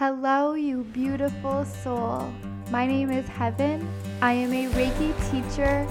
Hello, 0.00 0.54
you 0.54 0.84
beautiful 0.94 1.62
soul. 1.66 2.32
My 2.70 2.86
name 2.86 3.10
is 3.10 3.28
Heaven. 3.28 3.86
I 4.22 4.32
am 4.32 4.50
a 4.50 4.66
Reiki 4.72 5.12
teacher, 5.30 5.86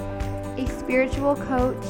a 0.58 0.66
spiritual 0.80 1.36
coach, 1.36 1.86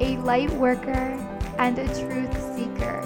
a 0.00 0.16
light 0.22 0.50
worker, 0.52 1.12
and 1.58 1.78
a 1.78 1.86
truth 1.88 2.32
seeker. 2.56 3.00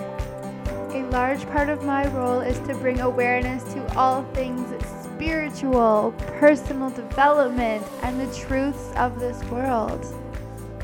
A 0.94 1.02
large 1.10 1.44
part 1.46 1.68
of 1.68 1.82
my 1.82 2.06
role 2.12 2.42
is 2.42 2.56
to 2.68 2.76
bring 2.76 3.00
awareness 3.00 3.64
to 3.74 3.96
all 3.96 4.22
things 4.34 4.70
spiritual, 5.02 6.14
personal 6.38 6.90
development, 6.90 7.84
and 8.04 8.20
the 8.20 8.32
truths 8.36 8.92
of 8.94 9.18
this 9.18 9.42
world. 9.50 10.06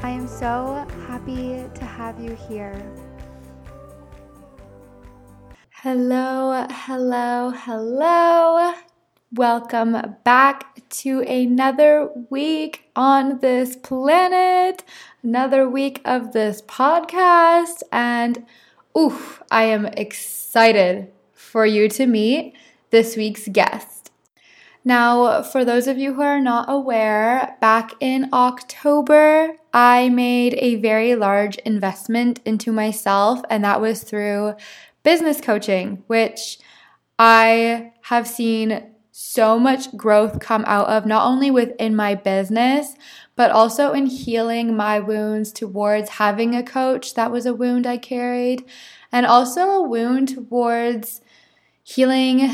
I 0.02 0.11
am 0.11 0.27
so 0.27 0.84
happy 1.07 1.62
to 1.73 1.84
have 1.84 2.18
you 2.18 2.34
here. 2.48 2.82
Hello, 5.83 6.67
hello, 6.71 7.55
hello. 7.57 8.75
Welcome 9.33 9.97
back 10.25 10.87
to 10.91 11.23
another 11.23 12.11
week 12.29 12.91
on 12.95 13.39
this 13.39 13.77
planet, 13.77 14.84
another 15.23 15.66
week 15.66 16.03
of 16.05 16.34
this 16.34 16.61
podcast. 16.61 17.83
And 17.91 18.45
oof, 18.95 19.43
I 19.51 19.62
am 19.62 19.87
excited 19.87 21.11
for 21.33 21.65
you 21.65 21.89
to 21.89 22.05
meet 22.05 22.53
this 22.91 23.17
week's 23.17 23.48
guest. 23.48 24.11
Now, 24.84 25.42
for 25.42 25.65
those 25.65 25.87
of 25.87 25.97
you 25.97 26.12
who 26.12 26.23
are 26.23 26.41
not 26.41 26.67
aware, 26.69 27.56
back 27.62 27.92
in 28.01 28.28
October, 28.34 29.56
I 29.73 30.09
made 30.09 30.55
a 30.55 30.77
very 30.77 31.15
large 31.15 31.56
investment 31.59 32.41
into 32.45 32.73
myself, 32.73 33.41
and 33.48 33.62
that 33.65 33.81
was 33.81 34.03
through 34.03 34.55
business 35.03 35.41
coaching, 35.41 36.05
which 36.07 36.59
I 37.19 37.93
have 38.03 38.27
seen 38.27 38.95
so 39.11 39.59
much 39.59 39.95
growth 39.97 40.41
come 40.41 40.65
out 40.67 40.89
of, 40.89 41.05
not 41.05 41.27
only 41.27 41.51
within 41.51 41.95
my 41.95 42.15
business, 42.15 42.95
but 43.37 43.51
also 43.51 43.92
in 43.92 44.07
healing 44.07 44.77
my 44.77 44.98
wounds 44.98 45.53
towards 45.53 46.11
having 46.11 46.55
a 46.55 46.62
coach. 46.62 47.15
That 47.15 47.31
was 47.31 47.47
a 47.47 47.55
wound 47.55 47.87
I 47.87 47.98
carried, 47.98 48.65
and 49.12 49.27
also 49.27 49.70
a 49.70 49.83
wound 49.83 50.29
towards 50.29 51.20
healing 51.83 52.51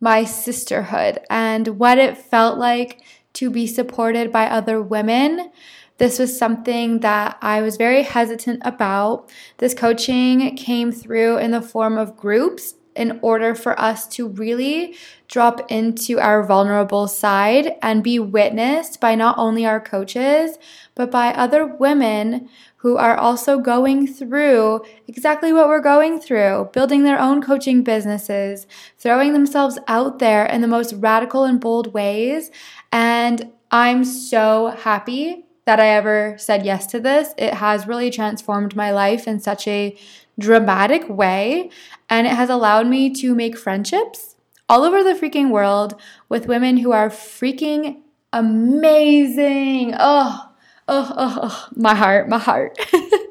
my 0.00 0.24
sisterhood 0.24 1.18
and 1.30 1.78
what 1.78 1.98
it 1.98 2.18
felt 2.18 2.58
like 2.58 3.02
to 3.32 3.50
be 3.50 3.66
supported 3.66 4.30
by 4.30 4.46
other 4.46 4.80
women 4.80 5.50
this 5.98 6.18
was 6.18 6.36
something 6.36 7.00
that 7.00 7.38
I 7.40 7.62
was 7.62 7.76
very 7.76 8.02
hesitant 8.02 8.60
about. 8.64 9.30
This 9.58 9.74
coaching 9.74 10.54
came 10.56 10.92
through 10.92 11.38
in 11.38 11.52
the 11.52 11.62
form 11.62 11.96
of 11.96 12.16
groups 12.16 12.74
in 12.94 13.18
order 13.22 13.54
for 13.54 13.78
us 13.78 14.06
to 14.08 14.28
really 14.28 14.96
drop 15.28 15.70
into 15.70 16.18
our 16.18 16.42
vulnerable 16.42 17.06
side 17.06 17.74
and 17.82 18.02
be 18.02 18.18
witnessed 18.18 19.00
by 19.00 19.14
not 19.14 19.36
only 19.38 19.66
our 19.66 19.80
coaches, 19.80 20.56
but 20.94 21.10
by 21.10 21.28
other 21.28 21.66
women 21.66 22.48
who 22.78 22.96
are 22.96 23.16
also 23.16 23.58
going 23.58 24.06
through 24.06 24.80
exactly 25.06 25.52
what 25.52 25.68
we're 25.68 25.80
going 25.80 26.20
through, 26.20 26.70
building 26.72 27.02
their 27.02 27.20
own 27.20 27.42
coaching 27.42 27.82
businesses, 27.82 28.66
throwing 28.98 29.32
themselves 29.32 29.78
out 29.88 30.18
there 30.18 30.46
in 30.46 30.60
the 30.60 30.68
most 30.68 30.94
radical 30.94 31.44
and 31.44 31.60
bold 31.60 31.92
ways. 31.92 32.50
And 32.92 33.52
I'm 33.70 34.04
so 34.04 34.68
happy 34.68 35.45
that 35.66 35.80
I 35.80 35.88
ever 35.88 36.36
said 36.38 36.64
yes 36.64 36.86
to 36.88 37.00
this. 37.00 37.34
It 37.36 37.54
has 37.54 37.86
really 37.86 38.10
transformed 38.10 38.74
my 38.74 38.90
life 38.90 39.26
in 39.26 39.40
such 39.40 39.68
a 39.68 39.96
dramatic 40.38 41.08
way, 41.08 41.70
and 42.08 42.26
it 42.26 42.32
has 42.32 42.48
allowed 42.48 42.86
me 42.86 43.12
to 43.14 43.34
make 43.34 43.58
friendships 43.58 44.36
all 44.68 44.84
over 44.84 45.02
the 45.02 45.14
freaking 45.14 45.50
world 45.50 46.00
with 46.28 46.46
women 46.46 46.78
who 46.78 46.92
are 46.92 47.10
freaking 47.10 48.00
amazing. 48.32 49.94
Oh, 49.98 50.50
oh, 50.88 51.14
oh, 51.16 51.38
oh 51.42 51.68
my 51.74 51.94
heart, 51.94 52.28
my 52.28 52.38
heart. 52.38 52.78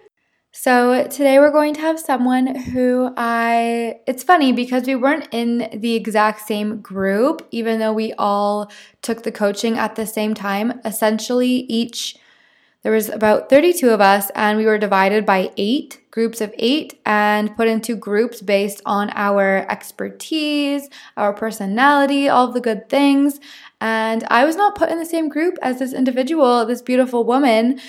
So 0.66 1.06
today 1.10 1.38
we're 1.38 1.52
going 1.52 1.76
to 1.76 1.82
have 1.82 2.00
someone 2.00 2.56
who 2.56 3.14
I, 3.18 4.00
it's 4.08 4.24
funny 4.24 4.52
because 4.52 4.88
we 4.88 4.96
weren't 4.96 5.28
in 5.32 5.70
the 5.72 5.94
exact 5.94 6.48
same 6.48 6.82
group, 6.82 7.48
even 7.52 7.78
though 7.78 7.94
we 7.94 8.14
all 8.14 8.72
took 9.04 9.22
the 9.22 9.32
coaching 9.32 9.78
at 9.78 9.96
the 9.96 10.08
same 10.08 10.34
time. 10.34 10.82
Essentially, 10.84 11.68
each 11.70 12.16
there 12.86 12.94
was 12.94 13.10
about 13.10 13.50
32 13.50 13.90
of 13.90 14.00
us 14.00 14.30
and 14.36 14.60
we 14.60 14.66
were 14.66 14.78
divided 14.78 15.26
by 15.26 15.50
eight 15.58 16.04
groups 16.12 16.40
of 16.40 16.54
eight 16.60 17.02
and 17.04 17.58
put 17.58 17.68
into 17.68 17.96
groups 17.96 18.44
based 18.44 18.80
on 18.86 19.10
our 19.16 19.66
expertise 19.72 20.88
our 21.18 21.34
personality 21.34 22.30
all 22.30 22.52
the 22.52 22.62
good 22.62 22.88
things. 22.88 23.40
And 23.82 24.24
i 24.30 24.46
was 24.46 24.56
not 24.56 24.76
put 24.76 24.90
in 24.90 25.00
the 25.00 25.06
same 25.06 25.30
group 25.30 25.58
as 25.64 25.80
this 25.80 25.94
individual 25.94 26.64
this 26.68 26.84
beautiful 26.84 27.24
woman 27.24 27.80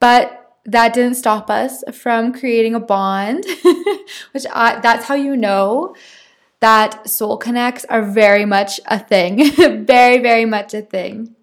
but 0.00 0.56
that 0.64 0.94
didn't 0.94 1.14
stop 1.14 1.48
us 1.48 1.84
from 1.92 2.32
creating 2.32 2.74
a 2.74 2.80
bond 2.80 3.44
which 4.32 4.46
I, 4.52 4.80
that's 4.80 5.04
how 5.04 5.14
you 5.14 5.36
know 5.36 5.94
that 6.58 7.08
soul 7.08 7.36
connects 7.36 7.84
are 7.84 8.02
very 8.02 8.46
much 8.46 8.80
a 8.86 8.98
thing 8.98 9.52
very 9.86 10.18
very 10.18 10.44
much 10.44 10.74
a 10.74 10.82
thing 10.82 11.36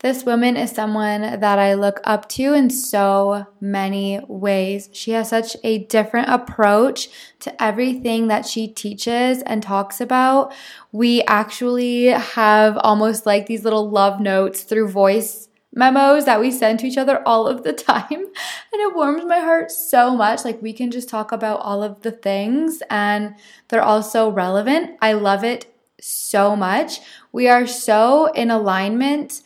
this 0.00 0.24
woman 0.24 0.56
is 0.56 0.70
someone 0.70 1.20
that 1.40 1.58
I 1.58 1.74
look 1.74 2.00
up 2.04 2.26
to 2.30 2.54
in 2.54 2.70
so 2.70 3.46
many 3.60 4.18
ways. 4.28 4.88
She 4.92 5.10
has 5.10 5.28
such 5.28 5.58
a 5.62 5.84
different 5.84 6.30
approach 6.30 7.10
to 7.40 7.62
everything 7.62 8.28
that 8.28 8.46
she 8.46 8.66
teaches 8.66 9.42
and 9.42 9.62
talks 9.62 10.00
about. 10.00 10.54
We 10.90 11.22
actually 11.24 12.06
have 12.06 12.78
almost 12.78 13.26
like 13.26 13.44
these 13.44 13.62
little 13.62 13.90
love 13.90 14.20
notes 14.20 14.62
through 14.62 14.88
voice 14.88 15.48
memos 15.74 16.24
that 16.24 16.40
we 16.40 16.50
send 16.50 16.78
to 16.80 16.86
each 16.86 16.98
other 16.98 17.22
all 17.28 17.46
of 17.46 17.62
the 17.62 17.72
time. 17.90 18.10
And 18.10 18.80
it 18.80 18.96
warms 18.96 19.26
my 19.26 19.40
heart 19.40 19.70
so 19.70 20.16
much. 20.16 20.46
Like 20.46 20.62
we 20.62 20.72
can 20.72 20.90
just 20.90 21.10
talk 21.10 21.30
about 21.30 21.60
all 21.60 21.82
of 21.82 22.00
the 22.00 22.12
things 22.12 22.82
and 22.88 23.34
they're 23.68 23.82
all 23.82 24.02
so 24.02 24.30
relevant. 24.30 24.96
I 25.02 25.12
love 25.12 25.44
it 25.44 25.66
so 26.00 26.56
much. 26.56 27.00
We 27.32 27.48
are 27.48 27.66
so 27.66 28.32
in 28.32 28.50
alignment 28.50 29.42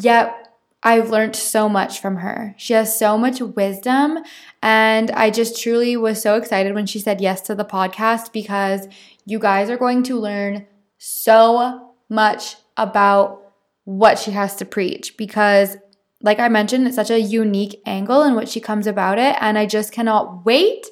Yet 0.00 0.46
I've 0.82 1.10
learned 1.10 1.34
so 1.34 1.68
much 1.68 2.00
from 2.00 2.16
her. 2.16 2.54
She 2.56 2.72
has 2.74 2.96
so 2.96 3.18
much 3.18 3.40
wisdom. 3.40 4.18
And 4.62 5.10
I 5.10 5.30
just 5.30 5.60
truly 5.60 5.96
was 5.96 6.22
so 6.22 6.36
excited 6.36 6.74
when 6.74 6.86
she 6.86 7.00
said 7.00 7.20
yes 7.20 7.40
to 7.42 7.54
the 7.54 7.64
podcast 7.64 8.32
because 8.32 8.86
you 9.24 9.38
guys 9.38 9.68
are 9.70 9.76
going 9.76 10.02
to 10.04 10.18
learn 10.18 10.66
so 10.98 11.92
much 12.08 12.56
about 12.76 13.42
what 13.84 14.18
she 14.18 14.30
has 14.32 14.54
to 14.56 14.64
preach. 14.64 15.16
Because, 15.16 15.76
like 16.22 16.38
I 16.38 16.48
mentioned, 16.48 16.86
it's 16.86 16.96
such 16.96 17.10
a 17.10 17.20
unique 17.20 17.80
angle 17.84 18.22
in 18.22 18.36
which 18.36 18.50
she 18.50 18.60
comes 18.60 18.86
about 18.86 19.18
it. 19.18 19.34
And 19.40 19.58
I 19.58 19.66
just 19.66 19.92
cannot 19.92 20.44
wait. 20.44 20.86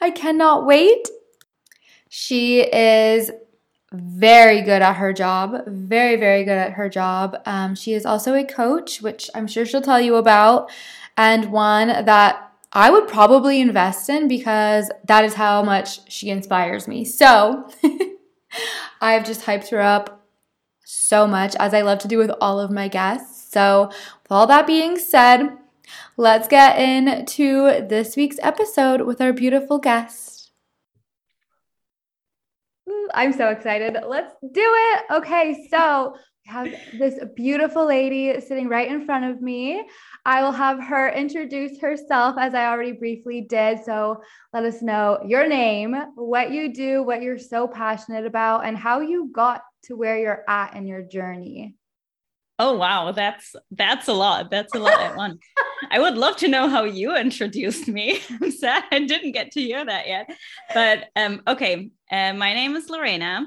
I 0.00 0.10
cannot 0.10 0.66
wait. 0.66 1.08
She 2.08 2.60
is 2.60 3.32
very 3.94 4.60
good 4.62 4.82
at 4.82 4.94
her 4.96 5.12
job, 5.12 5.64
very, 5.66 6.16
very 6.16 6.44
good 6.44 6.58
at 6.58 6.72
her 6.72 6.88
job. 6.88 7.36
Um, 7.46 7.74
she 7.74 7.94
is 7.94 8.04
also 8.04 8.34
a 8.34 8.44
coach, 8.44 9.00
which 9.00 9.30
I'm 9.34 9.46
sure 9.46 9.64
she'll 9.64 9.82
tell 9.82 10.00
you 10.00 10.16
about, 10.16 10.70
and 11.16 11.52
one 11.52 11.88
that 11.88 12.52
I 12.72 12.90
would 12.90 13.06
probably 13.06 13.60
invest 13.60 14.08
in 14.10 14.26
because 14.26 14.90
that 15.04 15.24
is 15.24 15.34
how 15.34 15.62
much 15.62 16.10
she 16.10 16.30
inspires 16.30 16.88
me. 16.88 17.04
So 17.04 17.70
I've 19.00 19.24
just 19.24 19.42
hyped 19.42 19.70
her 19.70 19.80
up 19.80 20.24
so 20.84 21.26
much, 21.26 21.54
as 21.56 21.72
I 21.72 21.82
love 21.82 21.98
to 22.00 22.08
do 22.08 22.18
with 22.18 22.30
all 22.40 22.60
of 22.60 22.70
my 22.70 22.88
guests. 22.88 23.52
So, 23.52 23.86
with 24.22 24.32
all 24.32 24.46
that 24.46 24.66
being 24.66 24.98
said, 24.98 25.56
let's 26.16 26.48
get 26.48 26.78
into 26.78 27.86
this 27.88 28.16
week's 28.16 28.38
episode 28.42 29.02
with 29.02 29.20
our 29.20 29.32
beautiful 29.32 29.78
guest. 29.78 30.33
I'm 33.12 33.32
so 33.32 33.48
excited. 33.48 33.96
Let's 34.06 34.34
do 34.40 34.50
it. 34.54 35.04
Okay, 35.10 35.68
so 35.70 36.14
we 36.46 36.52
have 36.52 36.68
this 36.98 37.18
beautiful 37.34 37.86
lady 37.86 38.40
sitting 38.40 38.68
right 38.68 38.90
in 38.90 39.04
front 39.04 39.24
of 39.24 39.40
me. 39.40 39.86
I 40.24 40.42
will 40.42 40.52
have 40.52 40.82
her 40.82 41.10
introduce 41.10 41.80
herself 41.80 42.36
as 42.38 42.54
I 42.54 42.66
already 42.66 42.92
briefly 42.92 43.42
did. 43.42 43.84
So 43.84 44.22
let 44.52 44.64
us 44.64 44.82
know 44.82 45.20
your 45.26 45.48
name, 45.48 45.96
what 46.14 46.50
you 46.50 46.72
do, 46.72 47.02
what 47.02 47.22
you're 47.22 47.38
so 47.38 47.66
passionate 47.66 48.26
about, 48.26 48.66
and 48.66 48.76
how 48.76 49.00
you 49.00 49.30
got 49.32 49.62
to 49.84 49.96
where 49.96 50.18
you're 50.18 50.44
at 50.48 50.74
in 50.74 50.86
your 50.86 51.02
journey. 51.02 51.76
Oh 52.58 52.76
wow, 52.76 53.10
that's 53.10 53.54
that's 53.72 54.06
a 54.06 54.12
lot. 54.12 54.50
That's 54.50 54.74
a 54.74 54.78
lot 54.78 55.00
at 55.00 55.16
once. 55.24 55.40
I 55.90 55.98
would 55.98 56.16
love 56.16 56.36
to 56.36 56.48
know 56.48 56.68
how 56.68 56.84
you 56.84 57.16
introduced 57.16 57.88
me. 57.88 58.20
I'm 58.42 58.50
sad 58.50 58.84
I 58.92 59.00
didn't 59.00 59.32
get 59.32 59.50
to 59.52 59.60
hear 59.60 59.84
that 59.84 60.06
yet. 60.06 60.30
But 60.72 61.08
um, 61.16 61.42
okay, 61.46 61.90
uh, 62.10 62.32
my 62.34 62.54
name 62.54 62.76
is 62.76 62.88
Lorena. 62.88 63.46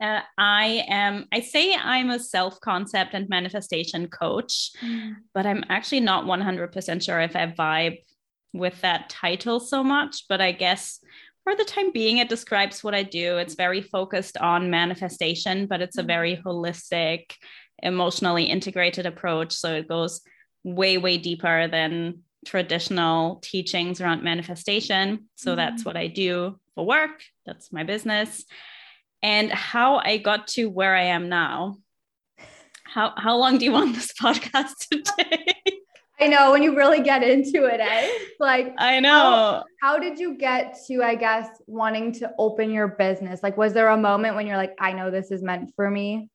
Uh, 0.00 0.20
I 0.38 0.84
am. 0.88 1.26
I 1.32 1.40
say 1.40 1.74
I'm 1.74 2.10
a 2.10 2.18
self-concept 2.18 3.14
and 3.14 3.28
manifestation 3.28 4.08
coach, 4.08 4.70
mm. 4.82 5.16
but 5.34 5.46
I'm 5.46 5.64
actually 5.68 6.00
not 6.00 6.24
100% 6.24 7.04
sure 7.04 7.20
if 7.20 7.36
I 7.36 7.46
vibe 7.46 7.98
with 8.54 8.80
that 8.80 9.10
title 9.10 9.60
so 9.60 9.84
much. 9.84 10.24
But 10.28 10.40
I 10.40 10.52
guess 10.52 10.98
for 11.44 11.56
the 11.56 11.64
time 11.64 11.92
being, 11.92 12.18
it 12.18 12.28
describes 12.28 12.82
what 12.82 12.94
I 12.94 13.02
do. 13.02 13.38
It's 13.38 13.54
very 13.54 13.80
focused 13.80 14.36
on 14.38 14.70
manifestation, 14.70 15.66
but 15.66 15.80
it's 15.80 15.98
a 15.98 16.02
very 16.02 16.36
mm-hmm. 16.36 16.48
holistic, 16.48 17.32
emotionally 17.82 18.44
integrated 18.44 19.06
approach. 19.06 19.52
So 19.54 19.74
it 19.74 19.88
goes 19.88 20.20
way, 20.64 20.98
way 20.98 21.18
deeper 21.18 21.68
than 21.68 22.22
traditional 22.46 23.36
teachings 23.36 24.00
around 24.00 24.22
manifestation. 24.22 25.28
So 25.36 25.52
mm. 25.52 25.56
that's 25.56 25.84
what 25.84 25.96
I 25.96 26.06
do 26.06 26.58
for 26.74 26.86
work, 26.86 27.22
that's 27.46 27.72
my 27.72 27.84
business. 27.84 28.44
And 29.22 29.50
how 29.50 29.96
I 29.96 30.18
got 30.18 30.46
to 30.48 30.66
where 30.66 30.94
I 30.94 31.04
am 31.04 31.28
now. 31.28 31.78
How, 32.84 33.12
how 33.16 33.36
long 33.36 33.58
do 33.58 33.64
you 33.64 33.72
want 33.72 33.94
this 33.94 34.12
podcast 34.20 34.88
to 34.90 35.02
take? 35.02 35.58
I 36.20 36.26
know 36.26 36.50
when 36.50 36.62
you 36.62 36.76
really 36.76 37.00
get 37.00 37.22
into 37.22 37.64
it, 37.66 37.80
eh? 37.80 38.10
Like 38.40 38.74
I 38.78 38.98
know. 39.00 39.10
How, 39.10 39.64
how, 39.80 39.98
did 39.98 40.18
you 40.18 40.36
get 40.36 40.76
to, 40.88 41.02
I 41.02 41.14
guess, 41.14 41.48
wanting 41.66 42.12
to 42.14 42.32
open 42.38 42.70
your 42.70 42.88
business? 42.88 43.40
Like, 43.42 43.56
was 43.56 43.72
there 43.72 43.88
a 43.88 43.96
moment 43.96 44.34
when 44.34 44.46
you're 44.46 44.56
like, 44.56 44.74
I 44.80 44.92
know 44.92 45.10
this 45.10 45.30
is 45.30 45.42
meant 45.42 45.72
for 45.76 45.88
me? 45.88 46.28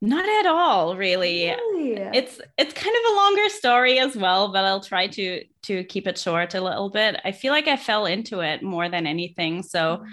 Not 0.00 0.28
at 0.28 0.46
all, 0.46 0.96
really. 0.96 1.46
really. 1.46 1.94
It's 1.94 2.40
it's 2.56 2.72
kind 2.72 2.96
of 2.96 3.12
a 3.12 3.16
longer 3.16 3.48
story 3.48 3.98
as 3.98 4.16
well, 4.16 4.52
but 4.52 4.64
I'll 4.64 4.80
try 4.80 5.08
to 5.08 5.44
to 5.62 5.84
keep 5.84 6.06
it 6.06 6.18
short 6.18 6.54
a 6.54 6.60
little 6.60 6.88
bit. 6.88 7.20
I 7.24 7.32
feel 7.32 7.52
like 7.52 7.66
I 7.66 7.76
fell 7.76 8.06
into 8.06 8.40
it 8.40 8.62
more 8.62 8.88
than 8.88 9.06
anything. 9.06 9.62
So 9.64 10.04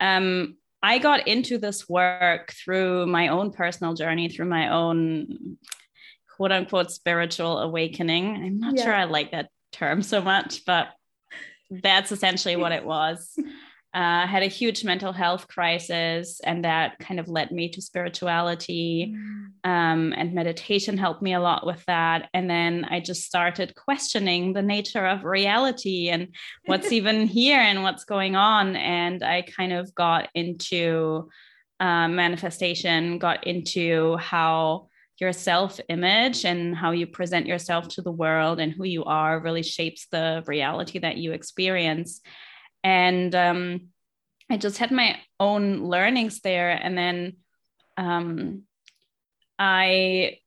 mm. 0.00 0.16
um 0.16 0.56
I 0.80 0.98
got 0.98 1.26
into 1.26 1.58
this 1.58 1.88
work 1.88 2.52
through 2.52 3.06
my 3.06 3.28
own 3.28 3.52
personal 3.52 3.94
journey, 3.94 4.28
through 4.28 4.46
my 4.46 4.68
own 4.72 5.56
quote 6.36 6.52
unquote 6.52 6.92
spiritual 6.92 7.58
awakening. 7.58 8.36
I'm 8.36 8.60
not 8.60 8.76
yeah. 8.76 8.84
sure 8.84 8.94
I 8.94 9.04
like 9.04 9.32
that 9.32 9.48
term 9.72 10.02
so 10.02 10.20
much, 10.20 10.64
but 10.64 10.88
that's 11.68 12.12
essentially 12.12 12.54
what 12.54 12.72
it 12.72 12.84
was. 12.94 13.36
Uh, 13.94 14.26
had 14.26 14.42
a 14.42 14.46
huge 14.46 14.84
mental 14.84 15.12
health 15.12 15.48
crisis, 15.48 16.40
and 16.44 16.64
that 16.64 16.98
kind 16.98 17.20
of 17.20 17.28
led 17.28 17.50
me 17.50 17.68
to 17.68 17.82
spirituality. 17.82 19.14
Mm. 19.14 19.42
Um, 19.64 20.14
and 20.16 20.32
meditation 20.34 20.96
helped 20.96 21.22
me 21.22 21.34
a 21.34 21.40
lot 21.40 21.66
with 21.66 21.84
that. 21.84 22.28
And 22.32 22.48
then 22.48 22.86
I 22.90 23.00
just 23.00 23.24
started 23.24 23.74
questioning 23.74 24.54
the 24.54 24.62
nature 24.62 25.06
of 25.06 25.24
reality 25.24 26.08
and 26.08 26.28
what's 26.64 26.90
even 26.98 27.26
here 27.26 27.60
and 27.60 27.82
what's 27.82 28.04
going 28.04 28.34
on. 28.34 28.76
And 28.76 29.22
I 29.22 29.42
kind 29.42 29.72
of 29.72 29.94
got 29.94 30.30
into 30.34 31.28
uh, 31.78 32.08
manifestation, 32.08 33.18
got 33.18 33.46
into 33.46 34.16
how 34.16 34.88
your 35.20 35.32
self 35.32 35.78
image 35.88 36.44
and 36.44 36.74
how 36.74 36.90
you 36.90 37.06
present 37.06 37.46
yourself 37.46 37.88
to 37.88 38.02
the 38.02 38.10
world 38.10 38.58
and 38.58 38.72
who 38.72 38.84
you 38.84 39.04
are 39.04 39.38
really 39.38 39.62
shapes 39.62 40.06
the 40.10 40.42
reality 40.46 40.98
that 40.98 41.16
you 41.16 41.32
experience. 41.32 42.20
And 42.84 43.34
um, 43.34 43.88
I 44.50 44.56
just 44.56 44.78
had 44.78 44.90
my 44.90 45.18
own 45.38 45.84
learnings 45.84 46.40
there. 46.40 46.70
And 46.70 46.96
then 46.96 47.36
um, 47.96 48.62
I 49.58 50.38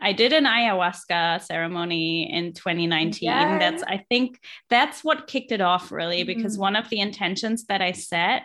I 0.00 0.12
did 0.12 0.32
an 0.32 0.44
ayahuasca 0.44 1.42
ceremony 1.42 2.32
in 2.32 2.52
2019. 2.52 3.26
Yeah. 3.26 3.58
That's 3.58 3.82
I 3.82 4.04
think 4.08 4.40
that's 4.68 5.04
what 5.04 5.26
kicked 5.26 5.52
it 5.52 5.60
off 5.60 5.92
really 5.92 6.24
because 6.24 6.54
mm-hmm. 6.54 6.62
one 6.62 6.76
of 6.76 6.88
the 6.90 7.00
intentions 7.00 7.66
that 7.66 7.80
I 7.80 7.92
set 7.92 8.42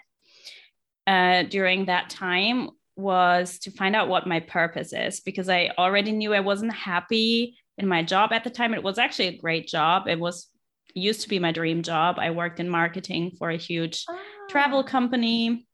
uh, 1.07 1.44
during 1.44 1.86
that 1.86 2.10
time 2.10 2.69
was 2.96 3.60
to 3.60 3.72
find 3.72 3.96
out 3.96 4.07
what 4.07 4.28
my 4.28 4.40
purpose 4.40 4.94
is 4.94 5.19
because 5.19 5.50
I 5.50 5.72
already 5.78 6.12
knew 6.12 6.34
I 6.34 6.40
wasn't 6.40 6.74
happy 6.74 7.57
in 7.78 7.88
my 7.88 8.04
job 8.04 8.31
at 8.31 8.44
the 8.44 8.50
time. 8.50 8.74
It 8.74 8.84
was 8.84 8.98
actually 8.98 9.28
a 9.28 9.38
great 9.38 9.68
job. 9.68 10.07
It 10.07 10.19
was 10.19 10.48
used 10.95 11.21
to 11.21 11.30
be 11.30 11.39
my 11.39 11.51
dream 11.51 11.83
job. 11.83 12.18
I 12.18 12.31
worked 12.31 12.59
in 12.59 12.69
marketing 12.69 13.36
for 13.38 13.50
a 13.50 13.57
huge 13.57 14.06
oh. 14.09 14.19
travel 14.50 14.83
company, 14.83 15.68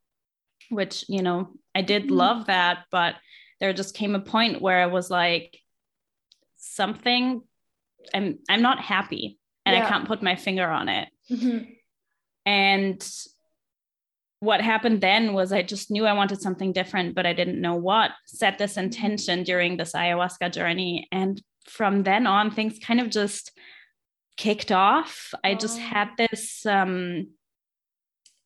which, 0.69 1.05
you 1.07 1.21
know, 1.21 1.51
I 1.73 1.81
did 1.81 2.03
mm-hmm. 2.03 2.15
love 2.15 2.47
that, 2.47 2.85
but 2.91 3.15
there 3.59 3.71
just 3.71 3.95
came 3.95 4.15
a 4.15 4.19
point 4.19 4.61
where 4.61 4.81
I 4.81 4.87
was 4.87 5.09
like 5.09 5.57
something 6.57 7.41
I'm 8.13 8.39
I'm 8.49 8.61
not 8.61 8.79
happy 8.79 9.37
and 9.65 9.75
yeah. 9.75 9.85
I 9.85 9.89
can't 9.89 10.07
put 10.07 10.23
my 10.23 10.35
finger 10.35 10.67
on 10.67 10.89
it. 10.89 11.09
Mm-hmm. 11.29 11.71
And 12.45 13.09
what 14.39 14.61
happened 14.61 15.01
then 15.01 15.33
was 15.33 15.53
I 15.53 15.61
just 15.61 15.91
knew 15.91 16.05
I 16.05 16.13
wanted 16.13 16.41
something 16.41 16.73
different, 16.73 17.13
but 17.13 17.27
I 17.27 17.33
didn't 17.33 17.61
know 17.61 17.75
what. 17.75 18.11
Set 18.25 18.57
this 18.57 18.75
intention 18.75 19.43
during 19.43 19.77
this 19.77 19.93
ayahuasca 19.93 20.51
journey. 20.51 21.07
And 21.11 21.39
from 21.67 22.01
then 22.01 22.25
on, 22.25 22.49
things 22.49 22.79
kind 22.83 22.99
of 22.99 23.11
just 23.11 23.51
kicked 24.41 24.71
off. 24.71 25.35
I 25.43 25.53
just 25.53 25.77
had 25.77 26.09
this 26.17 26.65
um, 26.65 27.27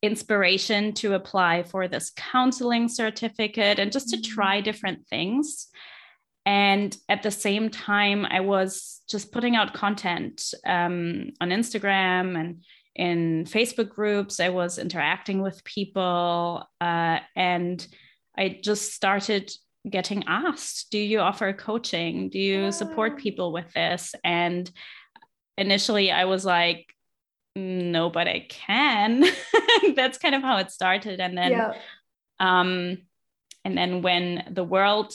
inspiration 0.02 0.92
to 0.92 1.14
apply 1.14 1.62
for 1.62 1.88
this 1.88 2.12
counseling 2.14 2.90
certificate 2.90 3.78
and 3.78 3.90
just 3.90 4.10
to 4.10 4.18
mm-hmm. 4.18 4.34
try 4.34 4.60
different 4.60 5.06
things. 5.08 5.68
And 6.44 6.94
at 7.08 7.22
the 7.22 7.30
same 7.30 7.70
time, 7.70 8.26
I 8.26 8.40
was 8.40 9.00
just 9.08 9.32
putting 9.32 9.56
out 9.56 9.72
content 9.72 10.52
um, 10.66 11.30
on 11.40 11.48
Instagram 11.48 12.38
and 12.38 12.62
in 12.94 13.46
Facebook 13.46 13.88
groups. 13.88 14.38
I 14.38 14.50
was 14.50 14.78
interacting 14.78 15.40
with 15.40 15.64
people, 15.64 16.68
uh, 16.78 17.20
and 17.34 17.86
I 18.36 18.60
just 18.62 18.92
started 18.92 19.50
getting 19.88 20.24
asked, 20.26 20.90
"Do 20.90 20.98
you 20.98 21.20
offer 21.20 21.54
coaching? 21.54 22.28
Do 22.28 22.38
you 22.38 22.70
support 22.70 23.18
people 23.18 23.50
with 23.50 23.72
this?" 23.72 24.14
And 24.22 24.70
initially, 25.58 26.10
I 26.10 26.24
was 26.24 26.44
like, 26.44 26.94
"No, 27.54 28.10
but 28.10 28.28
I 28.28 28.46
can." 28.48 29.24
That's 29.94 30.18
kind 30.18 30.34
of 30.34 30.42
how 30.42 30.58
it 30.58 30.70
started, 30.70 31.20
and 31.20 31.36
then, 31.36 31.50
yeah. 31.52 31.72
um, 32.40 32.98
and 33.64 33.76
then 33.76 34.02
when 34.02 34.44
the 34.50 34.64
world 34.64 35.12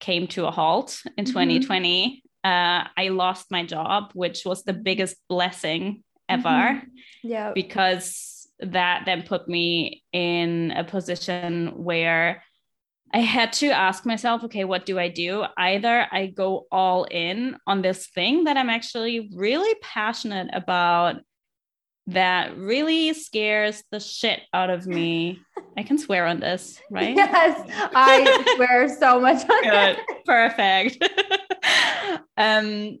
came 0.00 0.26
to 0.26 0.46
a 0.46 0.50
halt 0.50 1.00
in 1.16 1.24
mm-hmm. 1.24 1.32
2020 1.32 2.22
uh, 2.44 2.88
I 2.96 3.08
lost 3.10 3.50
my 3.50 3.64
job, 3.64 4.10
which 4.14 4.44
was 4.44 4.64
the 4.64 4.72
biggest 4.72 5.16
blessing 5.28 6.02
ever. 6.28 6.48
Mm-hmm. 6.48 6.86
Yeah. 7.22 7.52
Because 7.54 8.48
that 8.58 9.04
then 9.06 9.22
put 9.22 9.48
me 9.48 10.02
in 10.12 10.72
a 10.72 10.84
position 10.84 11.68
where 11.84 12.42
I 13.14 13.20
had 13.20 13.52
to 13.54 13.68
ask 13.68 14.06
myself, 14.06 14.42
okay, 14.44 14.64
what 14.64 14.86
do 14.86 14.98
I 14.98 15.08
do? 15.08 15.44
Either 15.56 16.06
I 16.10 16.26
go 16.26 16.66
all 16.72 17.04
in 17.04 17.56
on 17.66 17.82
this 17.82 18.06
thing 18.06 18.44
that 18.44 18.56
I'm 18.56 18.70
actually 18.70 19.30
really 19.34 19.74
passionate 19.82 20.48
about 20.54 21.16
that 22.08 22.56
really 22.56 23.12
scares 23.12 23.84
the 23.90 24.00
shit 24.00 24.40
out 24.52 24.70
of 24.70 24.86
me. 24.86 25.40
I 25.76 25.82
can 25.82 25.98
swear 25.98 26.26
on 26.26 26.40
this, 26.40 26.80
right? 26.90 27.14
Yes, 27.14 27.66
I 27.94 28.54
swear 28.56 28.88
so 28.88 29.20
much 29.20 29.48
on 29.48 29.62
Good. 29.62 29.98
Perfect. 30.26 31.04
um, 32.36 32.98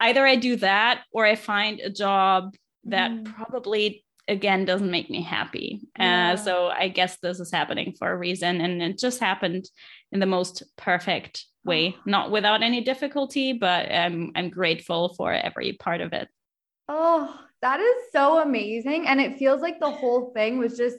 either 0.00 0.26
I 0.26 0.36
do 0.36 0.56
that 0.56 1.02
or 1.12 1.26
I 1.26 1.34
find 1.34 1.80
a 1.80 1.90
job 1.90 2.54
that 2.84 3.10
mm. 3.10 3.24
probably 3.24 4.04
again 4.28 4.64
doesn't 4.64 4.90
make 4.90 5.10
me 5.10 5.22
happy. 5.22 5.80
Uh, 5.98 6.02
yeah. 6.02 6.32
Uh, 6.32 6.36
so 6.36 6.66
I 6.68 6.88
guess 6.88 7.18
this 7.18 7.40
is 7.40 7.52
happening 7.52 7.94
for 7.98 8.10
a 8.10 8.16
reason. 8.16 8.60
And 8.60 8.82
it 8.82 8.98
just 8.98 9.20
happened 9.20 9.68
in 10.12 10.20
the 10.20 10.26
most 10.26 10.62
perfect 10.76 11.44
way, 11.64 11.96
not 12.04 12.30
without 12.30 12.62
any 12.62 12.80
difficulty, 12.80 13.52
but 13.52 13.90
I'm, 13.90 14.32
I'm 14.34 14.50
grateful 14.50 15.14
for 15.14 15.32
every 15.32 15.74
part 15.74 16.00
of 16.00 16.12
it. 16.12 16.28
Oh, 16.88 17.38
that 17.62 17.80
is 17.80 17.96
so 18.12 18.40
amazing. 18.42 19.06
And 19.06 19.20
it 19.20 19.38
feels 19.38 19.60
like 19.60 19.80
the 19.80 19.90
whole 19.90 20.32
thing 20.32 20.58
was 20.58 20.76
just, 20.76 20.98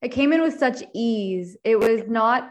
it 0.00 0.08
came 0.08 0.32
in 0.32 0.42
with 0.42 0.58
such 0.58 0.82
ease. 0.94 1.56
It 1.64 1.78
was 1.78 2.02
not 2.06 2.50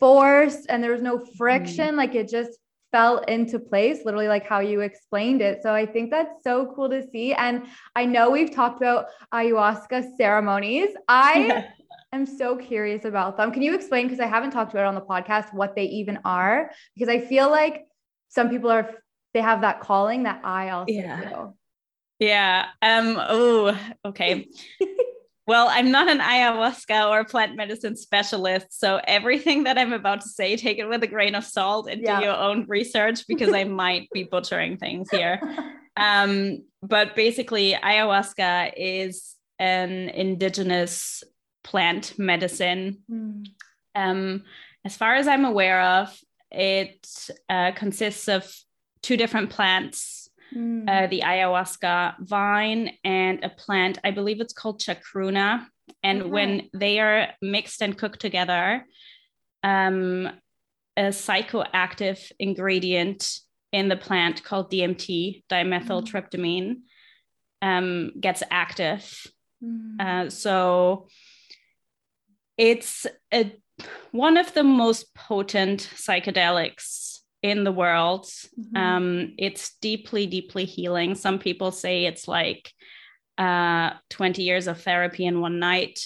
forced 0.00 0.66
and 0.68 0.82
there 0.82 0.92
was 0.92 1.02
no 1.02 1.24
friction. 1.36 1.94
Mm. 1.94 1.96
Like 1.96 2.14
it 2.14 2.28
just 2.28 2.58
fell 2.94 3.18
into 3.26 3.58
place, 3.58 4.04
literally 4.04 4.28
like 4.28 4.46
how 4.46 4.60
you 4.60 4.80
explained 4.80 5.42
it. 5.42 5.58
So 5.64 5.74
I 5.74 5.84
think 5.84 6.12
that's 6.12 6.44
so 6.44 6.72
cool 6.76 6.88
to 6.90 7.02
see. 7.10 7.32
And 7.32 7.66
I 7.96 8.04
know 8.04 8.30
we've 8.30 8.54
talked 8.54 8.80
about 8.80 9.06
ayahuasca 9.32 10.16
ceremonies. 10.16 10.90
I 11.08 11.66
am 12.12 12.24
so 12.24 12.54
curious 12.54 13.04
about 13.04 13.36
them. 13.36 13.50
Can 13.50 13.62
you 13.62 13.74
explain? 13.74 14.06
Because 14.06 14.20
I 14.20 14.26
haven't 14.26 14.52
talked 14.52 14.72
about 14.72 14.84
it 14.84 14.86
on 14.86 14.94
the 14.94 15.00
podcast 15.00 15.52
what 15.52 15.74
they 15.74 15.86
even 15.86 16.20
are, 16.24 16.70
because 16.94 17.08
I 17.08 17.18
feel 17.18 17.50
like 17.50 17.82
some 18.28 18.48
people 18.48 18.70
are 18.70 18.88
they 19.32 19.40
have 19.40 19.62
that 19.62 19.80
calling 19.80 20.22
that 20.22 20.42
I 20.44 20.70
also 20.70 20.92
yeah. 20.92 21.28
do. 21.28 21.54
Yeah. 22.20 22.66
Um, 22.80 23.16
oh, 23.18 23.76
okay. 24.04 24.46
Well, 25.46 25.68
I'm 25.70 25.90
not 25.90 26.08
an 26.08 26.20
ayahuasca 26.20 27.10
or 27.10 27.24
plant 27.24 27.54
medicine 27.54 27.96
specialist, 27.96 28.78
so 28.78 29.00
everything 29.06 29.64
that 29.64 29.76
I'm 29.76 29.92
about 29.92 30.22
to 30.22 30.28
say, 30.28 30.56
take 30.56 30.78
it 30.78 30.88
with 30.88 31.02
a 31.02 31.06
grain 31.06 31.34
of 31.34 31.44
salt 31.44 31.88
and 31.88 32.02
yeah. 32.02 32.18
do 32.18 32.26
your 32.26 32.36
own 32.36 32.64
research 32.66 33.26
because 33.28 33.52
I 33.52 33.64
might 33.82 34.08
be 34.10 34.24
butchering 34.24 34.78
things 34.78 35.10
here. 35.10 35.40
Um, 35.96 36.64
but 36.82 37.14
basically, 37.14 37.74
ayahuasca 37.74 38.72
is 38.76 39.34
an 39.58 40.08
indigenous 40.08 41.22
plant 41.62 42.18
medicine. 42.18 42.98
Mm. 43.10 43.46
Um, 43.94 44.44
as 44.84 44.96
far 44.96 45.14
as 45.14 45.28
I'm 45.28 45.44
aware 45.44 45.80
of, 45.80 46.18
it 46.50 47.06
uh, 47.48 47.72
consists 47.72 48.28
of 48.28 48.50
two 49.02 49.16
different 49.16 49.50
plants 49.50 50.23
mm. 50.54 50.88
uh, 50.88 51.06
the 51.06 51.20
ayahuasca 51.20 52.14
vine 52.20 52.90
and 53.04 53.44
a 53.44 53.48
plant. 53.48 53.98
I 54.04 54.10
believe 54.10 54.40
it's 54.40 54.52
called 54.52 54.80
chacruna. 54.80 55.66
And 56.02 56.22
okay. 56.22 56.30
when 56.30 56.70
they 56.72 57.00
are 57.00 57.28
mixed 57.42 57.82
and 57.82 57.96
cooked 57.96 58.20
together, 58.20 58.86
um, 59.62 60.30
a 60.96 61.08
psychoactive 61.08 62.30
ingredient 62.38 63.40
in 63.72 63.88
the 63.88 63.96
plant 63.96 64.44
called 64.44 64.70
DMT, 64.70 65.42
dimethyltryptamine, 65.50 66.76
um, 67.60 68.12
gets 68.20 68.42
active. 68.50 69.26
Mm. 69.62 70.00
Uh, 70.00 70.30
so 70.30 71.08
it's 72.56 73.06
a, 73.32 73.52
one 74.12 74.36
of 74.36 74.54
the 74.54 74.62
most 74.62 75.14
potent 75.14 75.90
psychedelics 75.94 77.13
in 77.44 77.62
the 77.62 77.70
world. 77.70 78.24
Mm-hmm. 78.24 78.76
Um, 78.76 79.34
it's 79.36 79.76
deeply, 79.82 80.26
deeply 80.26 80.64
healing. 80.64 81.14
Some 81.14 81.38
people 81.38 81.72
say 81.72 82.06
it's 82.06 82.26
like 82.26 82.72
uh, 83.36 83.90
20 84.08 84.42
years 84.42 84.66
of 84.66 84.80
therapy 84.80 85.26
in 85.26 85.42
one 85.42 85.58
night. 85.58 86.00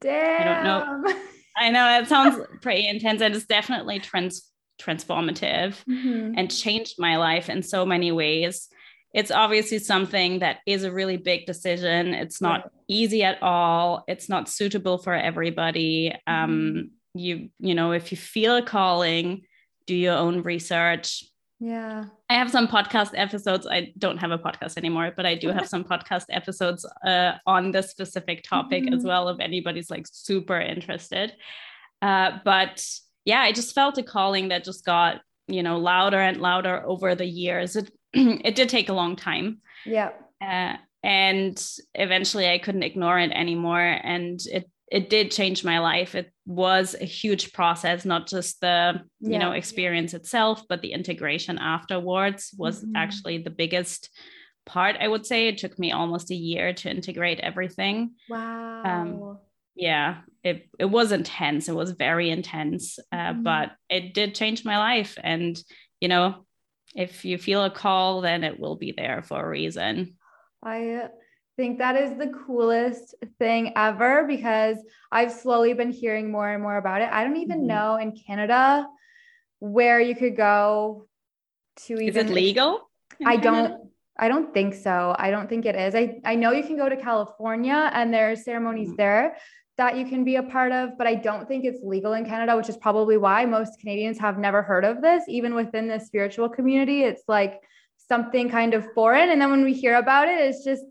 Damn. 0.00 0.40
I 0.40 0.44
don't 0.44 0.64
know. 0.64 1.14
I 1.58 1.68
know 1.68 1.84
that 1.84 2.08
sounds 2.08 2.38
pretty 2.62 2.88
intense. 2.88 3.20
And 3.20 3.36
it's 3.36 3.44
definitely 3.44 3.98
trans 3.98 4.50
transformative 4.80 5.76
mm-hmm. 5.86 6.32
and 6.38 6.50
changed 6.50 6.94
my 6.98 7.18
life 7.18 7.50
in 7.50 7.62
so 7.62 7.84
many 7.84 8.10
ways. 8.10 8.68
It's 9.12 9.30
obviously 9.30 9.80
something 9.80 10.38
that 10.38 10.60
is 10.64 10.84
a 10.84 10.92
really 10.92 11.18
big 11.18 11.44
decision. 11.44 12.14
It's 12.14 12.40
not 12.40 12.62
right. 12.62 12.70
easy 12.88 13.22
at 13.22 13.42
all. 13.42 14.04
It's 14.08 14.30
not 14.30 14.48
suitable 14.48 14.96
for 14.96 15.12
everybody. 15.12 16.14
Um, 16.26 16.50
mm-hmm. 16.50 16.78
Um, 16.78 16.90
you, 17.12 17.50
you 17.58 17.74
know, 17.74 17.90
if 17.92 18.12
you 18.12 18.16
feel 18.16 18.56
a 18.56 18.62
calling, 18.62 19.42
do 19.90 19.96
your 19.96 20.16
own 20.16 20.42
research. 20.42 21.24
Yeah. 21.58 22.04
I 22.28 22.34
have 22.34 22.48
some 22.48 22.68
podcast 22.68 23.10
episodes. 23.14 23.66
I 23.66 23.92
don't 23.98 24.18
have 24.18 24.30
a 24.30 24.38
podcast 24.38 24.78
anymore, 24.78 25.12
but 25.16 25.26
I 25.26 25.34
do 25.34 25.48
have 25.48 25.68
some 25.74 25.82
podcast 25.82 26.26
episodes 26.30 26.86
uh, 27.04 27.32
on 27.44 27.72
this 27.72 27.90
specific 27.90 28.44
topic 28.44 28.84
mm-hmm. 28.84 28.94
as 28.94 29.02
well, 29.02 29.28
if 29.30 29.40
anybody's 29.40 29.90
like 29.90 30.06
super 30.10 30.60
interested. 30.60 31.32
Uh, 32.00 32.38
but 32.44 32.86
yeah, 33.24 33.40
I 33.40 33.50
just 33.50 33.74
felt 33.74 33.98
a 33.98 34.04
calling 34.04 34.48
that 34.50 34.64
just 34.64 34.84
got, 34.84 35.22
you 35.48 35.64
know, 35.64 35.76
louder 35.76 36.20
and 36.20 36.40
louder 36.40 36.84
over 36.86 37.16
the 37.16 37.26
years. 37.26 37.74
It 37.74 37.90
it 38.12 38.54
did 38.54 38.68
take 38.68 38.90
a 38.90 38.98
long 39.00 39.16
time. 39.16 39.58
Yeah. 39.84 40.10
Uh, 40.40 40.76
and 41.02 41.60
eventually 41.94 42.48
I 42.48 42.58
couldn't 42.58 42.84
ignore 42.84 43.18
it 43.18 43.32
anymore. 43.32 43.80
And 43.80 44.38
it 44.52 44.70
it 44.90 45.08
did 45.08 45.30
change 45.30 45.64
my 45.64 45.78
life. 45.78 46.14
It 46.14 46.32
was 46.46 46.96
a 47.00 47.04
huge 47.04 47.52
process, 47.52 48.04
not 48.04 48.26
just 48.26 48.60
the, 48.60 49.02
you 49.20 49.32
yeah. 49.32 49.38
know, 49.38 49.52
experience 49.52 50.14
itself, 50.14 50.64
but 50.68 50.82
the 50.82 50.92
integration 50.92 51.58
afterwards 51.58 52.50
was 52.56 52.82
mm-hmm. 52.82 52.96
actually 52.96 53.38
the 53.38 53.50
biggest 53.50 54.10
part. 54.66 54.96
I 54.98 55.06
would 55.06 55.26
say 55.26 55.46
it 55.46 55.58
took 55.58 55.78
me 55.78 55.92
almost 55.92 56.30
a 56.30 56.34
year 56.34 56.72
to 56.72 56.90
integrate 56.90 57.38
everything. 57.40 58.12
Wow. 58.28 58.82
Um, 58.84 59.38
yeah 59.80 60.18
it, 60.44 60.68
it 60.78 60.84
was 60.84 61.10
intense 61.10 61.68
it 61.68 61.74
was 61.74 61.92
very 61.92 62.30
intense 62.30 62.98
uh, 63.12 63.16
mm-hmm. 63.16 63.42
but 63.42 63.72
it 63.88 64.14
did 64.14 64.34
change 64.34 64.64
my 64.64 64.78
life 64.78 65.18
and 65.22 65.60
you 66.00 66.08
know 66.08 66.46
if 66.94 67.24
you 67.24 67.38
feel 67.38 67.64
a 67.64 67.70
call 67.70 68.20
then 68.20 68.44
it 68.44 68.58
will 68.58 68.76
be 68.76 68.92
there 68.92 69.22
for 69.22 69.44
a 69.44 69.48
reason 69.48 70.16
i 70.62 71.08
think 71.56 71.78
that 71.78 71.96
is 71.96 72.16
the 72.18 72.32
coolest 72.46 73.14
thing 73.38 73.72
ever 73.76 74.24
because 74.26 74.76
i've 75.12 75.32
slowly 75.32 75.72
been 75.72 75.90
hearing 75.90 76.30
more 76.30 76.48
and 76.48 76.62
more 76.62 76.76
about 76.76 77.02
it 77.02 77.08
i 77.12 77.24
don't 77.24 77.36
even 77.36 77.58
mm-hmm. 77.58 77.68
know 77.68 77.96
in 77.96 78.12
canada 78.12 78.86
where 79.58 80.00
you 80.00 80.14
could 80.14 80.36
go 80.36 81.06
to 81.76 81.94
even 81.94 82.26
is 82.26 82.30
it 82.30 82.34
legal 82.34 82.88
i 83.24 83.36
don't 83.36 83.90
I 84.22 84.28
don't 84.28 84.52
think 84.52 84.74
so. 84.74 85.16
I 85.18 85.30
don't 85.30 85.48
think 85.48 85.64
it 85.64 85.74
is. 85.74 85.94
I, 85.94 86.20
I 86.26 86.34
know 86.34 86.52
you 86.52 86.62
can 86.62 86.76
go 86.76 86.90
to 86.90 86.96
California 86.96 87.90
and 87.94 88.12
there 88.12 88.30
are 88.30 88.36
ceremonies 88.36 88.88
mm-hmm. 88.88 88.96
there, 88.96 89.36
that 89.78 89.96
you 89.96 90.04
can 90.04 90.24
be 90.24 90.36
a 90.36 90.42
part 90.42 90.72
of, 90.72 90.98
but 90.98 91.06
I 91.06 91.14
don't 91.14 91.48
think 91.48 91.64
it's 91.64 91.82
legal 91.82 92.12
in 92.12 92.26
Canada, 92.26 92.54
which 92.54 92.68
is 92.68 92.76
probably 92.76 93.16
why 93.16 93.46
most 93.46 93.80
Canadians 93.80 94.18
have 94.18 94.36
never 94.38 94.60
heard 94.60 94.84
of 94.84 95.00
this. 95.00 95.24
Even 95.26 95.54
within 95.54 95.88
the 95.88 95.98
spiritual 95.98 96.50
community, 96.50 97.02
it's 97.02 97.22
like 97.28 97.60
something 97.96 98.50
kind 98.50 98.74
of 98.74 98.86
foreign. 98.94 99.30
And 99.30 99.40
then 99.40 99.50
when 99.50 99.64
we 99.64 99.72
hear 99.72 99.94
about 99.94 100.28
it, 100.28 100.38
it's 100.38 100.62
just, 100.62 100.84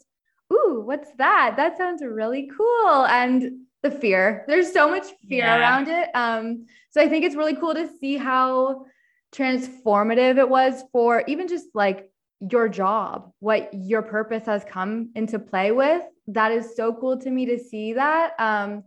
ooh, 0.52 0.84
what's 0.86 1.12
that? 1.18 1.56
That 1.58 1.78
sounds 1.78 2.04
really 2.04 2.50
cool. 2.56 3.06
And 3.06 3.62
the 3.82 3.92
fear, 3.92 4.44
there's 4.48 4.72
so 4.72 4.90
much 4.90 5.06
fear 5.28 5.46
yeah. 5.46 5.60
around 5.60 5.88
it. 5.88 6.10
Um, 6.14 6.66
so 6.90 7.02
I 7.02 7.08
think 7.08 7.24
it's 7.24 7.36
really 7.36 7.56
cool 7.56 7.74
to 7.74 7.90
see 8.00 8.18
how 8.18 8.86
transformative 9.32 10.38
it 10.38 10.50
was 10.50 10.84
for 10.92 11.24
even 11.28 11.48
just 11.48 11.68
like 11.74 12.10
your 12.40 12.68
job, 12.68 13.32
what 13.40 13.70
your 13.74 14.02
purpose 14.02 14.46
has 14.46 14.64
come 14.64 15.12
into 15.16 15.40
play 15.40 15.72
with 15.72 16.04
that 16.34 16.52
is 16.52 16.76
so 16.76 16.94
cool 16.94 17.18
to 17.18 17.30
me 17.30 17.46
to 17.48 17.60
see 17.60 17.94
that. 17.94 18.34
Um, 18.40 18.84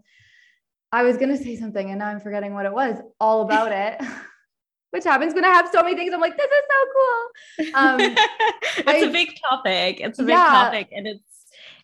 I 0.90 1.02
was 1.02 1.16
gonna 1.16 1.36
say 1.36 1.56
something 1.56 1.90
and 1.90 1.98
now 1.98 2.08
I'm 2.08 2.20
forgetting 2.20 2.54
what 2.54 2.66
it 2.66 2.72
was. 2.72 2.98
All 3.20 3.42
about 3.42 3.72
it. 3.72 4.00
Which 4.90 5.04
happens 5.04 5.32
when 5.32 5.44
I 5.44 5.48
have 5.48 5.70
so 5.72 5.82
many 5.82 5.96
things. 5.96 6.12
I'm 6.12 6.20
like, 6.20 6.36
this 6.36 6.46
is 6.46 6.64
so 6.68 6.86
cool. 6.92 7.74
Um, 7.74 8.00
it's 8.76 8.86
I, 8.86 9.08
a 9.08 9.10
big 9.10 9.30
topic. 9.48 10.00
It's 10.00 10.18
a 10.18 10.22
big 10.22 10.34
yeah. 10.34 10.44
topic, 10.44 10.90
and 10.92 11.06
it's 11.06 11.31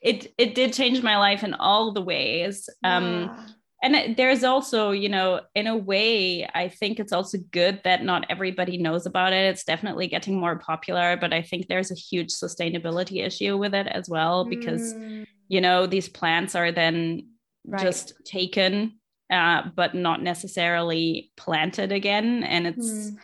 it 0.02 0.32
it 0.38 0.54
did 0.54 0.72
change 0.72 1.02
my 1.02 1.18
life 1.18 1.42
in 1.42 1.54
all 1.54 1.92
the 1.92 2.02
ways. 2.02 2.68
Um, 2.84 3.22
yeah 3.22 3.46
and 3.82 4.16
there's 4.16 4.42
also 4.44 4.90
you 4.90 5.08
know 5.08 5.40
in 5.54 5.66
a 5.66 5.76
way 5.76 6.48
i 6.54 6.68
think 6.68 6.98
it's 6.98 7.12
also 7.12 7.38
good 7.50 7.80
that 7.84 8.02
not 8.02 8.26
everybody 8.28 8.76
knows 8.76 9.06
about 9.06 9.32
it 9.32 9.46
it's 9.46 9.64
definitely 9.64 10.06
getting 10.06 10.38
more 10.38 10.58
popular 10.58 11.16
but 11.16 11.32
i 11.32 11.42
think 11.42 11.66
there's 11.66 11.90
a 11.90 11.94
huge 11.94 12.30
sustainability 12.30 13.24
issue 13.24 13.56
with 13.56 13.74
it 13.74 13.86
as 13.86 14.08
well 14.08 14.44
because 14.44 14.94
mm. 14.94 15.26
you 15.48 15.60
know 15.60 15.86
these 15.86 16.08
plants 16.08 16.54
are 16.54 16.72
then 16.72 17.28
right. 17.66 17.80
just 17.80 18.14
taken 18.24 18.94
uh, 19.30 19.62
but 19.76 19.94
not 19.94 20.22
necessarily 20.22 21.30
planted 21.36 21.92
again 21.92 22.42
and 22.44 22.66
it's 22.66 23.10
mm. 23.10 23.16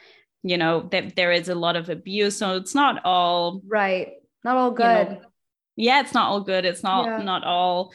you 0.43 0.57
know 0.57 0.87
that 0.93 1.17
there 1.17 1.33
is 1.33 1.49
a 1.49 1.55
lot 1.55 1.77
of 1.77 1.89
abuse 1.89 2.37
so 2.37 2.57
it's 2.57 2.75
not 2.75 3.01
all 3.05 3.61
right 3.67 4.13
not 4.45 4.57
all 4.57 4.71
good 4.71 5.09
you 5.09 5.15
know, 5.15 5.21
yeah 5.77 6.01
it's 6.01 6.15
not 6.15 6.29
all 6.29 6.41
good 6.41 6.65
it's 6.65 6.83
not 6.83 7.07
yeah. 7.07 7.19
not 7.19 7.45
all 7.45 7.93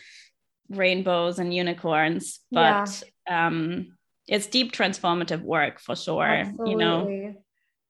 rainbows 0.69 1.39
and 1.39 1.53
unicorns, 1.53 2.39
but 2.51 3.03
yeah. 3.27 3.47
um, 3.47 3.97
it's 4.27 4.47
deep 4.47 4.71
transformative 4.71 5.41
work 5.41 5.79
for 5.79 5.95
sure. 5.95 6.23
Absolutely. 6.23 6.71
You 6.71 6.77
know, 6.77 7.35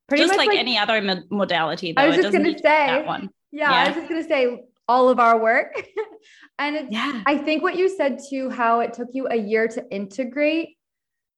Pretty 0.07 0.23
just 0.23 0.37
like, 0.37 0.49
like, 0.49 0.57
any 0.57 0.77
other 0.77 1.01
mo- 1.01 1.23
modality. 1.29 1.91
Though. 1.91 2.01
I 2.01 2.07
was 2.07 2.17
just 2.17 2.31
gonna 2.31 2.57
say 2.57 2.63
that 2.63 3.05
one. 3.05 3.29
Yeah, 3.51 3.69
yeah, 3.69 3.77
I 3.77 3.87
was 3.87 3.95
just 3.95 4.09
gonna 4.09 4.27
say 4.27 4.63
all 4.87 5.09
of 5.09 5.19
our 5.19 5.39
work, 5.39 5.83
and 6.59 6.75
it's, 6.75 6.91
yeah, 6.91 7.21
I 7.25 7.37
think 7.37 7.61
what 7.61 7.75
you 7.75 7.95
said 7.95 8.19
too, 8.29 8.49
how 8.49 8.79
it 8.79 8.93
took 8.93 9.09
you 9.13 9.27
a 9.29 9.35
year 9.35 9.67
to 9.67 9.85
integrate. 9.91 10.77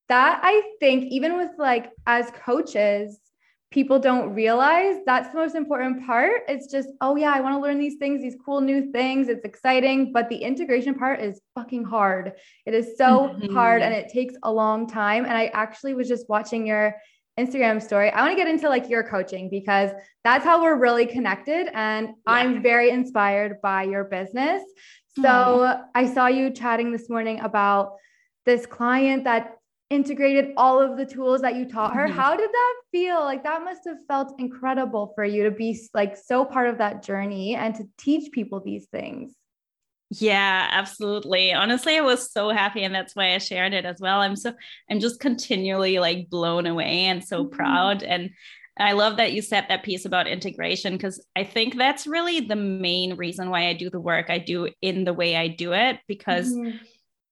That 0.07 0.41
I 0.43 0.61
think 0.79 1.05
even 1.11 1.37
with 1.37 1.51
like 1.57 1.89
as 2.05 2.29
coaches, 2.31 3.19
people 3.71 3.97
don't 3.97 4.33
realize 4.33 4.97
that's 5.05 5.29
the 5.29 5.37
most 5.37 5.55
important 5.55 6.05
part. 6.05 6.41
It's 6.49 6.69
just, 6.69 6.89
oh 6.99 7.15
yeah, 7.15 7.31
I 7.33 7.39
want 7.39 7.55
to 7.55 7.61
learn 7.61 7.79
these 7.79 7.95
things, 7.95 8.21
these 8.21 8.35
cool 8.45 8.59
new 8.59 8.91
things. 8.91 9.29
It's 9.29 9.45
exciting, 9.45 10.11
but 10.11 10.27
the 10.27 10.35
integration 10.35 10.93
part 10.93 11.21
is 11.21 11.41
fucking 11.55 11.85
hard. 11.85 12.33
It 12.65 12.73
is 12.73 12.97
so 12.97 13.29
mm-hmm. 13.29 13.53
hard 13.53 13.81
and 13.81 13.93
it 13.93 14.09
takes 14.09 14.35
a 14.43 14.51
long 14.51 14.87
time. 14.87 15.23
And 15.23 15.33
I 15.37 15.45
actually 15.53 15.93
was 15.93 16.09
just 16.09 16.27
watching 16.27 16.67
your 16.67 16.95
Instagram 17.39 17.81
story. 17.81 18.11
I 18.11 18.21
want 18.21 18.33
to 18.33 18.35
get 18.35 18.49
into 18.49 18.67
like 18.67 18.89
your 18.89 19.03
coaching 19.03 19.49
because 19.49 19.91
that's 20.25 20.43
how 20.43 20.61
we're 20.61 20.77
really 20.77 21.05
connected. 21.05 21.69
And 21.73 22.07
yeah. 22.07 22.13
I'm 22.27 22.61
very 22.61 22.89
inspired 22.89 23.61
by 23.61 23.83
your 23.83 24.03
business. 24.03 24.61
So 25.15 25.23
mm. 25.23 25.83
I 25.95 26.13
saw 26.13 26.27
you 26.27 26.51
chatting 26.51 26.91
this 26.91 27.09
morning 27.09 27.39
about 27.39 27.93
this 28.45 28.65
client 28.65 29.23
that 29.23 29.55
integrated 29.91 30.53
all 30.55 30.79
of 30.79 30.97
the 30.97 31.05
tools 31.05 31.41
that 31.41 31.55
you 31.55 31.65
taught 31.65 31.93
her. 31.93 32.07
Mm-hmm. 32.07 32.17
How 32.17 32.35
did 32.35 32.49
that 32.49 32.73
feel? 32.91 33.19
Like 33.19 33.43
that 33.43 33.63
must 33.63 33.81
have 33.85 33.97
felt 34.07 34.39
incredible 34.39 35.11
for 35.13 35.25
you 35.25 35.43
to 35.43 35.51
be 35.51 35.79
like 35.93 36.17
so 36.17 36.45
part 36.45 36.69
of 36.69 36.77
that 36.77 37.03
journey 37.03 37.55
and 37.55 37.75
to 37.75 37.83
teach 37.97 38.31
people 38.31 38.61
these 38.61 38.87
things. 38.87 39.33
Yeah, 40.09 40.67
absolutely. 40.71 41.53
Honestly, 41.53 41.97
I 41.97 42.01
was 42.01 42.31
so 42.31 42.49
happy 42.49 42.83
and 42.83 42.93
that's 42.93 43.15
why 43.15 43.33
I 43.33 43.37
shared 43.37 43.73
it 43.73 43.85
as 43.85 43.99
well. 43.99 44.19
I'm 44.19 44.35
so 44.35 44.53
I'm 44.89 44.99
just 44.99 45.19
continually 45.19 45.99
like 45.99 46.29
blown 46.29 46.65
away 46.65 47.05
and 47.05 47.23
so 47.23 47.43
mm-hmm. 47.43 47.55
proud 47.55 48.03
and 48.03 48.31
I 48.77 48.93
love 48.93 49.17
that 49.17 49.33
you 49.33 49.41
said 49.41 49.65
that 49.67 49.83
piece 49.83 50.05
about 50.05 50.27
integration 50.27 50.93
because 50.93 51.23
I 51.35 51.43
think 51.43 51.77
that's 51.77 52.07
really 52.07 52.39
the 52.39 52.55
main 52.55 53.15
reason 53.15 53.49
why 53.49 53.67
I 53.67 53.73
do 53.73 53.89
the 53.89 53.99
work 53.99 54.29
I 54.29 54.39
do 54.39 54.69
in 54.81 55.03
the 55.03 55.13
way 55.13 55.35
I 55.35 55.49
do 55.49 55.73
it 55.73 55.99
because 56.07 56.51
mm-hmm 56.53 56.77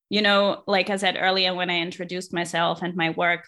you 0.10 0.22
know, 0.22 0.64
like 0.68 0.90
I 0.90 0.98
said 0.98 1.18
earlier 1.20 1.54
when 1.54 1.70
I 1.70 1.80
introduced 1.80 2.34
myself 2.34 2.82
and 2.82 2.96
my 2.96 3.12
work, 3.12 3.48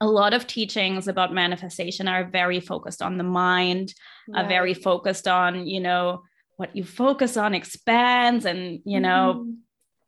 a 0.00 0.06
lot 0.06 0.34
of 0.34 0.46
teachings 0.46 1.08
about 1.08 1.32
manifestation 1.32 2.06
are 2.06 2.24
very 2.24 2.60
focused 2.60 3.02
on 3.02 3.18
the 3.18 3.24
mind, 3.24 3.94
right. 4.28 4.44
are 4.44 4.48
very 4.48 4.74
focused 4.74 5.26
on, 5.26 5.66
you 5.66 5.80
know, 5.80 6.22
what 6.56 6.74
you 6.76 6.84
focus 6.84 7.36
on 7.36 7.54
expands 7.54 8.44
and, 8.44 8.80
you 8.84 9.00
know, 9.00 9.42
mm-hmm. 9.42 9.52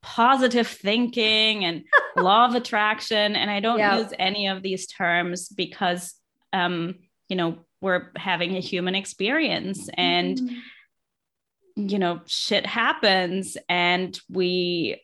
positive 0.02 0.66
thinking 0.66 1.64
and 1.64 1.84
law 2.16 2.46
of 2.46 2.54
attraction. 2.54 3.34
And 3.34 3.50
I 3.50 3.60
don't 3.60 3.78
yeah. 3.78 3.98
use 3.98 4.12
any 4.18 4.48
of 4.48 4.62
these 4.62 4.86
terms 4.86 5.48
because, 5.48 6.14
um, 6.52 6.96
you 7.28 7.36
know, 7.36 7.58
we're 7.80 8.10
having 8.16 8.56
a 8.56 8.60
human 8.60 8.94
experience 8.94 9.88
and 9.94 10.38
mm-hmm. 10.38 11.88
you 11.88 11.98
know 11.98 12.20
shit 12.26 12.66
happens 12.66 13.56
and 13.68 14.18
we 14.28 15.00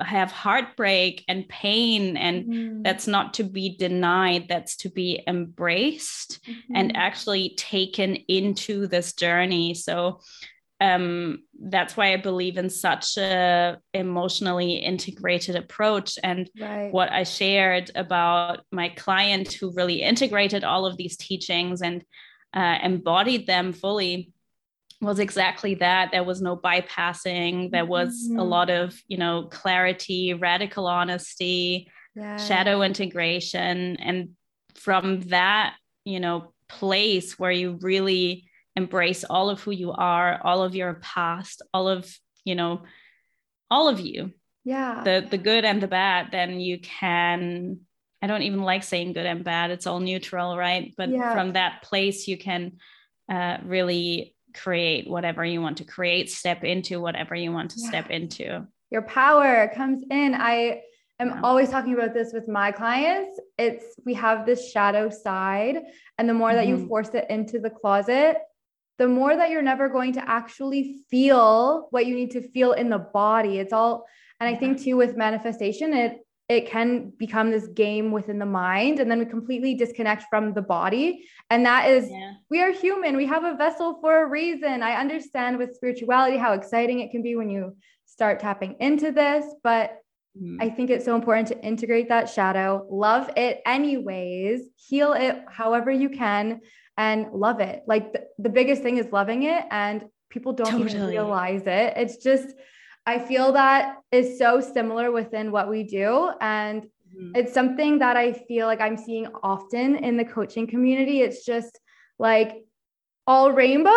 have 0.00 0.32
heartbreak 0.32 1.24
and 1.28 1.48
pain 1.48 2.16
and 2.16 2.44
mm-hmm. 2.44 2.82
that's 2.82 3.06
not 3.06 3.34
to 3.34 3.44
be 3.44 3.76
denied 3.76 4.46
that's 4.48 4.76
to 4.76 4.90
be 4.90 5.22
embraced 5.28 6.40
mm-hmm. 6.44 6.76
and 6.76 6.96
actually 6.96 7.54
taken 7.56 8.16
into 8.26 8.88
this 8.88 9.12
journey 9.12 9.72
so 9.72 10.20
um, 10.80 11.44
that's 11.58 11.96
why 11.96 12.12
I 12.12 12.16
believe 12.16 12.58
in 12.58 12.68
such 12.68 13.16
a 13.16 13.78
emotionally 13.94 14.74
integrated 14.74 15.56
approach. 15.56 16.18
And 16.22 16.50
right. 16.60 16.92
what 16.92 17.10
I 17.10 17.22
shared 17.22 17.90
about 17.94 18.60
my 18.70 18.88
client 18.90 19.52
who 19.52 19.72
really 19.72 20.02
integrated 20.02 20.64
all 20.64 20.84
of 20.84 20.96
these 20.96 21.16
teachings 21.16 21.80
and 21.80 22.04
uh, 22.52 22.78
embodied 22.82 23.46
them 23.46 23.72
fully 23.72 24.32
was 25.04 25.18
exactly 25.18 25.74
that. 25.76 26.10
There 26.10 26.24
was 26.24 26.42
no 26.42 26.56
bypassing. 26.56 27.70
There 27.70 27.84
was 27.84 28.28
mm-hmm. 28.28 28.38
a 28.38 28.44
lot 28.44 28.70
of, 28.70 29.00
you 29.08 29.16
know, 29.16 29.44
clarity, 29.44 30.34
radical 30.34 30.86
honesty, 30.86 31.90
yeah. 32.14 32.36
shadow 32.36 32.82
integration. 32.82 33.96
And 33.96 34.30
from 34.74 35.20
that, 35.22 35.76
you 36.04 36.20
know, 36.20 36.52
place 36.68 37.38
where 37.38 37.50
you 37.50 37.78
really 37.80 38.48
embrace 38.76 39.24
all 39.24 39.50
of 39.50 39.60
who 39.60 39.70
you 39.70 39.92
are, 39.92 40.40
all 40.42 40.62
of 40.62 40.74
your 40.74 40.94
past, 40.94 41.62
all 41.72 41.88
of, 41.88 42.12
you 42.44 42.54
know, 42.54 42.82
all 43.70 43.88
of 43.88 44.00
you. 44.00 44.32
Yeah. 44.64 45.02
The 45.04 45.26
the 45.30 45.38
good 45.38 45.64
and 45.64 45.82
the 45.82 45.88
bad, 45.88 46.30
then 46.32 46.58
you 46.58 46.78
can 46.78 47.80
I 48.22 48.26
don't 48.26 48.42
even 48.42 48.62
like 48.62 48.82
saying 48.82 49.12
good 49.12 49.26
and 49.26 49.44
bad. 49.44 49.70
It's 49.70 49.86
all 49.86 50.00
neutral, 50.00 50.56
right? 50.56 50.94
But 50.96 51.10
yeah. 51.10 51.34
from 51.34 51.52
that 51.52 51.82
place 51.82 52.26
you 52.26 52.38
can 52.38 52.78
uh, 53.30 53.58
really 53.64 54.33
create 54.54 55.08
whatever 55.08 55.44
you 55.44 55.60
want 55.60 55.78
to 55.78 55.84
create, 55.84 56.30
step 56.30 56.64
into 56.64 57.00
whatever 57.00 57.34
you 57.34 57.52
want 57.52 57.72
to 57.72 57.80
yeah. 57.80 57.88
step 57.88 58.10
into. 58.10 58.66
Your 58.90 59.02
power 59.02 59.70
comes 59.74 60.04
in. 60.10 60.34
I 60.34 60.82
am 61.18 61.28
yeah. 61.28 61.40
always 61.42 61.70
talking 61.70 61.94
about 61.94 62.14
this 62.14 62.32
with 62.32 62.48
my 62.48 62.70
clients. 62.72 63.38
It's 63.58 63.84
we 64.04 64.14
have 64.14 64.46
this 64.46 64.70
shadow 64.70 65.10
side, 65.10 65.82
and 66.18 66.28
the 66.28 66.34
more 66.34 66.48
mm-hmm. 66.48 66.56
that 66.58 66.66
you 66.66 66.76
mm-hmm. 66.76 66.88
force 66.88 67.10
it 67.14 67.26
into 67.28 67.58
the 67.58 67.70
closet, 67.70 68.36
the 68.98 69.08
more 69.08 69.34
that 69.36 69.50
you're 69.50 69.62
never 69.62 69.88
going 69.88 70.12
to 70.14 70.28
actually 70.28 71.00
feel 71.10 71.88
what 71.90 72.06
you 72.06 72.14
need 72.14 72.30
to 72.32 72.48
feel 72.48 72.72
in 72.72 72.88
the 72.88 72.98
body. 72.98 73.58
It's 73.58 73.72
all, 73.72 74.06
and 74.40 74.54
I 74.54 74.58
think 74.58 74.82
too 74.82 74.96
with 74.96 75.16
manifestation, 75.16 75.92
it 75.92 76.18
it 76.48 76.68
can 76.68 77.10
become 77.18 77.50
this 77.50 77.66
game 77.68 78.12
within 78.12 78.38
the 78.38 78.46
mind 78.46 79.00
and 79.00 79.10
then 79.10 79.18
we 79.18 79.24
completely 79.24 79.74
disconnect 79.74 80.24
from 80.28 80.52
the 80.52 80.62
body 80.62 81.26
and 81.50 81.64
that 81.64 81.88
is 81.88 82.10
yeah. 82.10 82.32
we 82.50 82.60
are 82.60 82.70
human 82.70 83.16
we 83.16 83.26
have 83.26 83.44
a 83.44 83.54
vessel 83.56 83.98
for 84.00 84.22
a 84.22 84.28
reason 84.28 84.82
i 84.82 84.92
understand 84.92 85.56
with 85.56 85.74
spirituality 85.74 86.36
how 86.36 86.52
exciting 86.52 87.00
it 87.00 87.10
can 87.10 87.22
be 87.22 87.34
when 87.34 87.48
you 87.48 87.76
start 88.04 88.38
tapping 88.40 88.76
into 88.78 89.10
this 89.10 89.44
but 89.62 89.96
mm. 90.40 90.56
i 90.60 90.68
think 90.68 90.90
it's 90.90 91.04
so 91.04 91.14
important 91.14 91.48
to 91.48 91.58
integrate 91.64 92.08
that 92.08 92.28
shadow 92.28 92.86
love 92.90 93.30
it 93.36 93.62
anyways 93.64 94.60
heal 94.76 95.14
it 95.14 95.42
however 95.48 95.90
you 95.90 96.10
can 96.10 96.60
and 96.96 97.32
love 97.32 97.60
it. 97.60 97.82
Like 97.86 98.12
the, 98.12 98.26
the 98.38 98.48
biggest 98.48 98.82
thing 98.82 98.98
is 98.98 99.06
loving 99.12 99.44
it 99.44 99.64
and 99.70 100.04
people 100.30 100.52
don't 100.52 100.70
totally. 100.70 100.90
even 100.90 101.06
realize 101.06 101.62
it. 101.62 101.94
It's 101.96 102.18
just 102.18 102.54
I 103.06 103.18
feel 103.18 103.52
that 103.52 103.96
is 104.10 104.38
so 104.38 104.60
similar 104.60 105.12
within 105.12 105.52
what 105.52 105.68
we 105.68 105.84
do 105.84 106.30
and 106.40 106.82
mm-hmm. 106.82 107.32
it's 107.34 107.52
something 107.52 107.98
that 107.98 108.16
I 108.16 108.32
feel 108.32 108.66
like 108.66 108.80
I'm 108.80 108.96
seeing 108.96 109.26
often 109.42 109.96
in 109.96 110.16
the 110.16 110.24
coaching 110.24 110.66
community. 110.66 111.20
It's 111.20 111.44
just 111.44 111.78
like 112.18 112.64
all 113.26 113.52
rainbows 113.52 113.94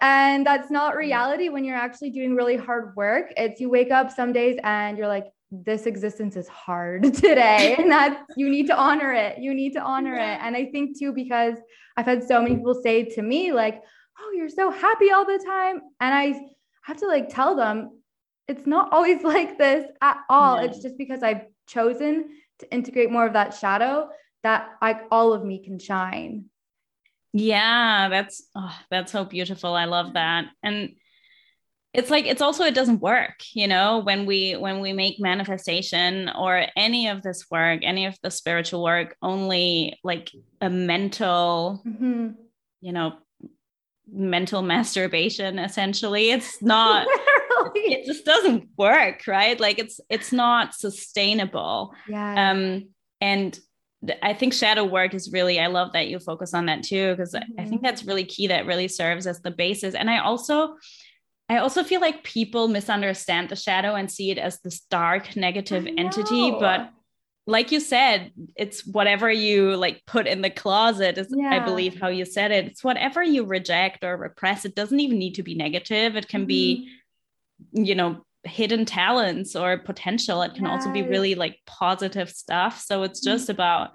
and 0.00 0.46
that's 0.46 0.70
not 0.70 0.90
mm-hmm. 0.90 0.98
reality 0.98 1.48
when 1.48 1.64
you're 1.64 1.76
actually 1.76 2.10
doing 2.10 2.34
really 2.34 2.56
hard 2.56 2.94
work. 2.96 3.32
It's 3.36 3.60
you 3.60 3.70
wake 3.70 3.90
up 3.92 4.10
some 4.10 4.32
days 4.32 4.58
and 4.64 4.98
you're 4.98 5.08
like 5.08 5.26
this 5.50 5.86
existence 5.86 6.36
is 6.36 6.48
hard 6.48 7.02
today 7.14 7.74
and 7.78 7.90
that 7.90 8.24
you 8.36 8.48
need 8.48 8.66
to 8.66 8.76
honor 8.76 9.12
it 9.12 9.38
you 9.38 9.54
need 9.54 9.72
to 9.72 9.80
honor 9.80 10.14
yeah. 10.14 10.34
it 10.34 10.46
and 10.46 10.56
i 10.56 10.66
think 10.66 10.98
too 10.98 11.12
because 11.12 11.56
i've 11.96 12.06
had 12.06 12.22
so 12.22 12.42
many 12.42 12.56
people 12.56 12.78
say 12.82 13.04
to 13.04 13.22
me 13.22 13.52
like 13.52 13.80
oh 14.18 14.32
you're 14.36 14.48
so 14.48 14.70
happy 14.70 15.10
all 15.10 15.24
the 15.24 15.42
time 15.44 15.80
and 16.00 16.14
i 16.14 16.38
have 16.82 16.98
to 16.98 17.06
like 17.06 17.28
tell 17.28 17.54
them 17.54 17.97
it's 18.48 18.66
not 18.66 18.92
always 18.92 19.22
like 19.34 19.58
this 19.58 19.84
at 20.00 20.18
all. 20.28 20.56
Yeah. 20.56 20.64
it's 20.64 20.82
just 20.82 20.98
because 20.98 21.22
i've 21.22 21.42
chosen 21.66 22.30
to 22.58 22.72
integrate 22.72 23.10
more 23.10 23.26
of 23.26 23.34
that 23.34 23.54
shadow 23.54 24.08
that 24.42 24.70
all 25.10 25.32
of 25.32 25.44
me 25.44 25.62
can 25.62 25.78
shine. 25.78 26.46
Yeah 27.32 28.08
that's 28.08 28.42
oh, 28.54 28.74
that's 28.90 29.12
so 29.12 29.24
beautiful. 29.24 29.74
I 29.74 29.84
love 29.84 30.14
that. 30.14 30.46
And 30.62 30.94
it's 31.92 32.10
like 32.10 32.26
it's 32.26 32.42
also 32.42 32.64
it 32.64 32.74
doesn't 32.74 33.00
work 33.00 33.42
you 33.54 33.66
know 33.66 34.00
when 34.00 34.26
we 34.26 34.54
when 34.56 34.80
we 34.80 34.92
make 34.92 35.18
manifestation 35.18 36.30
or 36.38 36.66
any 36.76 37.08
of 37.08 37.22
this 37.22 37.46
work 37.50 37.80
any 37.82 38.04
of 38.04 38.14
the 38.22 38.30
spiritual 38.30 38.82
work 38.82 39.16
only 39.22 39.98
like 40.04 40.30
a 40.60 40.68
mental 40.68 41.82
mm-hmm. 41.86 42.28
you 42.82 42.92
know 42.92 43.14
mental 44.10 44.62
masturbation 44.74 45.58
essentially. 45.58 46.30
It's 46.30 46.62
not 46.62 47.06
it 47.74 48.06
just 48.06 48.24
doesn't 48.24 48.68
work 48.76 49.26
right 49.26 49.60
like 49.60 49.78
it's 49.78 50.00
it's 50.08 50.32
not 50.32 50.74
sustainable 50.74 51.94
yeah 52.08 52.50
um 52.50 52.88
and 53.20 53.58
I 54.22 54.32
think 54.32 54.52
shadow 54.52 54.84
work 54.84 55.12
is 55.14 55.32
really, 55.32 55.58
I 55.58 55.66
love 55.66 55.92
that 55.92 56.08
you 56.08 56.20
focus 56.20 56.54
on 56.54 56.66
that 56.66 56.84
too, 56.84 57.10
because 57.12 57.34
mm-hmm. 57.34 57.60
I 57.60 57.64
think 57.64 57.76
mm-hmm. 57.76 57.84
that's 57.84 58.04
really 58.04 58.24
key. 58.24 58.46
That 58.46 58.66
really 58.66 58.88
serves 58.88 59.26
as 59.26 59.40
the 59.40 59.50
basis. 59.50 59.94
And 59.94 60.08
I 60.08 60.18
also, 60.18 60.76
I 61.48 61.58
also 61.58 61.82
feel 61.82 62.00
like 62.00 62.22
people 62.22 62.68
misunderstand 62.68 63.48
the 63.48 63.56
shadow 63.56 63.94
and 63.94 64.10
see 64.10 64.30
it 64.30 64.38
as 64.38 64.60
this 64.60 64.80
dark 64.82 65.34
negative 65.34 65.88
entity, 65.96 66.50
but 66.50 66.90
like 67.46 67.72
you 67.72 67.80
said, 67.80 68.30
it's 68.56 68.86
whatever 68.86 69.32
you 69.32 69.74
like 69.74 70.02
put 70.06 70.26
in 70.26 70.42
the 70.42 70.50
closet 70.50 71.16
is 71.16 71.34
yeah. 71.34 71.48
I 71.48 71.60
believe 71.60 71.98
how 71.98 72.08
you 72.08 72.26
said 72.26 72.52
it. 72.52 72.66
It's 72.66 72.84
whatever 72.84 73.22
you 73.22 73.46
reject 73.46 74.04
or 74.04 74.18
repress. 74.18 74.66
It 74.66 74.74
doesn't 74.74 75.00
even 75.00 75.18
need 75.18 75.36
to 75.36 75.42
be 75.42 75.54
negative. 75.54 76.14
It 76.14 76.28
can 76.28 76.42
mm-hmm. 76.42 76.48
be 76.48 76.90
you 77.72 77.94
know 77.94 78.22
hidden 78.44 78.84
talents 78.84 79.56
or 79.56 79.78
potential. 79.78 80.42
It 80.42 80.54
can 80.54 80.64
yes. 80.64 80.72
also 80.72 80.92
be 80.92 81.02
really 81.02 81.34
like 81.34 81.58
positive 81.66 82.30
stuff. 82.30 82.80
So 82.80 83.02
it's 83.02 83.20
just 83.20 83.44
mm-hmm. 83.44 83.52
about 83.52 83.90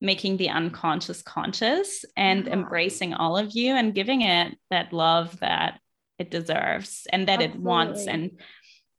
making 0.00 0.36
the 0.38 0.48
unconscious 0.48 1.22
conscious 1.22 2.04
and 2.16 2.46
yeah. 2.46 2.52
embracing 2.54 3.14
all 3.14 3.36
of 3.36 3.52
you 3.52 3.74
and 3.74 3.94
giving 3.94 4.22
it 4.22 4.56
that 4.70 4.92
love 4.92 5.38
that 5.40 5.78
it 6.18 6.30
deserves 6.30 7.06
and 7.12 7.28
that 7.28 7.42
Absolutely. 7.42 7.58
it 7.58 7.62
wants 7.62 8.06
and 8.06 8.30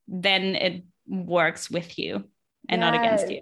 then 0.08 0.56
it 0.56 0.84
works 1.08 1.70
with 1.72 1.98
you 1.98 2.24
and 2.70 2.82
yes. 2.82 2.92
not 2.92 2.94
against 2.94 3.32
you 3.32 3.42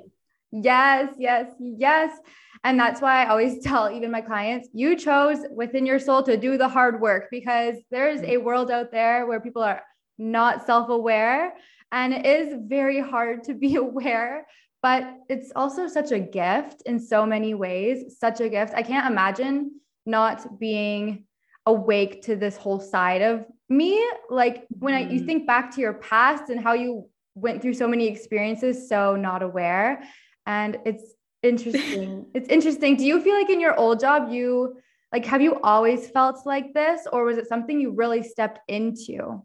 yes 0.51 1.13
yes 1.17 1.51
yes 1.59 2.17
and 2.63 2.79
that's 2.79 3.01
why 3.01 3.23
i 3.23 3.27
always 3.27 3.59
tell 3.63 3.91
even 3.91 4.11
my 4.11 4.21
clients 4.21 4.69
you 4.73 4.95
chose 4.95 5.39
within 5.51 5.85
your 5.85 5.99
soul 5.99 6.23
to 6.23 6.37
do 6.37 6.57
the 6.57 6.67
hard 6.67 6.99
work 6.99 7.27
because 7.29 7.75
there's 7.91 8.21
a 8.21 8.37
world 8.37 8.71
out 8.71 8.91
there 8.91 9.25
where 9.27 9.39
people 9.39 9.61
are 9.61 9.81
not 10.19 10.65
self-aware 10.65 11.53
and 11.91 12.13
it 12.13 12.25
is 12.25 12.55
very 12.67 12.99
hard 12.99 13.43
to 13.45 13.53
be 13.53 13.75
aware 13.87 14.45
but 14.81 15.17
it's 15.27 15.51
also 15.55 15.87
such 15.87 16.11
a 16.11 16.19
gift 16.19 16.83
in 16.85 16.99
so 16.99 17.25
many 17.25 17.53
ways 17.53 18.17
such 18.17 18.39
a 18.39 18.49
gift. 18.49 18.73
I 18.75 18.83
can't 18.83 19.09
imagine 19.09 19.79
not 20.05 20.59
being 20.59 21.25
awake 21.65 22.23
to 22.23 22.35
this 22.35 22.55
whole 22.55 22.79
side 22.79 23.21
of 23.21 23.45
me. 23.67 24.03
Like 24.29 24.65
when 24.69 24.93
I, 24.93 25.01
you 25.01 25.17
mm-hmm. 25.17 25.25
think 25.25 25.47
back 25.47 25.73
to 25.75 25.81
your 25.81 25.93
past 25.93 26.49
and 26.49 26.61
how 26.61 26.73
you 26.73 27.09
went 27.35 27.61
through 27.61 27.73
so 27.73 27.87
many 27.87 28.07
experiences 28.07 28.87
so 28.89 29.15
not 29.15 29.43
aware 29.43 30.03
and 30.45 30.77
it's 30.85 31.13
interesting. 31.43 32.25
It's 32.33 32.49
interesting. 32.49 32.95
Do 32.95 33.05
you 33.05 33.21
feel 33.21 33.35
like 33.35 33.49
in 33.49 33.59
your 33.59 33.75
old 33.75 33.99
job 33.99 34.31
you 34.31 34.77
like 35.11 35.25
have 35.25 35.41
you 35.41 35.59
always 35.61 36.09
felt 36.09 36.45
like 36.45 36.73
this 36.73 37.07
or 37.11 37.23
was 37.25 37.37
it 37.37 37.47
something 37.47 37.79
you 37.79 37.91
really 37.91 38.23
stepped 38.23 38.59
into 38.67 39.43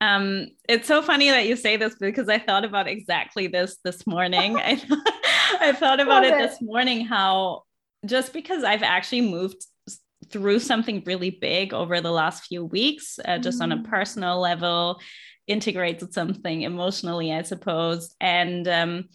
um 0.00 0.46
it's 0.68 0.88
so 0.88 1.02
funny 1.02 1.30
that 1.30 1.46
you 1.46 1.56
say 1.56 1.76
this 1.76 1.94
because 1.96 2.28
i 2.28 2.38
thought 2.38 2.64
about 2.64 2.88
exactly 2.88 3.46
this 3.46 3.78
this 3.84 4.06
morning 4.06 4.56
i, 4.56 4.80
I 5.60 5.72
thought 5.72 6.00
about 6.00 6.24
it, 6.24 6.32
it 6.32 6.38
this 6.38 6.62
morning 6.62 7.04
how 7.04 7.64
just 8.06 8.32
because 8.32 8.64
i've 8.64 8.82
actually 8.82 9.22
moved 9.22 9.64
through 10.30 10.60
something 10.60 11.02
really 11.06 11.30
big 11.30 11.74
over 11.74 12.00
the 12.00 12.10
last 12.10 12.44
few 12.44 12.64
weeks, 12.64 13.18
uh, 13.24 13.38
just 13.38 13.60
mm. 13.60 13.64
on 13.64 13.72
a 13.72 13.76
mm. 13.78 13.88
personal 13.88 14.40
level, 14.40 15.00
integrated 15.46 16.12
something 16.12 16.62
emotionally, 16.62 17.32
I 17.32 17.42
suppose. 17.42 18.14
And 18.20 18.66
um, 18.68 19.08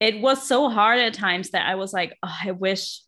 it 0.00 0.20
was 0.20 0.46
so 0.46 0.68
hard 0.68 0.98
at 0.98 1.14
times 1.14 1.50
that 1.50 1.66
I 1.66 1.76
was 1.76 1.92
like, 1.92 2.16
oh, 2.22 2.36
I 2.44 2.52
wish 2.52 3.00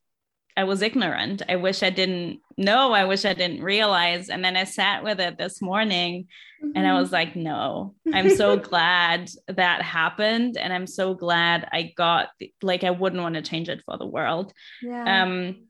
I 0.57 0.65
was 0.65 0.83
ignorant. 0.83 1.43
I 1.49 1.57
wish 1.57 1.83
I 1.83 1.91
didn't 1.91 2.41
know. 2.57 2.93
I 2.93 3.05
wish 3.05 3.25
I 3.25 3.35
didn't 3.35 3.63
realize. 3.63 4.29
And 4.29 4.45
then 4.45 4.57
I 4.57 4.65
sat 4.65 5.05
with 5.05 5.21
it 5.21 5.39
this 5.39 5.61
morning 5.61 6.29
mm-hmm. 6.63 6.73
and 6.75 6.87
I 6.87 6.91
mm-hmm. 6.91 7.01
was 7.01 7.13
like, 7.13 7.37
no, 7.37 7.95
I'm 8.13 8.31
so 8.31 8.57
glad 8.71 9.31
that 9.49 9.83
happened. 9.83 10.57
And 10.57 10.73
I'm 10.73 10.87
so 10.87 11.15
glad 11.15 11.69
I 11.73 11.93
got, 11.97 12.29
like, 12.63 12.85
I 12.85 12.91
wouldn't 12.91 13.23
want 13.23 13.35
to 13.35 13.43
change 13.43 13.69
it 13.69 13.83
for 13.85 13.99
the 13.99 14.07
world. 14.07 14.53
Yeah. 14.83 15.23
Um, 15.23 15.67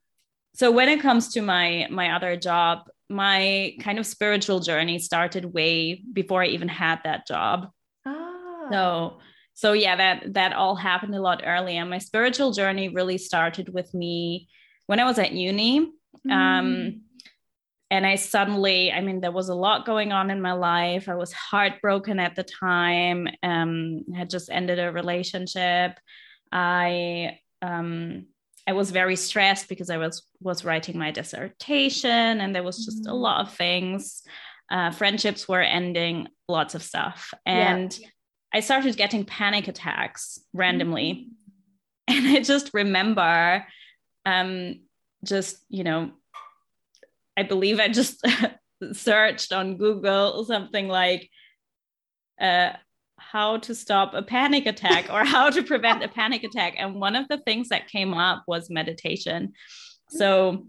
so 0.55 0.71
when 0.71 0.89
it 0.89 1.01
comes 1.01 1.33
to 1.33 1.43
my 1.43 1.89
my 1.91 2.15
other 2.15 2.37
job, 2.37 2.89
my 3.09 3.77
kind 3.81 3.99
of 3.99 4.07
spiritual 4.07 4.61
journey 4.61 4.99
started 4.99 5.53
way 5.53 6.03
before 6.13 6.43
I 6.43 6.47
even 6.47 6.69
had 6.69 7.01
that 7.05 7.27
job. 7.27 7.71
Ah. 8.07 8.69
So 8.71 9.19
so 9.55 9.73
yeah, 9.73 9.97
that 9.97 10.35
that 10.35 10.53
all 10.53 10.77
happened 10.77 11.15
a 11.15 11.21
lot 11.21 11.43
earlier. 11.45 11.85
My 11.85 11.99
spiritual 11.99 12.53
journey 12.53 12.89
really 12.89 13.19
started 13.19 13.73
with 13.73 13.93
me 13.95 14.49
when 14.87 15.01
I 15.01 15.05
was 15.05 15.19
at 15.19 15.33
uni. 15.33 15.93
Um, 16.31 16.33
mm. 16.33 16.59
Um, 16.59 17.01
and 17.91 18.07
I 18.07 18.17
suddenly, 18.17 18.91
I 18.91 19.01
mean, 19.01 19.21
there 19.21 19.31
was 19.31 19.51
a 19.51 19.55
lot 19.55 19.87
going 19.87 20.13
on 20.13 20.31
in 20.31 20.41
my 20.41 20.53
life. 20.53 21.09
I 21.09 21.15
was 21.15 21.33
heartbroken 21.33 22.19
at 22.19 22.35
the 22.35 22.43
time. 22.43 23.29
Um, 23.43 24.05
had 24.17 24.31
just 24.31 24.51
ended 24.51 24.81
a 24.81 24.91
relationship. 24.91 25.99
I 26.51 27.39
um, 27.63 28.27
I 28.67 28.73
was 28.73 28.91
very 28.91 29.17
stressed 29.17 29.69
because 29.69 29.91
I 29.91 29.99
was 29.99 30.27
was 30.41 30.65
writing 30.65 30.99
my 30.99 31.11
dissertation, 31.11 32.41
and 32.41 32.55
there 32.55 32.63
was 32.63 32.85
just 32.85 33.05
mm. 33.05 33.11
a 33.11 33.15
lot 33.15 33.47
of 33.47 33.55
things. 33.55 34.23
Uh, 34.71 34.91
friendships 34.91 35.47
were 35.47 35.61
ending, 35.61 36.29
lots 36.49 36.75
of 36.75 36.83
stuff, 36.83 37.35
and 37.45 37.97
yeah. 37.99 38.09
I 38.55 38.61
started 38.61 38.97
getting 38.97 39.25
panic 39.25 39.69
attacks 39.69 40.39
randomly, 40.55 41.29
mm. 42.11 42.15
and 42.17 42.37
I 42.37 42.41
just 42.41 42.71
remember, 42.73 43.67
um, 44.25 44.81
just 45.25 45.59
you 45.69 45.85
know, 45.85 46.13
I 47.37 47.43
believe 47.43 47.81
I 47.81 47.89
just 47.89 48.25
searched 48.93 49.53
on 49.53 49.77
Google 49.77 50.45
something 50.45 50.89
like. 50.89 51.31
Uh, 52.41 52.73
how 53.17 53.57
to 53.57 53.75
stop 53.75 54.13
a 54.13 54.23
panic 54.23 54.67
attack 54.67 55.09
or 55.11 55.25
how 55.25 55.49
to 55.49 55.63
prevent 55.63 56.03
a 56.03 56.09
panic 56.09 56.45
attack. 56.45 56.75
And 56.77 57.01
one 57.01 57.17
of 57.17 57.27
the 57.29 57.39
things 57.39 57.69
that 57.69 57.89
came 57.89 58.13
up 58.13 58.45
was 58.47 58.69
meditation. 58.69 59.55
So 60.11 60.67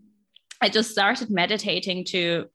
I 0.61 0.69
just 0.69 0.91
started 0.91 1.29
meditating 1.29 2.05
to 2.05 2.45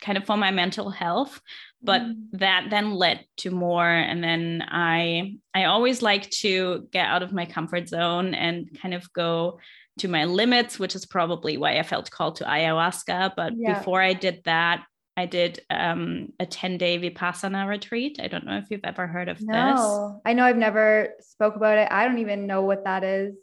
kind 0.00 0.16
of 0.16 0.24
for 0.24 0.36
my 0.36 0.50
mental 0.50 0.90
health 0.90 1.40
but 1.82 2.02
mm. 2.02 2.14
that 2.32 2.66
then 2.70 2.92
led 2.92 3.24
to 3.36 3.50
more 3.50 3.88
and 3.88 4.22
then 4.22 4.64
i 4.68 5.34
i 5.54 5.64
always 5.64 6.02
like 6.02 6.28
to 6.30 6.88
get 6.92 7.06
out 7.06 7.22
of 7.22 7.32
my 7.32 7.46
comfort 7.46 7.88
zone 7.88 8.34
and 8.34 8.78
kind 8.80 8.94
of 8.94 9.12
go 9.12 9.58
to 9.98 10.08
my 10.08 10.24
limits 10.24 10.78
which 10.78 10.94
is 10.94 11.06
probably 11.06 11.56
why 11.56 11.78
i 11.78 11.82
felt 11.82 12.10
called 12.10 12.36
to 12.36 12.44
ayahuasca 12.44 13.32
but 13.36 13.52
yeah. 13.56 13.78
before 13.78 14.00
i 14.00 14.12
did 14.12 14.42
that 14.44 14.84
I 15.18 15.26
did 15.26 15.62
um, 15.68 16.28
a 16.38 16.46
10 16.46 16.78
day 16.78 16.96
Vipassana 16.96 17.66
retreat. 17.66 18.20
I 18.22 18.28
don't 18.28 18.46
know 18.46 18.56
if 18.56 18.70
you've 18.70 18.84
ever 18.84 19.08
heard 19.08 19.28
of 19.28 19.42
no, 19.42 19.52
this. 19.52 20.20
I 20.24 20.32
know 20.32 20.44
I've 20.44 20.56
never 20.56 21.08
spoke 21.18 21.56
about 21.56 21.76
it. 21.76 21.88
I 21.90 22.04
don't 22.04 22.18
even 22.18 22.46
know 22.46 22.62
what 22.62 22.84
that 22.84 23.02
is. 23.02 23.34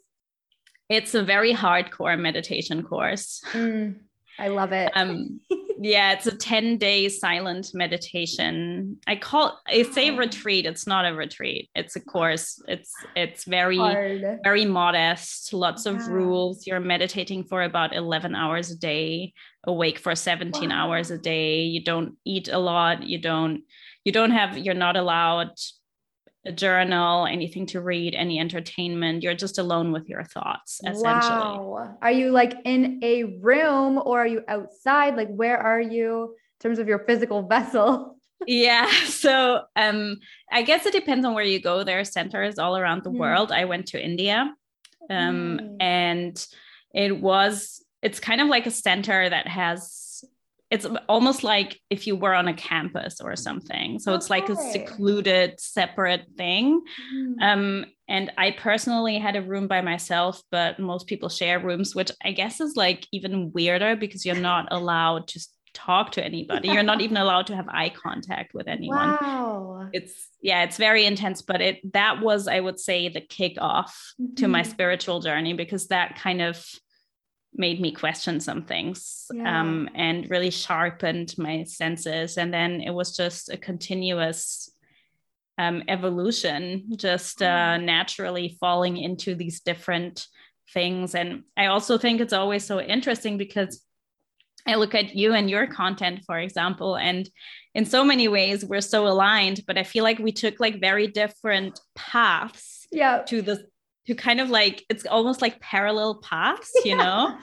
It's 0.88 1.14
a 1.14 1.22
very 1.22 1.52
hardcore 1.52 2.18
meditation 2.18 2.82
course. 2.82 3.42
Mm, 3.52 3.96
I 4.38 4.48
love 4.48 4.72
it. 4.72 4.92
Um, 4.94 5.40
yeah, 5.78 6.12
it's 6.12 6.26
a 6.26 6.36
10 6.36 6.78
day 6.78 7.08
silent 7.08 7.70
meditation. 7.74 8.98
I 9.06 9.16
call 9.16 9.60
I 9.66 9.82
say 9.82 10.10
retreat. 10.10 10.66
It's 10.66 10.86
not 10.86 11.06
a 11.06 11.14
retreat. 11.14 11.70
It's 11.74 11.96
a 11.96 12.00
course. 12.00 12.62
It's 12.68 12.92
it's 13.14 13.44
very 13.44 13.78
Hard. 13.78 14.40
very 14.42 14.64
modest, 14.64 15.52
lots 15.52 15.86
yeah. 15.86 15.92
of 15.92 16.08
rules. 16.08 16.66
You're 16.66 16.80
meditating 16.80 17.44
for 17.44 17.62
about 17.62 17.94
11 17.94 18.34
hours 18.34 18.70
a 18.70 18.76
day, 18.76 19.32
awake 19.64 19.98
for 19.98 20.14
17 20.14 20.70
wow. 20.70 20.88
hours 20.88 21.10
a 21.10 21.18
day. 21.18 21.62
You 21.62 21.82
don't 21.82 22.16
eat 22.24 22.48
a 22.48 22.58
lot. 22.58 23.02
You 23.02 23.18
don't 23.18 23.62
you 24.04 24.12
don't 24.12 24.30
have 24.30 24.56
you're 24.56 24.74
not 24.74 24.96
allowed 24.96 25.50
a 26.46 26.52
journal, 26.52 27.26
anything 27.26 27.66
to 27.66 27.80
read, 27.80 28.14
any 28.14 28.38
entertainment. 28.38 29.22
You're 29.22 29.34
just 29.34 29.58
alone 29.58 29.92
with 29.92 30.08
your 30.08 30.24
thoughts, 30.24 30.80
essentially. 30.84 31.02
Wow. 31.02 31.96
Are 32.00 32.10
you 32.10 32.30
like 32.30 32.54
in 32.64 33.00
a 33.02 33.24
room 33.24 33.98
or 33.98 34.20
are 34.20 34.26
you 34.26 34.42
outside? 34.48 35.16
Like, 35.16 35.28
where 35.28 35.58
are 35.58 35.80
you 35.80 36.34
in 36.34 36.60
terms 36.60 36.78
of 36.78 36.88
your 36.88 37.00
physical 37.00 37.42
vessel? 37.48 38.16
yeah. 38.46 38.90
So 39.04 39.62
um, 39.76 40.18
I 40.50 40.62
guess 40.62 40.86
it 40.86 40.92
depends 40.92 41.24
on 41.26 41.34
where 41.34 41.44
you 41.44 41.60
go. 41.60 41.84
There 41.84 42.00
are 42.00 42.04
centers 42.04 42.58
all 42.58 42.76
around 42.76 43.02
the 43.02 43.10
mm. 43.10 43.18
world. 43.18 43.50
I 43.50 43.64
went 43.64 43.86
to 43.88 44.02
India 44.02 44.54
um, 45.10 45.58
mm. 45.60 45.76
and 45.80 46.46
it 46.94 47.20
was, 47.20 47.84
it's 48.02 48.20
kind 48.20 48.40
of 48.40 48.48
like 48.48 48.66
a 48.66 48.70
center 48.70 49.28
that 49.28 49.48
has 49.48 50.05
it's 50.70 50.86
almost 51.08 51.44
like 51.44 51.80
if 51.90 52.06
you 52.06 52.16
were 52.16 52.34
on 52.34 52.48
a 52.48 52.54
campus 52.54 53.20
or 53.20 53.36
something 53.36 53.98
so 53.98 54.12
okay. 54.12 54.16
it's 54.16 54.30
like 54.30 54.48
a 54.48 54.56
secluded 54.56 55.58
separate 55.60 56.24
thing 56.36 56.82
mm. 57.14 57.34
um, 57.40 57.84
and 58.08 58.32
i 58.36 58.50
personally 58.50 59.18
had 59.18 59.36
a 59.36 59.42
room 59.42 59.68
by 59.68 59.80
myself 59.80 60.42
but 60.50 60.78
most 60.78 61.06
people 61.06 61.28
share 61.28 61.60
rooms 61.60 61.94
which 61.94 62.10
i 62.24 62.32
guess 62.32 62.60
is 62.60 62.76
like 62.76 63.06
even 63.12 63.52
weirder 63.52 63.96
because 63.96 64.24
you're 64.24 64.34
not 64.34 64.68
allowed 64.70 65.26
to 65.28 65.40
talk 65.72 66.10
to 66.12 66.24
anybody 66.24 66.68
you're 66.68 66.82
not 66.82 67.00
even 67.02 67.18
allowed 67.18 67.46
to 67.46 67.54
have 67.54 67.68
eye 67.68 67.90
contact 67.90 68.54
with 68.54 68.66
anyone 68.66 69.10
wow. 69.20 69.88
it's 69.92 70.28
yeah 70.40 70.62
it's 70.64 70.78
very 70.78 71.04
intense 71.04 71.42
but 71.42 71.60
it 71.60 71.92
that 71.92 72.22
was 72.22 72.48
i 72.48 72.58
would 72.58 72.80
say 72.80 73.10
the 73.10 73.20
kickoff 73.20 73.90
mm-hmm. 74.18 74.34
to 74.34 74.48
my 74.48 74.62
mm-hmm. 74.62 74.70
spiritual 74.70 75.20
journey 75.20 75.52
because 75.52 75.88
that 75.88 76.16
kind 76.18 76.40
of 76.40 76.64
made 77.56 77.80
me 77.80 77.90
question 77.90 78.38
some 78.40 78.62
things 78.62 79.26
yeah. 79.32 79.60
um, 79.60 79.88
and 79.94 80.30
really 80.30 80.50
sharpened 80.50 81.34
my 81.38 81.64
senses. 81.64 82.36
And 82.36 82.52
then 82.52 82.80
it 82.80 82.90
was 82.90 83.16
just 83.16 83.50
a 83.50 83.56
continuous 83.56 84.70
um, 85.58 85.82
evolution, 85.88 86.96
just 86.96 87.42
uh, 87.42 87.78
naturally 87.78 88.56
falling 88.60 88.98
into 88.98 89.34
these 89.34 89.60
different 89.60 90.26
things. 90.72 91.14
And 91.14 91.44
I 91.56 91.66
also 91.66 91.96
think 91.96 92.20
it's 92.20 92.32
always 92.32 92.64
so 92.64 92.80
interesting 92.80 93.38
because 93.38 93.82
I 94.66 94.74
look 94.74 94.94
at 94.94 95.14
you 95.14 95.32
and 95.32 95.48
your 95.48 95.66
content, 95.66 96.24
for 96.26 96.38
example, 96.38 96.96
and 96.96 97.28
in 97.74 97.84
so 97.84 98.04
many 98.04 98.26
ways 98.28 98.64
we're 98.64 98.80
so 98.80 99.06
aligned, 99.06 99.60
but 99.66 99.78
I 99.78 99.84
feel 99.84 100.02
like 100.02 100.18
we 100.18 100.32
took 100.32 100.58
like 100.58 100.80
very 100.80 101.06
different 101.06 101.80
paths 101.94 102.86
yeah. 102.90 103.22
to 103.28 103.42
the 103.42 103.66
to 104.06 104.14
kind 104.14 104.40
of 104.40 104.50
like 104.50 104.84
it's 104.88 105.06
almost 105.06 105.42
like 105.42 105.60
parallel 105.60 106.16
paths, 106.16 106.72
you 106.84 106.96
know? 106.96 107.36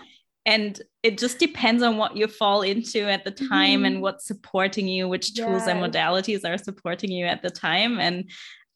and 0.46 0.82
it 1.04 1.18
just 1.18 1.40
depends 1.40 1.82
on 1.84 1.98
what 1.98 2.18
you 2.18 2.28
fall 2.28 2.62
into 2.62 3.10
at 3.10 3.24
the 3.24 3.32
time 3.32 3.80
mm-hmm. 3.80 3.86
and 3.86 4.02
what's 4.02 4.28
supporting 4.28 4.88
you, 4.88 5.08
which 5.08 5.34
tools 5.34 5.66
yes. 5.66 5.68
and 5.68 5.80
modalities 5.80 6.44
are 6.46 6.58
supporting 6.58 7.12
you 7.12 7.26
at 7.26 7.42
the 7.42 7.50
time. 7.50 8.00
And 8.00 8.30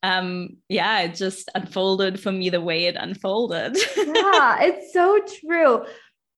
um 0.04 0.50
yeah 0.70 1.00
it 1.02 1.16
just 1.16 1.50
unfolded 1.56 2.20
for 2.20 2.32
me 2.32 2.50
the 2.52 2.62
way 2.62 2.86
it 2.86 2.96
unfolded 2.96 3.76
yeah 3.98 4.58
it's 4.62 4.94
so 4.94 5.20
true 5.42 5.84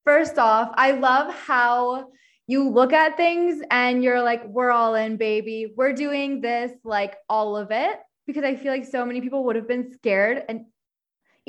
first 0.06 0.38
off 0.38 0.72
i 0.76 0.92
love 0.92 1.34
how 1.34 2.08
you 2.48 2.70
look 2.70 2.94
at 2.94 3.18
things 3.18 3.62
and 3.70 4.02
you're 4.02 4.22
like 4.22 4.46
we're 4.48 4.72
all 4.72 4.96
in 4.96 5.18
baby 5.18 5.74
we're 5.76 5.92
doing 5.92 6.40
this 6.40 6.72
like 6.86 7.18
all 7.28 7.58
of 7.58 7.70
it 7.72 8.00
because 8.26 8.46
i 8.46 8.56
feel 8.56 8.72
like 8.72 8.86
so 8.86 9.06
many 9.06 9.20
people 9.20 9.44
would 9.44 9.58
have 9.58 9.68
been 9.68 9.92
scared 9.92 10.42
and 10.48 10.66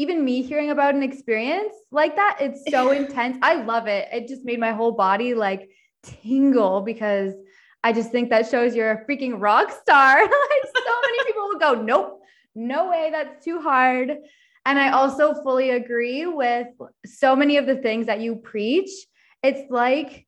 even 0.01 0.25
me 0.25 0.41
hearing 0.41 0.71
about 0.71 0.95
an 0.95 1.03
experience 1.03 1.75
like 1.91 2.17
that, 2.17 2.39
it's 2.41 2.63
so 2.71 2.91
intense. 3.01 3.37
I 3.43 3.63
love 3.63 3.87
it. 3.87 4.09
It 4.11 4.29
just 4.29 4.47
made 4.47 4.59
my 4.59 4.73
whole 4.73 4.93
body 4.93 5.35
like 5.35 5.69
tingle 6.03 6.81
because 6.81 7.35
I 7.85 7.93
just 7.93 8.11
think 8.11 8.31
that 8.31 8.49
shows 8.49 8.75
you're 8.75 8.93
a 8.93 9.05
freaking 9.05 9.35
rock 9.37 9.71
star. 9.71 10.17
like 10.23 10.31
so 10.31 10.95
many 11.03 11.25
people 11.27 11.49
will 11.49 11.59
go, 11.59 11.75
nope, 11.83 12.21
no 12.55 12.89
way, 12.89 13.11
that's 13.13 13.45
too 13.45 13.61
hard. 13.61 14.17
And 14.65 14.79
I 14.79 14.91
also 14.93 15.35
fully 15.43 15.71
agree 15.71 16.27
with 16.27 16.69
so 17.05 17.37
many 17.37 17.59
of 17.59 17.67
the 17.67 17.77
things 17.77 18.07
that 18.07 18.21
you 18.21 18.37
preach. 18.37 18.91
It's 19.43 19.71
like 19.71 20.27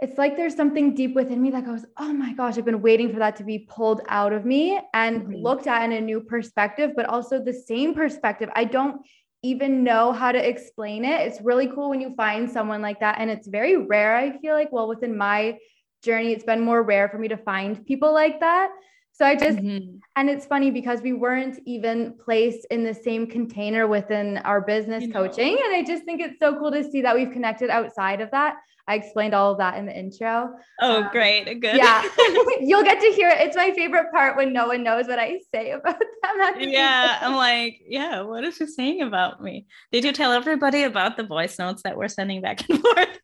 it's 0.00 0.16
like 0.16 0.36
there's 0.36 0.54
something 0.54 0.94
deep 0.94 1.14
within 1.14 1.42
me 1.42 1.50
that 1.50 1.64
goes, 1.64 1.84
oh 1.96 2.12
my 2.12 2.32
gosh, 2.32 2.56
I've 2.56 2.64
been 2.64 2.82
waiting 2.82 3.12
for 3.12 3.18
that 3.18 3.34
to 3.36 3.44
be 3.44 3.60
pulled 3.68 4.00
out 4.08 4.32
of 4.32 4.44
me 4.44 4.80
and 4.94 5.22
mm-hmm. 5.22 5.34
looked 5.34 5.66
at 5.66 5.82
in 5.82 5.92
a 5.92 6.00
new 6.00 6.20
perspective, 6.20 6.92
but 6.94 7.06
also 7.06 7.42
the 7.42 7.52
same 7.52 7.94
perspective. 7.94 8.48
I 8.54 8.64
don't 8.64 9.02
even 9.42 9.82
know 9.82 10.12
how 10.12 10.30
to 10.30 10.48
explain 10.48 11.04
it. 11.04 11.20
It's 11.26 11.40
really 11.40 11.66
cool 11.66 11.90
when 11.90 12.00
you 12.00 12.14
find 12.14 12.48
someone 12.48 12.80
like 12.80 13.00
that. 13.00 13.16
And 13.18 13.28
it's 13.28 13.48
very 13.48 13.76
rare, 13.76 14.16
I 14.16 14.38
feel 14.38 14.54
like. 14.54 14.70
Well, 14.70 14.88
within 14.88 15.16
my 15.16 15.58
journey, 16.04 16.32
it's 16.32 16.44
been 16.44 16.60
more 16.60 16.82
rare 16.82 17.08
for 17.08 17.18
me 17.18 17.28
to 17.28 17.36
find 17.36 17.84
people 17.84 18.14
like 18.14 18.38
that. 18.40 18.70
So 19.12 19.24
I 19.24 19.34
just, 19.34 19.58
mm-hmm. 19.58 19.96
and 20.14 20.30
it's 20.30 20.46
funny 20.46 20.70
because 20.70 21.02
we 21.02 21.12
weren't 21.12 21.58
even 21.66 22.14
placed 22.24 22.66
in 22.70 22.84
the 22.84 22.94
same 22.94 23.26
container 23.26 23.88
within 23.88 24.38
our 24.38 24.60
business 24.60 25.02
you 25.02 25.12
coaching. 25.12 25.56
Know. 25.56 25.62
And 25.64 25.74
I 25.74 25.82
just 25.82 26.04
think 26.04 26.20
it's 26.20 26.38
so 26.38 26.56
cool 26.56 26.70
to 26.70 26.88
see 26.88 27.02
that 27.02 27.16
we've 27.16 27.32
connected 27.32 27.68
outside 27.68 28.20
of 28.20 28.30
that. 28.30 28.58
I 28.88 28.94
explained 28.94 29.34
all 29.34 29.52
of 29.52 29.58
that 29.58 29.76
in 29.76 29.84
the 29.84 29.96
intro. 29.96 30.48
Oh, 30.80 31.02
um, 31.02 31.08
great. 31.12 31.44
Good. 31.44 31.76
Yeah. 31.76 32.02
You'll 32.60 32.82
get 32.82 33.00
to 33.00 33.06
hear 33.08 33.28
it. 33.28 33.38
It's 33.40 33.56
my 33.56 33.70
favorite 33.72 34.10
part 34.10 34.34
when 34.34 34.54
no 34.54 34.68
one 34.68 34.82
knows 34.82 35.06
what 35.06 35.18
I 35.18 35.40
say 35.54 35.70
about 35.72 35.98
them. 35.98 36.54
Yeah. 36.58 37.18
I'm 37.20 37.36
like, 37.36 37.80
yeah, 37.86 38.22
what 38.22 38.44
is 38.44 38.56
she 38.56 38.66
saying 38.66 39.02
about 39.02 39.42
me? 39.42 39.66
Did 39.92 40.04
you 40.04 40.12
tell 40.12 40.32
everybody 40.32 40.84
about 40.84 41.18
the 41.18 41.22
voice 41.22 41.58
notes 41.58 41.82
that 41.82 41.98
we're 41.98 42.08
sending 42.08 42.40
back 42.40 42.66
and 42.68 42.80
forth? 42.80 43.18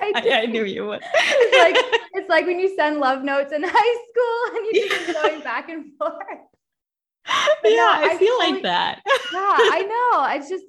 I, 0.00 0.12
I, 0.14 0.42
I, 0.42 0.46
knew 0.46 0.64
you 0.64 0.86
would. 0.86 1.02
it's 1.04 1.58
like 1.58 2.00
it's 2.14 2.28
like 2.28 2.46
when 2.46 2.58
you 2.58 2.74
send 2.76 2.98
love 2.98 3.22
notes 3.22 3.52
in 3.52 3.62
high 3.64 3.70
school 3.70 4.58
and 4.58 4.66
you're 4.72 4.88
just 4.88 5.22
going 5.22 5.40
back 5.40 5.68
and 5.68 5.86
forth. 5.96 6.14
But 7.62 7.70
yeah, 7.70 7.76
no, 7.76 7.86
I, 7.86 8.08
I 8.10 8.18
feel 8.18 8.38
like 8.38 8.62
that. 8.62 9.02
yeah, 9.06 9.56
I 9.56 9.82
know. 9.82 10.36
It's 10.36 10.48
just 10.48 10.64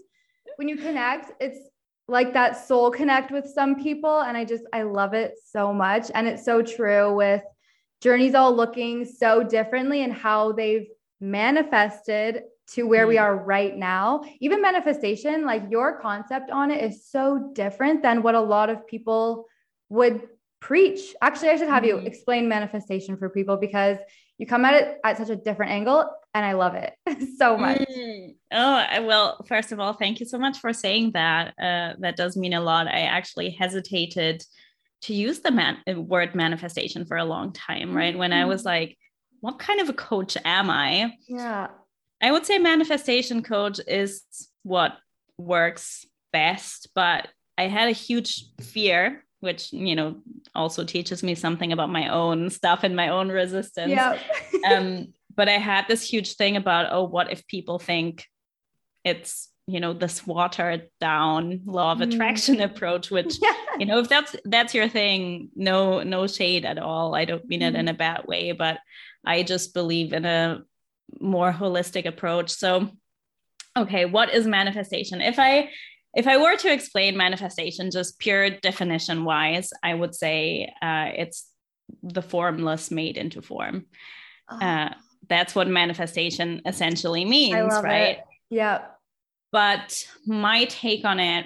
when 0.58 0.70
you 0.70 0.78
connect, 0.78 1.32
it's 1.40 1.58
like 2.08 2.34
that 2.34 2.68
soul 2.68 2.92
connect 2.92 3.32
with 3.32 3.46
some 3.48 3.82
people. 3.82 4.22
And 4.22 4.38
I 4.38 4.46
just, 4.46 4.64
I 4.72 4.84
love 4.84 5.14
it 5.14 5.34
so 5.44 5.74
much. 5.74 6.12
And 6.14 6.28
it's 6.28 6.46
so 6.46 6.62
true 6.62 7.14
with 7.16 7.42
journeys 8.02 8.36
all 8.36 8.56
looking 8.56 9.06
so 9.06 9.44
differently 9.44 10.04
and 10.04 10.14
how 10.14 10.52
they've 10.52 10.88
manifested 11.20 12.44
to 12.68 12.84
where 12.84 13.08
we 13.08 13.16
mm-hmm. 13.16 13.24
are 13.24 13.36
right 13.36 13.76
now. 13.76 14.24
Even 14.40 14.62
manifestation, 14.62 15.46
like 15.46 15.64
your 15.70 16.00
concept 16.00 16.52
on 16.52 16.72
it 16.72 16.84
is 16.84 17.08
so 17.08 17.52
different 17.54 18.02
than 18.02 18.22
what 18.22 18.36
a 18.36 18.42
lot 18.42 18.70
of 18.70 18.86
people 18.88 19.46
would 19.90 20.28
preach. 20.60 21.16
Actually, 21.22 21.50
I 21.50 21.58
should 21.58 21.70
have 21.70 21.86
you 21.86 21.96
mm-hmm. 21.96 22.08
explain 22.08 22.48
manifestation 22.48 23.18
for 23.18 23.30
people 23.30 23.58
because 23.58 23.98
you 24.38 24.46
come 24.46 24.66
at 24.66 24.74
it 24.74 24.98
at 25.04 25.18
such 25.18 25.30
a 25.30 25.36
different 25.36 25.72
angle 25.72 26.10
and 26.36 26.46
I 26.46 26.52
love 26.52 26.76
it 26.76 26.94
so 27.38 27.58
much. 27.58 27.80
Mm. 27.80 28.36
Oh, 28.52 29.04
well, 29.04 29.44
first 29.48 29.72
of 29.72 29.80
all, 29.80 29.94
thank 29.94 30.20
you 30.20 30.26
so 30.26 30.38
much 30.38 30.60
for 30.60 30.74
saying 30.74 31.12
that. 31.14 31.54
Uh, 31.58 31.94
that 32.00 32.18
does 32.18 32.36
mean 32.36 32.54
a 32.54 32.60
lot. 32.60 32.88
I 32.88 33.04
actually 33.04 33.52
hesitated 33.52 34.44
to 35.04 35.14
use 35.14 35.40
the 35.40 35.52
man- 35.52 35.78
uh, 35.90 36.00
word 36.00 36.36
manifestation 36.36 37.06
for 37.06 37.16
a 37.16 37.24
long 37.24 37.54
time, 37.54 37.96
right? 37.96 38.12
Mm-hmm. 38.12 38.20
When 38.20 38.34
I 38.34 38.46
was 38.46 38.62
mm-hmm. 38.62 38.68
like, 38.68 38.98
what 39.40 39.60
kind 39.60 39.80
of 39.80 39.88
a 39.88 39.94
coach 39.94 40.36
am 40.44 40.70
I? 40.70 41.14
Yeah. 41.28 41.68
I 42.22 42.32
would 42.34 42.46
say 42.46 42.58
manifestation 42.58 43.42
coach 43.42 43.80
is 43.88 44.24
what 44.64 44.98
works 45.38 46.06
best, 46.34 46.90
but 46.94 47.30
I 47.58 47.68
had 47.68 47.88
a 47.88 47.94
huge 47.94 48.44
fear 48.60 49.22
which 49.42 49.72
you 49.72 49.96
know 49.96 50.16
also 50.56 50.84
teaches 50.84 51.22
me 51.22 51.36
something 51.36 51.72
about 51.72 51.90
my 51.90 52.08
own 52.08 52.50
stuff 52.50 52.84
and 52.84 52.96
my 52.96 53.10
own 53.10 53.30
resistance 53.30 53.92
yeah. 53.92 54.18
um 54.68 55.08
but 55.36 55.50
i 55.50 55.58
had 55.58 55.86
this 55.88 56.08
huge 56.08 56.36
thing 56.36 56.56
about 56.56 56.88
oh 56.92 57.04
what 57.04 57.32
if 57.32 57.46
people 57.48 57.80
think 57.80 58.26
it's 59.04 59.50
you 59.68 59.80
know 59.80 59.94
this 59.94 60.26
watered 60.28 60.90
down 61.00 61.62
law 61.66 61.92
of 61.92 62.02
attraction 62.02 62.58
mm. 62.58 62.64
approach 62.72 63.10
which 63.10 63.36
yeah. 63.42 63.54
you 63.80 63.86
know 63.86 64.00
if 64.00 64.10
that's 64.10 64.36
that's 64.46 64.74
your 64.74 64.88
thing 64.88 65.50
no 65.56 66.04
no 66.04 66.28
shade 66.28 66.66
at 66.66 66.78
all 66.78 67.16
i 67.16 67.26
don't 67.26 67.48
mean 67.48 67.62
mm. 67.62 67.68
it 67.68 67.76
in 67.76 67.86
mm. 67.88 67.92
a 67.92 67.94
bad 67.94 68.26
way 68.28 68.52
but 68.52 68.80
i 69.26 69.44
just 69.44 69.74
believe 69.74 70.14
in 70.14 70.26
a 70.26 70.62
more 71.20 71.52
holistic 71.52 72.06
approach 72.06 72.50
so 72.50 72.90
okay 73.78 74.06
what 74.06 74.34
is 74.34 74.46
manifestation 74.46 75.22
if 75.22 75.40
i 75.40 75.70
if 76.16 76.28
I 76.28 76.38
were 76.38 76.56
to 76.56 76.72
explain 76.72 77.18
manifestation 77.18 77.92
just 77.92 78.20
pure 78.20 78.50
definition 78.50 79.26
wise, 79.26 79.72
I 79.84 79.94
would 79.94 80.16
say 80.16 80.74
uh, 80.82 81.10
it's 81.14 81.46
the 82.02 82.22
formless 82.22 82.90
made 82.90 83.18
into 83.18 83.42
form. 83.42 83.86
Oh. 84.50 84.58
Uh, 84.58 84.94
that's 85.28 85.56
what 85.56 85.68
manifestation 85.68 86.62
essentially 86.66 87.26
means, 87.26 87.74
right? 87.82 88.18
It. 88.18 88.24
Yeah. 88.50 88.82
But 89.52 90.04
my 90.26 90.66
take 90.66 91.06
on 91.06 91.20
it 91.20 91.46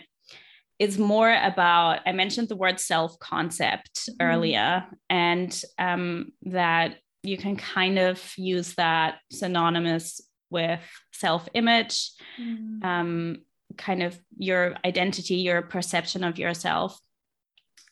is 0.79 0.97
more 0.97 1.31
about 1.31 1.99
I 2.05 2.13
mentioned 2.13 2.49
the 2.49 2.55
word 2.55 2.79
self 2.79 3.19
concept 3.19 4.09
mm. 4.09 4.13
Mm-hmm. 4.13 4.31
earlier, 4.31 4.85
and 5.09 5.63
um, 5.77 6.31
that 6.43 6.97
you 7.23 7.37
can 7.37 7.57
kind 7.57 7.99
of 7.99 8.33
use 8.37 8.75
that 8.75 9.19
synonymous 9.31 10.21
with 10.49 10.81
self 11.13 11.47
image. 11.53 12.11
Mm. 12.39 12.83
Um, 12.83 13.37
kind 13.77 14.01
of 14.01 14.19
your 14.37 14.75
identity, 14.83 15.35
your 15.35 15.61
perception 15.61 16.23
of 16.23 16.39
yourself. 16.39 16.99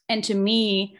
And 0.09 0.23
to 0.23 0.33
me, 0.33 0.97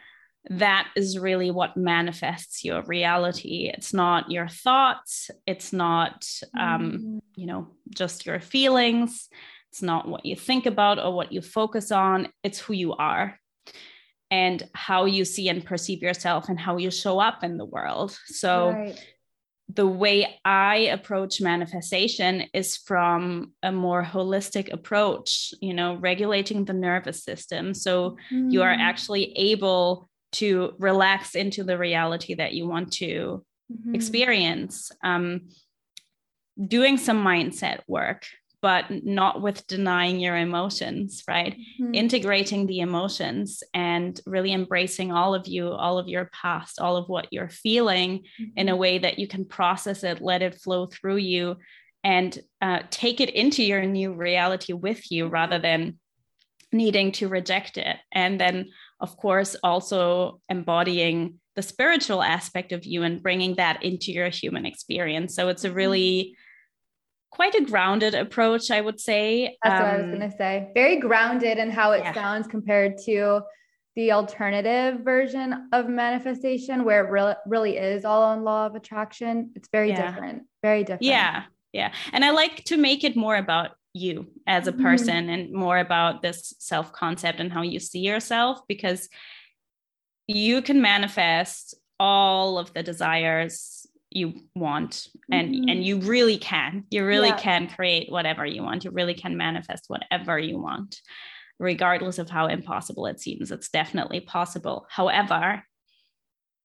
that 0.50 0.88
is 0.96 1.18
really 1.18 1.50
what 1.50 1.76
manifests 1.76 2.64
your 2.64 2.82
reality. 2.82 3.70
It's 3.72 3.92
not 3.92 4.30
your 4.30 4.48
thoughts. 4.48 5.30
It's 5.46 5.72
not, 5.72 6.26
um, 6.58 6.92
mm-hmm. 6.92 7.18
you 7.34 7.46
know, 7.46 7.68
just 7.90 8.26
your 8.26 8.40
feelings. 8.40 9.28
It's 9.70 9.82
not 9.82 10.08
what 10.08 10.24
you 10.24 10.36
think 10.36 10.66
about 10.66 10.98
or 10.98 11.14
what 11.14 11.32
you 11.32 11.42
focus 11.42 11.92
on. 11.92 12.28
It's 12.42 12.58
who 12.58 12.72
you 12.72 12.94
are 12.94 13.38
and 14.30 14.62
how 14.74 15.04
you 15.04 15.24
see 15.24 15.48
and 15.48 15.64
perceive 15.64 16.02
yourself 16.02 16.48
and 16.48 16.58
how 16.58 16.76
you 16.76 16.90
show 16.90 17.18
up 17.18 17.44
in 17.44 17.58
the 17.58 17.64
world. 17.64 18.18
So, 18.26 18.70
right 18.70 19.04
the 19.74 19.86
way 19.86 20.38
I 20.44 20.76
approach 20.76 21.40
manifestation 21.40 22.44
is 22.54 22.76
from 22.76 23.52
a 23.62 23.70
more 23.70 24.02
holistic 24.02 24.72
approach, 24.72 25.52
you 25.60 25.74
know, 25.74 25.96
regulating 25.96 26.64
the 26.64 26.72
nervous 26.72 27.22
system. 27.22 27.74
So 27.74 28.16
mm. 28.32 28.50
you 28.50 28.62
are 28.62 28.74
mm. 28.74 28.80
actually 28.80 29.32
able 29.36 30.07
to 30.32 30.74
relax 30.78 31.34
into 31.34 31.64
the 31.64 31.78
reality 31.78 32.34
that 32.34 32.52
you 32.52 32.68
want 32.68 32.92
to 32.94 33.44
mm-hmm. 33.72 33.94
experience. 33.94 34.90
Um, 35.02 35.48
doing 36.66 36.98
some 36.98 37.24
mindset 37.24 37.80
work, 37.86 38.24
but 38.60 38.86
not 38.90 39.40
with 39.40 39.66
denying 39.68 40.18
your 40.18 40.36
emotions, 40.36 41.22
right? 41.28 41.56
Mm-hmm. 41.80 41.94
Integrating 41.94 42.66
the 42.66 42.80
emotions 42.80 43.62
and 43.72 44.20
really 44.26 44.52
embracing 44.52 45.12
all 45.12 45.34
of 45.34 45.46
you, 45.46 45.70
all 45.70 45.98
of 45.98 46.08
your 46.08 46.28
past, 46.32 46.80
all 46.80 46.96
of 46.96 47.08
what 47.08 47.28
you're 47.30 47.48
feeling 47.48 48.18
mm-hmm. 48.18 48.44
in 48.56 48.68
a 48.68 48.72
mm-hmm. 48.72 48.80
way 48.80 48.98
that 48.98 49.18
you 49.18 49.28
can 49.28 49.44
process 49.44 50.02
it, 50.02 50.20
let 50.20 50.42
it 50.42 50.60
flow 50.60 50.86
through 50.86 51.18
you, 51.18 51.56
and 52.02 52.38
uh, 52.60 52.80
take 52.90 53.20
it 53.20 53.30
into 53.30 53.62
your 53.62 53.84
new 53.84 54.12
reality 54.12 54.72
with 54.72 55.10
you 55.10 55.28
rather 55.28 55.58
than 55.58 55.98
needing 56.72 57.12
to 57.12 57.28
reject 57.28 57.76
it. 57.76 57.96
And 58.12 58.40
then, 58.40 58.70
of 59.00 59.16
course, 59.16 59.56
also 59.62 60.40
embodying 60.48 61.40
the 61.56 61.62
spiritual 61.62 62.22
aspect 62.22 62.72
of 62.72 62.84
you 62.84 63.02
and 63.02 63.22
bringing 63.22 63.56
that 63.56 63.82
into 63.82 64.12
your 64.12 64.28
human 64.28 64.66
experience. 64.66 65.34
So 65.34 65.48
it's 65.48 65.64
a 65.64 65.68
mm-hmm. 65.68 65.76
really 65.76 66.36
quite 67.30 67.54
a 67.54 67.64
grounded 67.64 68.14
approach, 68.14 68.70
I 68.70 68.80
would 68.80 69.00
say. 69.00 69.56
That's 69.62 69.80
um, 69.80 69.86
what 69.86 69.94
I 69.94 69.96
was 69.96 70.04
um, 70.04 70.18
going 70.18 70.30
to 70.30 70.36
say. 70.36 70.70
Very 70.74 70.96
grounded 71.00 71.58
in 71.58 71.70
how 71.70 71.92
it 71.92 72.02
yeah. 72.04 72.12
sounds 72.12 72.46
compared 72.46 72.98
to 73.06 73.42
the 73.96 74.12
alternative 74.12 75.00
version 75.00 75.68
of 75.72 75.88
manifestation, 75.88 76.84
where 76.84 77.04
it 77.04 77.10
really, 77.10 77.34
really 77.46 77.76
is 77.76 78.04
all 78.04 78.22
on 78.22 78.44
law 78.44 78.66
of 78.66 78.74
attraction. 78.76 79.50
It's 79.56 79.68
very 79.72 79.90
yeah. 79.90 80.10
different. 80.10 80.42
Very 80.62 80.82
different. 80.82 81.02
Yeah. 81.02 81.44
Yeah. 81.72 81.92
And 82.12 82.24
I 82.24 82.30
like 82.30 82.64
to 82.64 82.76
make 82.76 83.04
it 83.04 83.16
more 83.16 83.36
about 83.36 83.72
you 83.94 84.26
as 84.46 84.66
a 84.66 84.72
mm-hmm. 84.72 84.82
person 84.82 85.24
mm-hmm. 85.24 85.30
and 85.30 85.52
more 85.52 85.78
about 85.78 86.22
this 86.22 86.54
self 86.58 86.92
concept 86.92 87.40
and 87.40 87.52
how 87.52 87.62
you 87.62 87.80
see 87.80 88.00
yourself 88.00 88.60
because 88.68 89.08
you 90.26 90.62
can 90.62 90.80
manifest 90.80 91.74
all 91.98 92.58
of 92.58 92.72
the 92.74 92.82
desires 92.82 93.86
you 94.10 94.34
want 94.54 95.08
and 95.30 95.54
mm-hmm. 95.54 95.68
and 95.68 95.84
you 95.84 95.98
really 95.98 96.38
can 96.38 96.84
you 96.90 97.04
really 97.04 97.28
yeah. 97.28 97.36
can 97.36 97.68
create 97.68 98.10
whatever 98.10 98.46
you 98.46 98.62
want 98.62 98.84
you 98.84 98.90
really 98.90 99.14
can 99.14 99.36
manifest 99.36 99.84
whatever 99.88 100.38
you 100.38 100.58
want 100.58 101.00
regardless 101.58 102.18
of 102.18 102.30
how 102.30 102.46
impossible 102.46 103.06
it 103.06 103.20
seems 103.20 103.50
it's 103.50 103.68
definitely 103.68 104.20
possible 104.20 104.86
however 104.88 105.62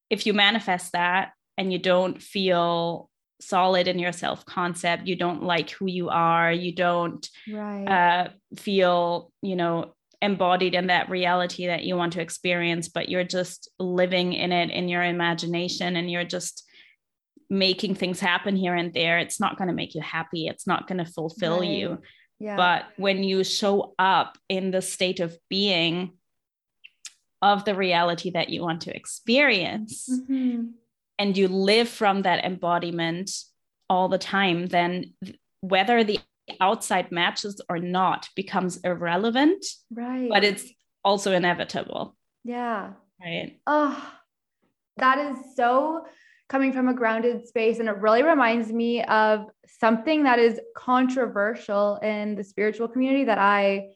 if 0.08 0.26
you 0.26 0.32
manifest 0.32 0.92
that 0.92 1.32
and 1.58 1.72
you 1.72 1.78
don't 1.78 2.22
feel 2.22 3.10
solid 3.46 3.88
in 3.88 3.98
your 3.98 4.12
self 4.12 4.44
concept 4.46 5.06
you 5.06 5.16
don't 5.16 5.42
like 5.42 5.70
who 5.70 5.86
you 5.86 6.08
are 6.08 6.52
you 6.52 6.72
don't 6.72 7.28
right. 7.50 7.86
uh, 7.86 8.28
feel 8.56 9.30
you 9.42 9.56
know 9.56 9.94
embodied 10.22 10.74
in 10.74 10.86
that 10.86 11.10
reality 11.10 11.66
that 11.66 11.84
you 11.84 11.96
want 11.96 12.14
to 12.14 12.20
experience 12.20 12.88
but 12.88 13.08
you're 13.08 13.24
just 13.24 13.70
living 13.78 14.32
in 14.32 14.52
it 14.52 14.70
in 14.70 14.88
your 14.88 15.02
imagination 15.02 15.96
and 15.96 16.10
you're 16.10 16.24
just 16.24 16.64
making 17.50 17.94
things 17.94 18.20
happen 18.20 18.56
here 18.56 18.74
and 18.74 18.94
there 18.94 19.18
it's 19.18 19.38
not 19.38 19.58
going 19.58 19.68
to 19.68 19.74
make 19.74 19.94
you 19.94 20.00
happy 20.00 20.46
it's 20.46 20.66
not 20.66 20.86
going 20.86 20.98
to 20.98 21.04
fulfill 21.04 21.60
right. 21.60 21.68
you 21.68 21.98
yeah. 22.40 22.56
but 22.56 22.84
when 22.96 23.22
you 23.22 23.44
show 23.44 23.94
up 23.98 24.38
in 24.48 24.70
the 24.70 24.80
state 24.80 25.20
of 25.20 25.36
being 25.50 26.12
of 27.42 27.66
the 27.66 27.74
reality 27.74 28.30
that 28.30 28.48
you 28.48 28.62
want 28.62 28.82
to 28.82 28.96
experience 28.96 30.08
mm-hmm. 30.10 30.62
And 31.18 31.36
you 31.36 31.48
live 31.48 31.88
from 31.88 32.22
that 32.22 32.44
embodiment 32.44 33.30
all 33.88 34.08
the 34.08 34.18
time 34.18 34.66
then 34.66 35.12
whether 35.60 36.04
the 36.04 36.18
outside 36.60 37.10
matches 37.10 37.60
or 37.68 37.78
not 37.78 38.28
becomes 38.36 38.76
irrelevant 38.78 39.64
right. 39.90 40.28
but 40.28 40.44
it's 40.44 40.64
also 41.04 41.32
inevitable. 41.32 42.16
Yeah. 42.44 42.92
Right. 43.20 43.58
Oh 43.66 44.12
that 44.96 45.18
is 45.18 45.36
so 45.56 46.04
coming 46.48 46.72
from 46.72 46.88
a 46.88 46.94
grounded 46.94 47.46
space. 47.46 47.78
And 47.78 47.88
it 47.88 47.96
really 47.98 48.22
reminds 48.22 48.72
me 48.72 49.02
of 49.04 49.46
something 49.66 50.24
that 50.24 50.38
is 50.38 50.60
controversial 50.76 51.96
in 51.96 52.34
the 52.36 52.44
spiritual 52.44 52.86
community 52.86 53.24
that 53.24 53.38
I 53.38 53.88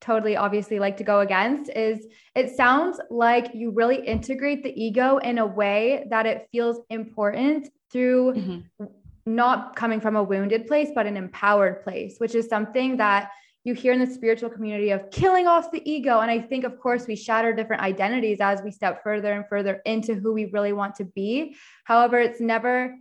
totally 0.00 0.36
obviously 0.36 0.78
like 0.78 0.96
to 0.96 1.04
go 1.04 1.20
against 1.20 1.70
is 1.70 2.06
it 2.34 2.56
sounds 2.56 3.00
like 3.10 3.54
you 3.54 3.70
really 3.70 4.04
integrate 4.06 4.62
the 4.62 4.72
ego 4.80 5.18
in 5.18 5.38
a 5.38 5.46
way 5.46 6.06
that 6.10 6.26
it 6.26 6.48
feels 6.52 6.80
important 6.90 7.68
through 7.90 8.32
mm-hmm. 8.34 8.84
not 9.26 9.74
coming 9.74 10.00
from 10.00 10.14
a 10.16 10.22
wounded 10.22 10.66
place 10.66 10.90
but 10.94 11.06
an 11.06 11.16
empowered 11.16 11.82
place 11.82 12.16
which 12.18 12.34
is 12.34 12.46
something 12.48 12.96
that 12.96 13.30
you 13.64 13.74
hear 13.74 13.92
in 13.92 14.00
the 14.00 14.06
spiritual 14.06 14.48
community 14.48 14.90
of 14.90 15.10
killing 15.10 15.46
off 15.46 15.70
the 15.70 15.82
ego. 15.88 16.20
And 16.20 16.30
I 16.30 16.40
think, 16.40 16.64
of 16.64 16.80
course, 16.80 17.06
we 17.06 17.14
shatter 17.14 17.52
different 17.52 17.82
identities 17.82 18.38
as 18.40 18.62
we 18.62 18.70
step 18.70 19.02
further 19.02 19.32
and 19.32 19.46
further 19.46 19.82
into 19.84 20.14
who 20.14 20.32
we 20.32 20.46
really 20.46 20.72
want 20.72 20.94
to 20.96 21.04
be. 21.04 21.54
However, 21.84 22.18
it's 22.18 22.40
never 22.40 22.96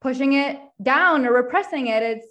pushing 0.00 0.32
it 0.32 0.58
down 0.82 1.24
or 1.24 1.32
repressing 1.32 1.86
it. 1.86 2.02
It's 2.02 2.26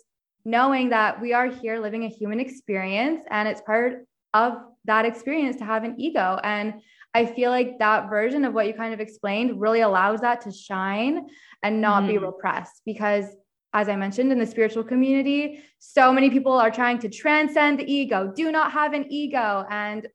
knowing 0.48 0.88
that 0.90 1.20
we 1.20 1.34
are 1.34 1.48
here 1.48 1.78
living 1.78 2.06
a 2.06 2.08
human 2.08 2.40
experience 2.40 3.22
and 3.30 3.50
it's 3.50 3.60
part 3.62 4.08
of 4.34 4.54
that 4.86 5.04
experience 5.04 5.58
to 5.58 5.66
have 5.66 5.84
an 5.84 5.94
ego. 6.00 6.40
And 6.42 6.76
I 7.14 7.26
feel 7.26 7.52
like 7.52 7.80
that 7.80 8.10
version 8.10 8.46
of 8.46 8.54
what 8.54 8.66
you 8.66 8.74
kind 8.74 8.94
of 8.94 9.02
explained 9.02 9.60
really 9.60 9.82
allows 9.82 10.22
that 10.22 10.40
to 10.42 10.52
shine 10.52 11.28
and 11.64 11.82
not 11.82 12.04
mm-hmm. 12.04 12.12
be 12.14 12.18
repressed 12.20 12.82
because 12.86 13.26
as 13.74 13.90
I 13.90 13.98
mentioned 13.98 14.32
in 14.32 14.40
the 14.40 14.46
spiritual 14.46 14.86
community, 14.86 15.62
so 15.80 16.14
many 16.14 16.30
people 16.30 16.54
are 16.54 16.72
trying 16.72 17.00
to 17.00 17.10
transcend 17.10 17.80
the 17.80 17.92
ego, 17.92 18.32
do 18.34 18.50
not 18.50 18.72
have 18.72 18.94
an 18.94 19.06
ego. 19.10 19.66
And 19.70 20.08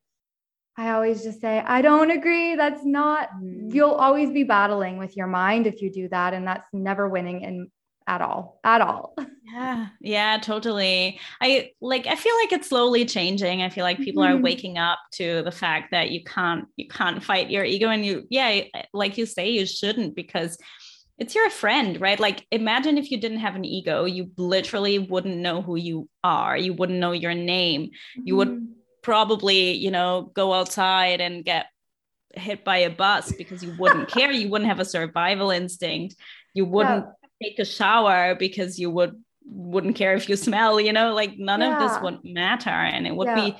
I 0.78 0.92
always 0.92 1.22
just 1.22 1.42
say, 1.42 1.60
I 1.60 1.82
don't 1.82 2.10
agree. 2.10 2.56
That's 2.56 2.86
not, 2.86 3.28
mm. 3.38 3.72
you'll 3.72 3.90
always 3.90 4.30
be 4.30 4.44
battling 4.44 4.96
with 4.96 5.14
your 5.14 5.26
mind 5.26 5.66
if 5.66 5.82
you 5.82 5.92
do 5.92 6.08
that. 6.08 6.32
And 6.32 6.46
that's 6.46 6.66
never 6.72 7.06
winning 7.06 7.42
in 7.42 7.70
at 8.06 8.20
all, 8.20 8.60
at 8.64 8.80
all. 8.80 9.16
Yeah. 9.52 9.88
Yeah, 10.00 10.38
totally. 10.38 11.20
I 11.42 11.72
like, 11.82 12.06
I 12.06 12.16
feel 12.16 12.34
like 12.36 12.52
it's 12.52 12.70
slowly 12.70 13.04
changing. 13.04 13.60
I 13.60 13.68
feel 13.68 13.84
like 13.84 13.98
people 13.98 14.22
mm-hmm. 14.22 14.38
are 14.38 14.40
waking 14.40 14.78
up 14.78 14.98
to 15.16 15.42
the 15.42 15.50
fact 15.50 15.90
that 15.90 16.10
you 16.10 16.24
can't, 16.24 16.64
you 16.76 16.88
can't 16.88 17.22
fight 17.22 17.50
your 17.50 17.62
ego. 17.62 17.90
And 17.90 18.02
you, 18.02 18.26
yeah, 18.30 18.62
like 18.94 19.18
you 19.18 19.26
say, 19.26 19.50
you 19.50 19.66
shouldn't 19.66 20.16
because 20.16 20.56
it's 21.18 21.34
your 21.34 21.50
friend, 21.50 22.00
right? 22.00 22.18
Like 22.18 22.46
imagine 22.50 22.96
if 22.96 23.10
you 23.10 23.20
didn't 23.20 23.40
have 23.40 23.54
an 23.54 23.66
ego, 23.66 24.06
you 24.06 24.30
literally 24.38 24.98
wouldn't 24.98 25.36
know 25.36 25.60
who 25.60 25.76
you 25.76 26.08
are. 26.24 26.56
You 26.56 26.72
wouldn't 26.72 26.98
know 26.98 27.12
your 27.12 27.34
name. 27.34 27.82
Mm-hmm. 27.82 28.22
You 28.24 28.36
would 28.36 28.48
mm-hmm. 28.48 28.72
probably, 29.02 29.72
you 29.72 29.90
know, 29.90 30.32
go 30.34 30.54
outside 30.54 31.20
and 31.20 31.44
get 31.44 31.66
hit 32.34 32.64
by 32.64 32.78
a 32.78 32.90
bus 32.90 33.32
because 33.32 33.62
you 33.62 33.74
wouldn't 33.78 34.08
care. 34.08 34.32
You 34.32 34.48
wouldn't 34.48 34.68
have 34.68 34.80
a 34.80 34.84
survival 34.84 35.50
instinct. 35.50 36.16
You 36.54 36.64
wouldn't 36.64 37.04
yeah. 37.04 37.21
Take 37.42 37.58
a 37.58 37.64
shower 37.64 38.34
because 38.34 38.78
you 38.78 38.90
would 38.90 39.22
wouldn't 39.44 39.96
care 39.96 40.14
if 40.14 40.28
you 40.28 40.36
smell, 40.36 40.80
you 40.80 40.92
know, 40.92 41.14
like 41.14 41.36
none 41.36 41.60
yeah. 41.60 41.74
of 41.74 41.90
this 41.90 42.02
would 42.02 42.24
matter. 42.24 42.70
And 42.70 43.06
it 43.06 43.14
would 43.14 43.26
yeah. 43.26 43.34
be 43.34 43.56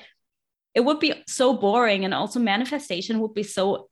it 0.74 0.80
would 0.80 1.00
be 1.00 1.14
so 1.26 1.54
boring. 1.54 2.04
And 2.04 2.14
also 2.14 2.40
manifestation 2.40 3.20
would 3.20 3.34
be 3.34 3.42
so 3.42 3.88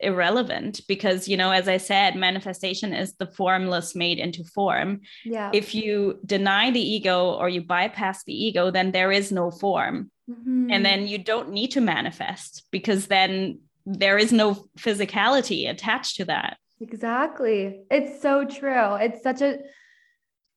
irrelevant 0.00 0.82
because 0.88 1.26
you 1.26 1.38
know 1.38 1.50
as 1.50 1.68
i 1.68 1.78
said 1.78 2.14
manifestation 2.16 2.92
is 2.92 3.14
the 3.14 3.26
formless 3.26 3.96
made 3.96 4.18
into 4.18 4.44
form 4.44 5.00
yeah 5.24 5.50
if 5.54 5.74
you 5.74 6.20
deny 6.26 6.70
the 6.70 6.80
ego 6.80 7.30
or 7.30 7.48
you 7.48 7.62
bypass 7.62 8.22
the 8.24 8.44
ego 8.44 8.70
then 8.70 8.92
there 8.92 9.10
is 9.10 9.32
no 9.32 9.50
form 9.50 10.10
mm-hmm. 10.30 10.70
and 10.70 10.84
then 10.84 11.06
you 11.06 11.16
don't 11.16 11.50
need 11.50 11.70
to 11.70 11.80
manifest 11.80 12.66
because 12.70 13.06
then 13.06 13.58
there 13.86 14.18
is 14.18 14.32
no 14.32 14.66
physicality 14.78 15.70
attached 15.70 16.16
to 16.16 16.26
that 16.26 16.58
exactly 16.80 17.82
it's 17.90 18.20
so 18.20 18.44
true 18.44 18.94
it's 18.96 19.22
such 19.22 19.40
a 19.42 19.58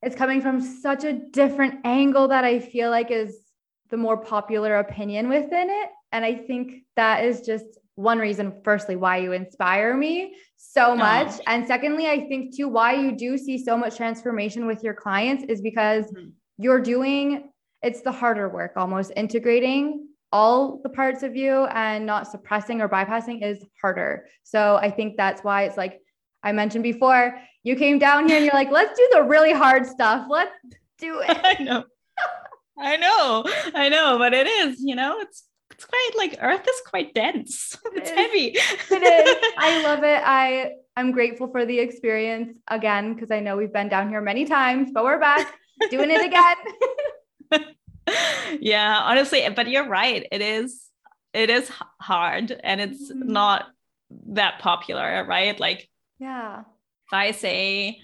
it's 0.01 0.15
coming 0.15 0.41
from 0.41 0.61
such 0.61 1.03
a 1.03 1.13
different 1.13 1.75
angle 1.85 2.27
that 2.27 2.43
i 2.43 2.59
feel 2.59 2.89
like 2.89 3.11
is 3.11 3.37
the 3.89 3.97
more 3.97 4.17
popular 4.17 4.77
opinion 4.77 5.29
within 5.29 5.69
it 5.69 5.89
and 6.11 6.25
i 6.25 6.35
think 6.35 6.83
that 6.95 7.23
is 7.23 7.41
just 7.41 7.79
one 7.99 8.17
reason, 8.17 8.53
firstly, 8.63 8.95
why 8.95 9.17
you 9.17 9.33
inspire 9.33 9.95
me 9.95 10.33
so 10.55 10.95
much. 10.95 11.27
Oh. 11.27 11.43
And 11.47 11.67
secondly, 11.67 12.07
I 12.07 12.29
think 12.29 12.55
too, 12.55 12.69
why 12.69 12.93
you 12.93 13.11
do 13.11 13.37
see 13.37 13.61
so 13.61 13.75
much 13.75 13.97
transformation 13.97 14.65
with 14.65 14.81
your 14.85 14.93
clients 14.93 15.43
is 15.49 15.61
because 15.61 16.05
mm-hmm. 16.05 16.29
you're 16.57 16.79
doing 16.79 17.51
it's 17.81 18.01
the 18.01 18.11
harder 18.11 18.49
work 18.49 18.73
almost 18.75 19.11
integrating 19.15 20.07
all 20.31 20.79
the 20.83 20.89
parts 20.89 21.23
of 21.23 21.35
you 21.35 21.65
and 21.65 22.05
not 22.05 22.27
suppressing 22.27 22.81
or 22.81 22.87
bypassing 22.87 23.43
is 23.43 23.65
harder. 23.81 24.27
So 24.43 24.77
I 24.77 24.91
think 24.91 25.17
that's 25.17 25.43
why 25.43 25.63
it's 25.63 25.77
like 25.77 25.99
I 26.43 26.51
mentioned 26.51 26.83
before, 26.83 27.37
you 27.63 27.75
came 27.75 27.99
down 27.99 28.27
here 28.27 28.37
and 28.37 28.45
you're 28.45 28.53
like, 28.53 28.71
let's 28.71 28.97
do 28.97 29.07
the 29.11 29.23
really 29.23 29.53
hard 29.53 29.85
stuff. 29.85 30.27
Let's 30.29 30.51
do 30.97 31.19
it. 31.27 31.37
I 31.43 31.61
know. 31.61 31.83
I 32.77 32.97
know. 32.97 33.43
I 33.75 33.89
know, 33.89 34.17
but 34.17 34.33
it 34.33 34.47
is, 34.47 34.81
you 34.81 34.95
know, 34.95 35.19
it's 35.19 35.43
it's 35.71 35.85
quite 35.85 36.09
like 36.17 36.37
Earth 36.41 36.67
is 36.67 36.81
quite 36.87 37.13
dense. 37.13 37.77
It's 37.93 38.09
heavy. 38.09 38.47
it 38.55 39.03
is. 39.03 39.53
I 39.57 39.83
love 39.83 40.03
it. 40.03 40.21
I 40.25 40.71
I'm 40.95 41.11
grateful 41.11 41.49
for 41.51 41.65
the 41.65 41.79
experience 41.79 42.57
again 42.67 43.13
because 43.13 43.31
I 43.31 43.39
know 43.39 43.55
we've 43.55 43.71
been 43.71 43.89
down 43.89 44.09
here 44.09 44.21
many 44.21 44.45
times, 44.45 44.91
but 44.93 45.03
we're 45.03 45.19
back 45.19 45.53
doing 45.89 46.09
it 46.11 46.25
again. 46.25 47.75
yeah, 48.59 48.97
honestly, 48.97 49.47
but 49.55 49.69
you're 49.69 49.87
right. 49.87 50.27
It 50.31 50.41
is 50.41 50.89
it 51.33 51.49
is 51.49 51.71
hard 52.01 52.59
and 52.63 52.81
it's 52.81 53.11
mm-hmm. 53.11 53.31
not 53.31 53.67
that 54.27 54.59
popular, 54.59 55.25
right? 55.25 55.57
Like 55.59 55.89
yeah. 56.19 56.61
If 56.61 57.13
I 57.13 57.31
say 57.31 58.01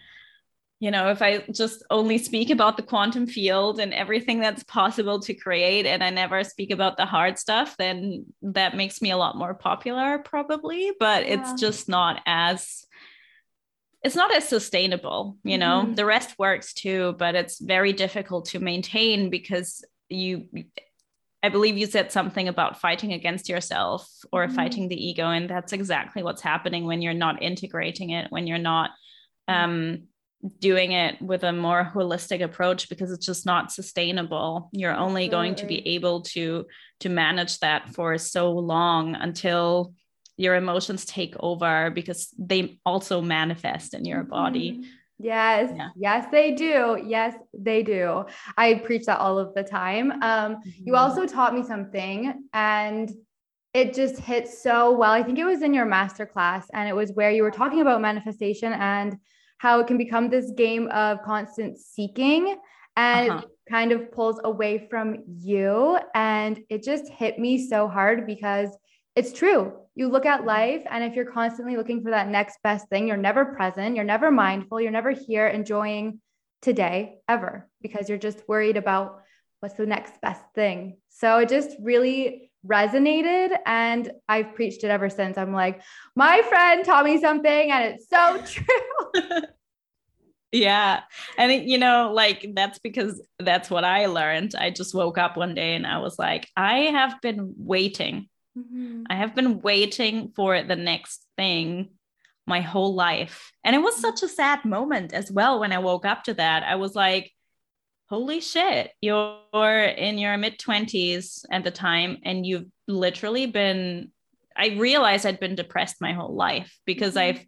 you 0.82 0.92
know, 0.92 1.10
if 1.10 1.22
I 1.22 1.40
just 1.52 1.84
only 1.90 2.18
speak 2.18 2.50
about 2.50 2.76
the 2.76 2.84
quantum 2.84 3.28
field 3.28 3.80
and 3.80 3.94
everything 3.94 4.42
that's 4.42 4.64
possible 4.66 5.22
to 5.22 5.34
create, 5.34 5.86
and 5.86 6.04
I 6.04 6.10
never 6.10 6.44
speak 6.44 6.70
about 6.70 6.98
the 6.98 7.06
hard 7.06 7.40
stuff, 7.40 7.78
then 7.78 8.26
that 8.42 8.76
makes 8.76 9.02
me 9.02 9.12
a 9.12 9.18
lot 9.18 9.38
more 9.38 9.54
popular, 9.54 10.20
probably. 10.20 10.92
But 11.00 11.26
yeah. 11.26 11.34
it's 11.40 11.60
just 11.60 11.88
not 11.88 12.22
as 12.26 12.86
it's 14.04 14.16
not 14.16 14.32
as 14.36 14.48
sustainable 14.48 15.36
you 15.44 15.58
know 15.58 15.82
mm-hmm. 15.82 15.96
the 15.96 16.06
rest 16.06 16.38
works 16.38 16.76
too 16.76 17.16
but 17.18 17.34
it's 17.34 17.60
very 17.60 17.92
difficult 17.92 18.46
to 18.46 18.60
maintain 18.60 19.32
because 19.32 19.84
you 20.10 20.46
i 21.46 21.50
believe 21.50 21.78
you 21.78 21.86
said 21.86 22.12
something 22.12 22.48
about 22.48 22.80
fighting 22.80 23.14
against 23.14 23.50
yourself 23.50 24.10
or 24.32 24.46
mm-hmm. 24.46 24.56
fighting 24.56 24.88
the 24.88 25.08
ego 25.08 25.30
and 25.30 25.50
that's 25.50 25.74
exactly 25.74 26.24
what's 26.24 26.42
happening 26.42 26.86
when 26.86 27.02
you're 27.02 27.14
not 27.14 27.42
integrating 27.42 28.10
it 28.10 28.32
when 28.32 28.48
you're 28.48 28.58
not 28.58 28.92
mm-hmm. 29.50 29.64
um 29.64 30.04
doing 30.60 30.92
it 30.92 31.20
with 31.22 31.44
a 31.44 31.52
more 31.52 31.92
holistic 31.96 32.44
approach 32.44 32.88
because 32.90 33.12
it's 33.12 33.26
just 33.26 33.46
not 33.46 33.72
sustainable 33.72 34.70
you're 34.72 34.96
only 34.96 35.28
going 35.28 35.56
to 35.56 35.66
be 35.66 35.88
able 35.88 36.22
to 36.22 36.66
to 37.00 37.10
manage 37.10 37.60
that 37.60 37.90
for 37.90 38.18
so 38.18 38.52
long 38.52 39.16
until 39.16 39.94
your 40.38 40.56
emotions 40.56 41.06
take 41.06 41.36
over 41.40 41.90
because 41.90 42.34
they 42.38 42.80
also 42.86 43.22
manifest 43.22 43.94
in 43.94 44.06
your 44.06 44.24
body 44.24 44.74
mm-hmm. 44.74 44.90
Yes, 45.18 45.72
yeah. 45.76 45.90
yes, 45.96 46.28
they 46.32 46.52
do. 46.52 47.02
Yes, 47.06 47.36
they 47.54 47.84
do. 47.84 48.26
I 48.58 48.76
preach 48.76 49.06
that 49.06 49.20
all 49.20 49.40
of 49.40 49.54
the 49.54 49.64
time. 49.64 50.12
Um, 50.12 50.56
mm-hmm. 50.56 50.70
You 50.84 50.96
also 50.96 51.26
taught 51.26 51.54
me 51.56 51.64
something, 51.64 52.48
and 52.54 53.12
it 53.74 53.94
just 53.94 54.18
hit 54.18 54.48
so 54.48 54.92
well. 54.92 55.12
I 55.12 55.24
think 55.24 55.40
it 55.40 55.46
was 55.46 55.62
in 55.62 55.74
your 55.74 55.86
master 55.86 56.26
class, 56.26 56.68
and 56.74 56.90
it 56.90 56.96
was 56.96 57.12
where 57.14 57.32
you 57.32 57.44
were 57.44 57.52
talking 57.52 57.82
about 57.82 58.02
manifestation 58.02 58.74
and 58.74 59.18
how 59.58 59.80
it 59.80 59.88
can 59.88 59.98
become 59.98 60.30
this 60.30 60.52
game 60.52 60.90
of 60.90 61.22
constant 61.24 61.78
seeking 61.78 62.58
and 62.98 63.32
uh-huh. 63.32 63.42
it 63.44 63.72
kind 63.72 63.92
of 63.92 64.12
pulls 64.12 64.40
away 64.44 64.88
from 64.90 65.24
you. 65.28 65.98
And 66.14 66.60
it 66.70 66.84
just 66.84 67.08
hit 67.10 67.40
me 67.40 67.68
so 67.68 67.88
hard 67.88 68.26
because 68.26 68.70
it's 69.16 69.34
true. 69.34 69.74
You 69.96 70.10
look 70.10 70.26
at 70.26 70.46
life, 70.46 70.84
and 70.90 71.04
if 71.04 71.16
you're 71.16 71.32
constantly 71.32 71.78
looking 71.78 72.04
for 72.04 72.12
that 72.12 72.28
next 72.28 72.58
best 72.64 72.90
thing, 72.90 73.08
you're 73.08 73.16
never 73.16 73.46
present, 73.46 73.96
you're 73.96 74.04
never 74.04 74.30
mindful, 74.30 74.82
you're 74.82 74.92
never 74.92 75.12
here 75.12 75.48
enjoying 75.48 76.20
today 76.62 77.20
ever 77.30 77.70
because 77.82 78.10
you're 78.10 78.18
just 78.18 78.48
worried 78.48 78.76
about 78.76 79.22
what's 79.60 79.76
the 79.76 79.86
next 79.86 80.20
best 80.22 80.44
thing. 80.54 80.98
So 81.10 81.38
it 81.40 81.50
just 81.50 81.78
really 81.80 82.52
resonated 82.68 83.56
and 83.66 84.12
I've 84.28 84.56
preached 84.56 84.84
it 84.84 84.90
ever 84.90 85.10
since. 85.10 85.38
I'm 85.38 85.54
like, 85.54 85.82
my 86.16 86.42
friend 86.50 86.84
taught 86.84 87.06
me 87.06 87.20
something 87.22 87.72
and 87.72 87.94
it's 87.94 88.10
so 88.10 88.42
true. 88.46 89.42
yeah. 90.52 91.02
And 91.38 91.52
it, 91.52 91.64
you 91.64 91.78
know, 91.78 92.12
like 92.14 92.46
that's 92.54 92.80
because 92.80 93.22
that's 93.40 93.70
what 93.70 93.84
I 93.84 94.08
learned. 94.08 94.56
I 94.58 94.72
just 94.72 94.96
woke 94.96 95.18
up 95.18 95.38
one 95.38 95.54
day 95.56 95.76
and 95.76 95.86
I 95.86 96.00
was 96.00 96.18
like, 96.18 96.50
I 96.58 96.80
have 96.80 97.22
been 97.22 97.54
waiting. 97.58 98.28
Mm-hmm. 98.58 99.04
I 99.10 99.16
have 99.16 99.36
been 99.36 99.62
waiting 99.62 100.32
for 100.36 100.64
the 100.64 100.76
next 100.76 101.26
thing 101.38 101.90
my 102.48 102.62
whole 102.62 102.94
life. 102.94 103.52
And 103.64 103.76
it 103.76 103.80
was 103.80 103.96
such 103.96 104.24
a 104.24 104.28
sad 104.28 104.66
moment 104.66 105.14
as 105.14 105.32
well 105.32 105.60
when 105.60 105.72
I 105.72 105.80
woke 105.80 106.06
up 106.06 106.24
to 106.26 106.34
that. 106.36 106.64
I 106.64 106.76
was 106.76 106.96
like, 106.96 107.32
holy 108.08 108.40
shit, 108.40 108.92
you're 109.02 109.84
in 109.84 110.18
your 110.18 110.38
mid 110.38 110.60
20s 110.60 111.46
at 111.52 111.64
the 111.64 111.72
time 111.72 112.18
and 112.24 112.46
you've 112.46 112.68
literally 112.88 113.48
been. 113.48 114.12
I 114.58 114.70
realized 114.78 115.26
I'd 115.26 115.40
been 115.40 115.56
depressed 115.56 115.98
my 116.00 116.14
whole 116.14 116.34
life 116.34 116.80
because 116.86 117.16
mm-hmm. 117.16 117.40
I've 117.40 117.46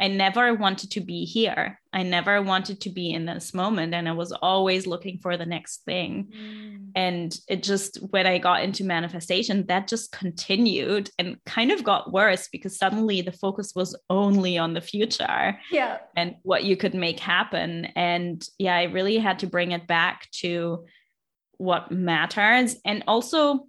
I 0.00 0.08
never 0.08 0.54
wanted 0.54 0.92
to 0.92 1.00
be 1.00 1.24
here. 1.24 1.80
I 1.92 2.02
never 2.02 2.40
wanted 2.40 2.80
to 2.82 2.90
be 2.90 3.10
in 3.10 3.26
this 3.26 3.52
moment. 3.52 3.94
And 3.94 4.08
I 4.08 4.12
was 4.12 4.30
always 4.30 4.86
looking 4.86 5.18
for 5.18 5.36
the 5.36 5.46
next 5.46 5.84
thing. 5.84 6.32
Mm. 6.32 6.90
And 6.94 7.36
it 7.48 7.62
just, 7.62 7.96
when 8.10 8.26
I 8.26 8.38
got 8.38 8.62
into 8.62 8.84
manifestation, 8.84 9.66
that 9.66 9.88
just 9.88 10.12
continued 10.12 11.10
and 11.18 11.36
kind 11.44 11.72
of 11.72 11.82
got 11.82 12.12
worse 12.12 12.48
because 12.52 12.78
suddenly 12.78 13.22
the 13.22 13.32
focus 13.32 13.72
was 13.74 13.96
only 14.08 14.58
on 14.58 14.74
the 14.74 14.80
future. 14.80 15.58
Yeah. 15.72 15.98
And 16.16 16.36
what 16.42 16.64
you 16.64 16.76
could 16.76 16.94
make 16.94 17.18
happen. 17.18 17.86
And 17.96 18.46
yeah, 18.58 18.76
I 18.76 18.84
really 18.84 19.18
had 19.18 19.40
to 19.40 19.46
bring 19.46 19.72
it 19.72 19.86
back 19.86 20.28
to 20.42 20.84
what 21.56 21.90
matters. 21.90 22.76
And 22.84 23.02
also, 23.08 23.66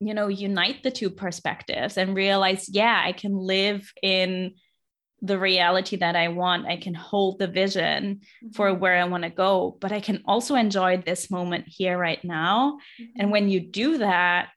you 0.00 0.14
know, 0.14 0.28
unite 0.28 0.82
the 0.82 0.90
two 0.90 1.10
perspectives 1.10 1.96
and 1.96 2.14
realize, 2.14 2.68
yeah, 2.68 3.02
I 3.04 3.12
can 3.12 3.36
live 3.36 3.90
in 4.02 4.54
the 5.22 5.38
reality 5.38 5.96
that 5.96 6.16
I 6.16 6.28
want. 6.28 6.66
I 6.66 6.76
can 6.76 6.94
hold 6.94 7.38
the 7.38 7.46
vision 7.46 8.20
mm-hmm. 8.42 8.50
for 8.52 8.72
where 8.72 8.96
I 8.96 9.04
want 9.04 9.24
to 9.24 9.30
go, 9.30 9.76
but 9.80 9.92
I 9.92 10.00
can 10.00 10.22
also 10.26 10.54
enjoy 10.54 10.98
this 10.98 11.30
moment 11.30 11.66
here 11.68 11.98
right 11.98 12.22
now. 12.24 12.78
Mm-hmm. 13.00 13.20
And 13.20 13.30
when 13.30 13.48
you 13.48 13.60
do 13.60 13.98
that, 13.98 14.48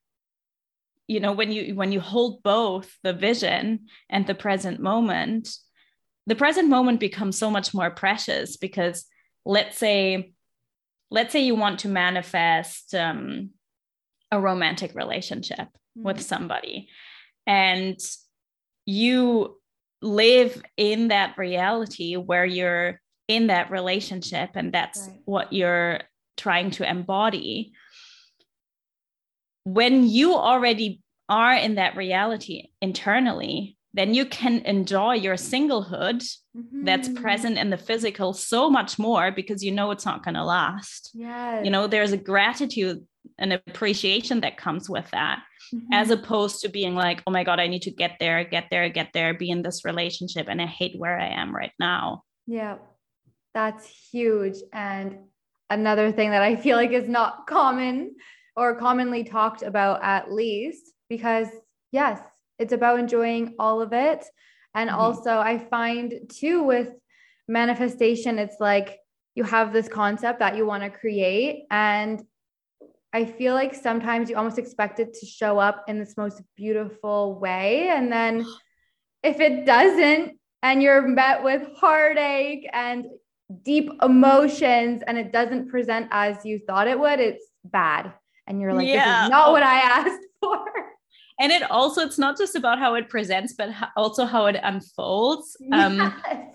you 1.08 1.20
know 1.20 1.34
when 1.34 1.52
you 1.52 1.76
when 1.76 1.92
you 1.92 2.00
hold 2.00 2.44
both 2.44 2.98
the 3.04 3.14
vision 3.14 3.88
and 4.10 4.26
the 4.26 4.34
present 4.34 4.80
moment 4.80 5.50
the 6.28 6.36
present 6.36 6.70
moment 6.70 7.00
becomes 7.00 7.38
so 7.38 7.50
much 7.50 7.74
more 7.74 7.92
precious 7.92 8.56
because 8.56 9.06
let's 9.46 9.78
say 9.78 10.34
let's 11.12 11.32
say 11.32 11.42
you 11.42 11.56
want 11.56 11.80
to 11.80 11.90
manifest 11.90 12.96
um, 12.96 13.50
a 14.32 14.40
romantic 14.40 14.96
relationship 14.96 15.60
mm-hmm. 15.60 16.04
with 16.04 16.22
somebody 16.22 16.88
and 17.46 18.00
you 18.86 19.58
live 20.04 20.62
in 20.78 21.08
that 21.10 21.38
reality 21.38 22.16
where 22.16 22.46
you're 22.46 23.00
in 23.28 23.48
that 23.48 23.72
relationship 23.72 24.52
and 24.56 24.74
that's 24.74 25.08
right. 25.08 25.20
what 25.26 25.54
you're 25.54 26.02
trying 26.38 26.72
to 26.72 26.90
embody 26.90 27.74
when 29.64 30.08
you 30.08 30.36
already 30.36 31.02
are 31.30 31.56
in 31.56 31.76
that 31.76 31.96
reality 31.96 32.68
internally 32.82 33.78
then 33.94 34.14
you 34.14 34.26
can 34.26 34.60
enjoy 34.66 35.14
your 35.14 35.36
singlehood 35.36 36.28
mm-hmm. 36.58 36.84
that's 36.84 37.10
present 37.10 37.58
in 37.58 37.70
the 37.70 37.78
physical 37.78 38.34
so 38.34 38.70
much 38.70 38.98
more 38.98 39.32
because 39.32 39.64
you 39.64 39.72
know 39.72 39.92
it's 39.92 40.06
not 40.06 40.24
going 40.24 40.34
to 40.34 40.44
last. 40.44 41.12
Yeah. 41.14 41.62
You 41.62 41.70
know, 41.70 41.86
there's 41.86 42.12
a 42.12 42.18
gratitude 42.18 43.06
and 43.38 43.54
appreciation 43.54 44.42
that 44.42 44.58
comes 44.58 44.90
with 44.90 45.10
that, 45.12 45.44
mm-hmm. 45.74 45.94
as 45.94 46.10
opposed 46.10 46.62
to 46.62 46.70
being 46.70 46.96
like, 46.96 47.24
oh 47.26 47.32
my 47.32 47.44
God, 47.44 47.60
I 47.60 47.68
need 47.68 47.82
to 47.84 47.92
get 47.92 48.18
there, 48.20 48.44
get 48.44 48.68
there, 48.70 48.90
get 48.90 49.10
there, 49.14 49.34
be 49.34 49.50
in 49.50 49.62
this 49.62 49.86
relationship. 49.86 50.48
And 50.50 50.62
I 50.62 50.66
hate 50.66 50.98
where 50.98 51.20
I 51.20 51.30
am 51.30 51.56
right 51.56 51.72
now. 51.80 52.24
Yeah. 52.46 52.78
That's 53.54 53.88
huge. 54.12 54.58
And 54.72 55.20
another 55.70 56.12
thing 56.12 56.32
that 56.32 56.42
I 56.42 56.56
feel 56.56 56.78
like 56.78 56.92
is 56.92 57.08
not 57.08 57.48
common 57.48 58.16
or 58.56 58.76
commonly 58.76 59.24
talked 59.24 59.62
about, 59.62 60.04
at 60.04 60.32
least, 60.32 60.92
because 61.10 61.48
yes, 61.92 62.20
it's 62.60 62.74
about 62.74 63.00
enjoying 63.00 63.56
all 63.60 63.82
of 63.82 63.94
it. 63.94 64.26
And 64.76 64.90
mm-hmm. 64.90 65.00
also, 65.00 65.38
I 65.38 65.58
find 65.58 66.14
too 66.30 66.64
with 66.64 66.90
manifestation, 67.48 68.40
it's 68.40 68.58
like 68.60 69.00
you 69.36 69.44
have 69.44 69.74
this 69.74 69.88
concept 69.88 70.40
that 70.40 70.56
you 70.56 70.66
want 70.66 70.84
to 70.84 70.90
create. 70.90 71.66
And 71.72 72.22
I 73.14 73.26
feel 73.26 73.54
like 73.54 73.76
sometimes 73.76 74.30
you 74.30 74.36
almost 74.36 74.58
expect 74.58 75.00
it 75.00 75.14
to 75.20 75.26
show 75.26 75.60
up 75.60 75.86
in 75.88 76.00
this 76.00 76.18
most 76.18 76.42
beautiful 76.56 77.40
way. 77.40 77.90
And 77.90 78.12
then 78.12 78.46
if 79.24 79.40
it 79.40 79.66
doesn't, 79.66 80.40
and 80.62 80.82
you're 80.82 81.02
met 81.08 81.44
with 81.44 81.68
heartache 81.76 82.68
and 82.72 83.06
deep 83.64 83.92
emotions, 84.02 85.04
and 85.06 85.18
it 85.18 85.32
doesn't 85.32 85.70
present 85.70 86.08
as 86.12 86.46
you 86.46 86.60
thought 86.66 86.88
it 86.88 87.00
would, 87.00 87.20
it's 87.20 87.46
bad. 87.64 88.14
And 88.48 88.60
you're 88.60 88.74
like, 88.74 88.88
yeah. 88.88 89.22
this 89.22 89.26
is 89.26 89.30
not 89.30 89.52
what 89.52 89.64
I 89.64 89.80
asked 89.80 90.26
for 90.42 90.66
and 91.40 91.52
it 91.52 91.64
also 91.72 92.02
it's 92.02 92.18
not 92.18 92.38
just 92.38 92.56
about 92.56 92.80
how 92.80 92.96
it 92.96 93.10
presents 93.10 93.54
but 93.54 93.70
also 93.96 94.26
how 94.26 94.46
it 94.46 94.56
unfolds 94.62 95.58
um, 95.72 95.98
yes. 95.98 96.14
um, 96.32 96.48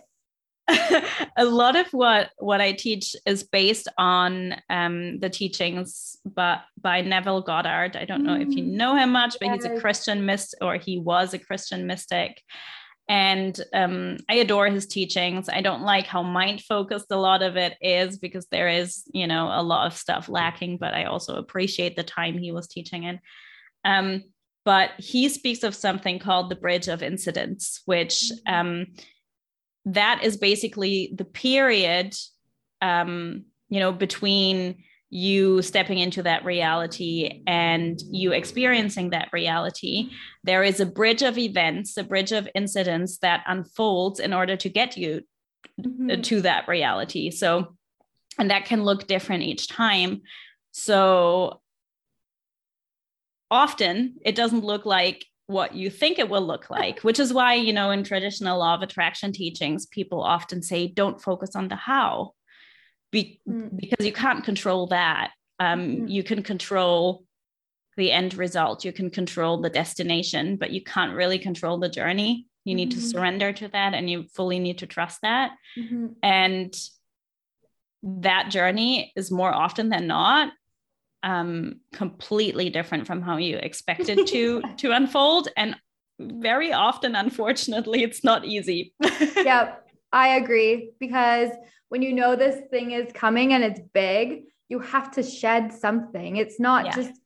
a 1.36 1.44
lot 1.44 1.76
of 1.76 1.86
what 1.92 2.30
what 2.38 2.60
i 2.60 2.72
teach 2.72 3.16
is 3.26 3.42
based 3.42 3.88
on 3.96 4.54
um, 4.68 5.18
the 5.20 5.30
teachings 5.30 6.16
but 6.24 6.60
by 6.80 7.00
neville 7.00 7.40
goddard 7.40 7.96
i 7.96 8.04
don't 8.04 8.24
know 8.24 8.34
if 8.34 8.48
you 8.48 8.62
mm. 8.62 8.72
know 8.72 8.94
him 8.94 9.12
much 9.12 9.36
but 9.40 9.46
yes. 9.46 9.64
he's 9.64 9.64
a 9.64 9.80
christian 9.80 10.26
mystic 10.26 10.58
or 10.62 10.76
he 10.76 10.98
was 10.98 11.32
a 11.32 11.38
christian 11.38 11.86
mystic 11.86 12.42
and 13.08 13.60
um, 13.72 14.16
i 14.28 14.34
adore 14.34 14.68
his 14.68 14.86
teachings 14.86 15.48
i 15.48 15.60
don't 15.60 15.82
like 15.82 16.06
how 16.06 16.22
mind 16.22 16.60
focused 16.60 17.06
a 17.10 17.16
lot 17.16 17.42
of 17.42 17.56
it 17.56 17.74
is 17.80 18.18
because 18.18 18.46
there 18.50 18.68
is 18.68 19.04
you 19.12 19.26
know 19.26 19.48
a 19.50 19.62
lot 19.62 19.86
of 19.86 19.96
stuff 19.96 20.28
lacking 20.28 20.76
but 20.76 20.92
i 20.92 21.04
also 21.04 21.36
appreciate 21.36 21.96
the 21.96 22.02
time 22.02 22.36
he 22.36 22.52
was 22.52 22.68
teaching 22.68 23.04
in 23.04 23.18
um, 23.84 24.24
but 24.64 24.90
he 24.98 25.30
speaks 25.30 25.62
of 25.62 25.74
something 25.74 26.18
called 26.18 26.50
the 26.50 26.56
bridge 26.56 26.88
of 26.88 27.02
incidents, 27.02 27.80
which 27.86 28.30
mm-hmm. 28.46 28.82
That 29.94 30.20
is 30.22 30.36
basically 30.36 31.12
the 31.14 31.24
period, 31.24 32.14
um, 32.82 33.44
you 33.68 33.80
know, 33.80 33.92
between 33.92 34.82
you 35.10 35.62
stepping 35.62 35.98
into 35.98 36.22
that 36.22 36.44
reality 36.44 37.42
and 37.46 37.98
you 38.10 38.32
experiencing 38.32 39.10
that 39.10 39.30
reality. 39.32 40.10
There 40.44 40.62
is 40.62 40.80
a 40.80 40.86
bridge 40.86 41.22
of 41.22 41.38
events, 41.38 41.96
a 41.96 42.04
bridge 42.04 42.32
of 42.32 42.48
incidents 42.54 43.18
that 43.18 43.42
unfolds 43.46 44.20
in 44.20 44.34
order 44.34 44.56
to 44.56 44.68
get 44.68 44.98
you 44.98 45.22
mm-hmm. 45.80 46.20
to 46.20 46.40
that 46.42 46.68
reality. 46.68 47.30
So, 47.30 47.76
and 48.38 48.50
that 48.50 48.66
can 48.66 48.84
look 48.84 49.06
different 49.06 49.44
each 49.44 49.68
time. 49.68 50.22
So, 50.72 51.60
often 53.50 54.16
it 54.26 54.34
doesn't 54.34 54.64
look 54.64 54.84
like 54.84 55.24
what 55.48 55.74
you 55.74 55.88
think 55.88 56.18
it 56.18 56.28
will 56.28 56.46
look 56.46 56.68
like, 56.68 57.00
which 57.00 57.18
is 57.18 57.32
why, 57.32 57.54
you 57.54 57.72
know, 57.72 57.90
in 57.90 58.04
traditional 58.04 58.58
law 58.58 58.74
of 58.74 58.82
attraction 58.82 59.32
teachings, 59.32 59.86
people 59.86 60.22
often 60.22 60.60
say, 60.62 60.86
don't 60.86 61.22
focus 61.22 61.56
on 61.56 61.68
the 61.68 61.74
how, 61.74 62.32
Be- 63.10 63.40
mm. 63.48 63.74
because 63.74 64.04
you 64.04 64.12
can't 64.12 64.44
control 64.44 64.88
that. 64.88 65.30
Um, 65.58 65.80
mm. 65.80 66.10
You 66.10 66.22
can 66.22 66.42
control 66.42 67.24
the 67.96 68.12
end 68.12 68.34
result, 68.34 68.84
you 68.84 68.92
can 68.92 69.10
control 69.10 69.60
the 69.60 69.70
destination, 69.70 70.56
but 70.56 70.70
you 70.70 70.84
can't 70.84 71.14
really 71.14 71.38
control 71.38 71.78
the 71.78 71.88
journey. 71.88 72.46
You 72.64 72.74
need 72.74 72.90
mm-hmm. 72.90 73.00
to 73.00 73.06
surrender 73.06 73.52
to 73.54 73.68
that 73.68 73.94
and 73.94 74.08
you 74.08 74.26
fully 74.36 74.58
need 74.58 74.78
to 74.78 74.86
trust 74.86 75.22
that. 75.22 75.52
Mm-hmm. 75.78 76.06
And 76.22 76.74
that 78.02 78.50
journey 78.50 79.12
is 79.16 79.30
more 79.30 79.52
often 79.52 79.88
than 79.88 80.06
not 80.06 80.52
um, 81.22 81.80
completely 81.92 82.70
different 82.70 83.06
from 83.06 83.22
how 83.22 83.36
you 83.36 83.56
expected 83.56 84.26
to 84.28 84.62
to 84.78 84.92
unfold. 84.92 85.48
And 85.56 85.76
very 86.20 86.72
often 86.72 87.14
unfortunately 87.14 88.02
it's 88.02 88.24
not 88.24 88.44
easy. 88.44 88.94
Yep 89.36 89.84
i 90.12 90.36
agree. 90.36 90.90
Because 90.98 91.50
when 91.88 92.02
you 92.02 92.12
know 92.12 92.36
this 92.36 92.60
thing 92.70 92.92
is 92.92 93.12
coming 93.12 93.52
and 93.52 93.64
it's 93.64 93.80
big 93.92 94.44
you 94.68 94.78
have 94.80 95.10
to 95.12 95.22
shed 95.22 95.72
something. 95.72 96.36
It's 96.36 96.60
not 96.60 96.86
yeah. 96.86 96.94
just 96.94 97.20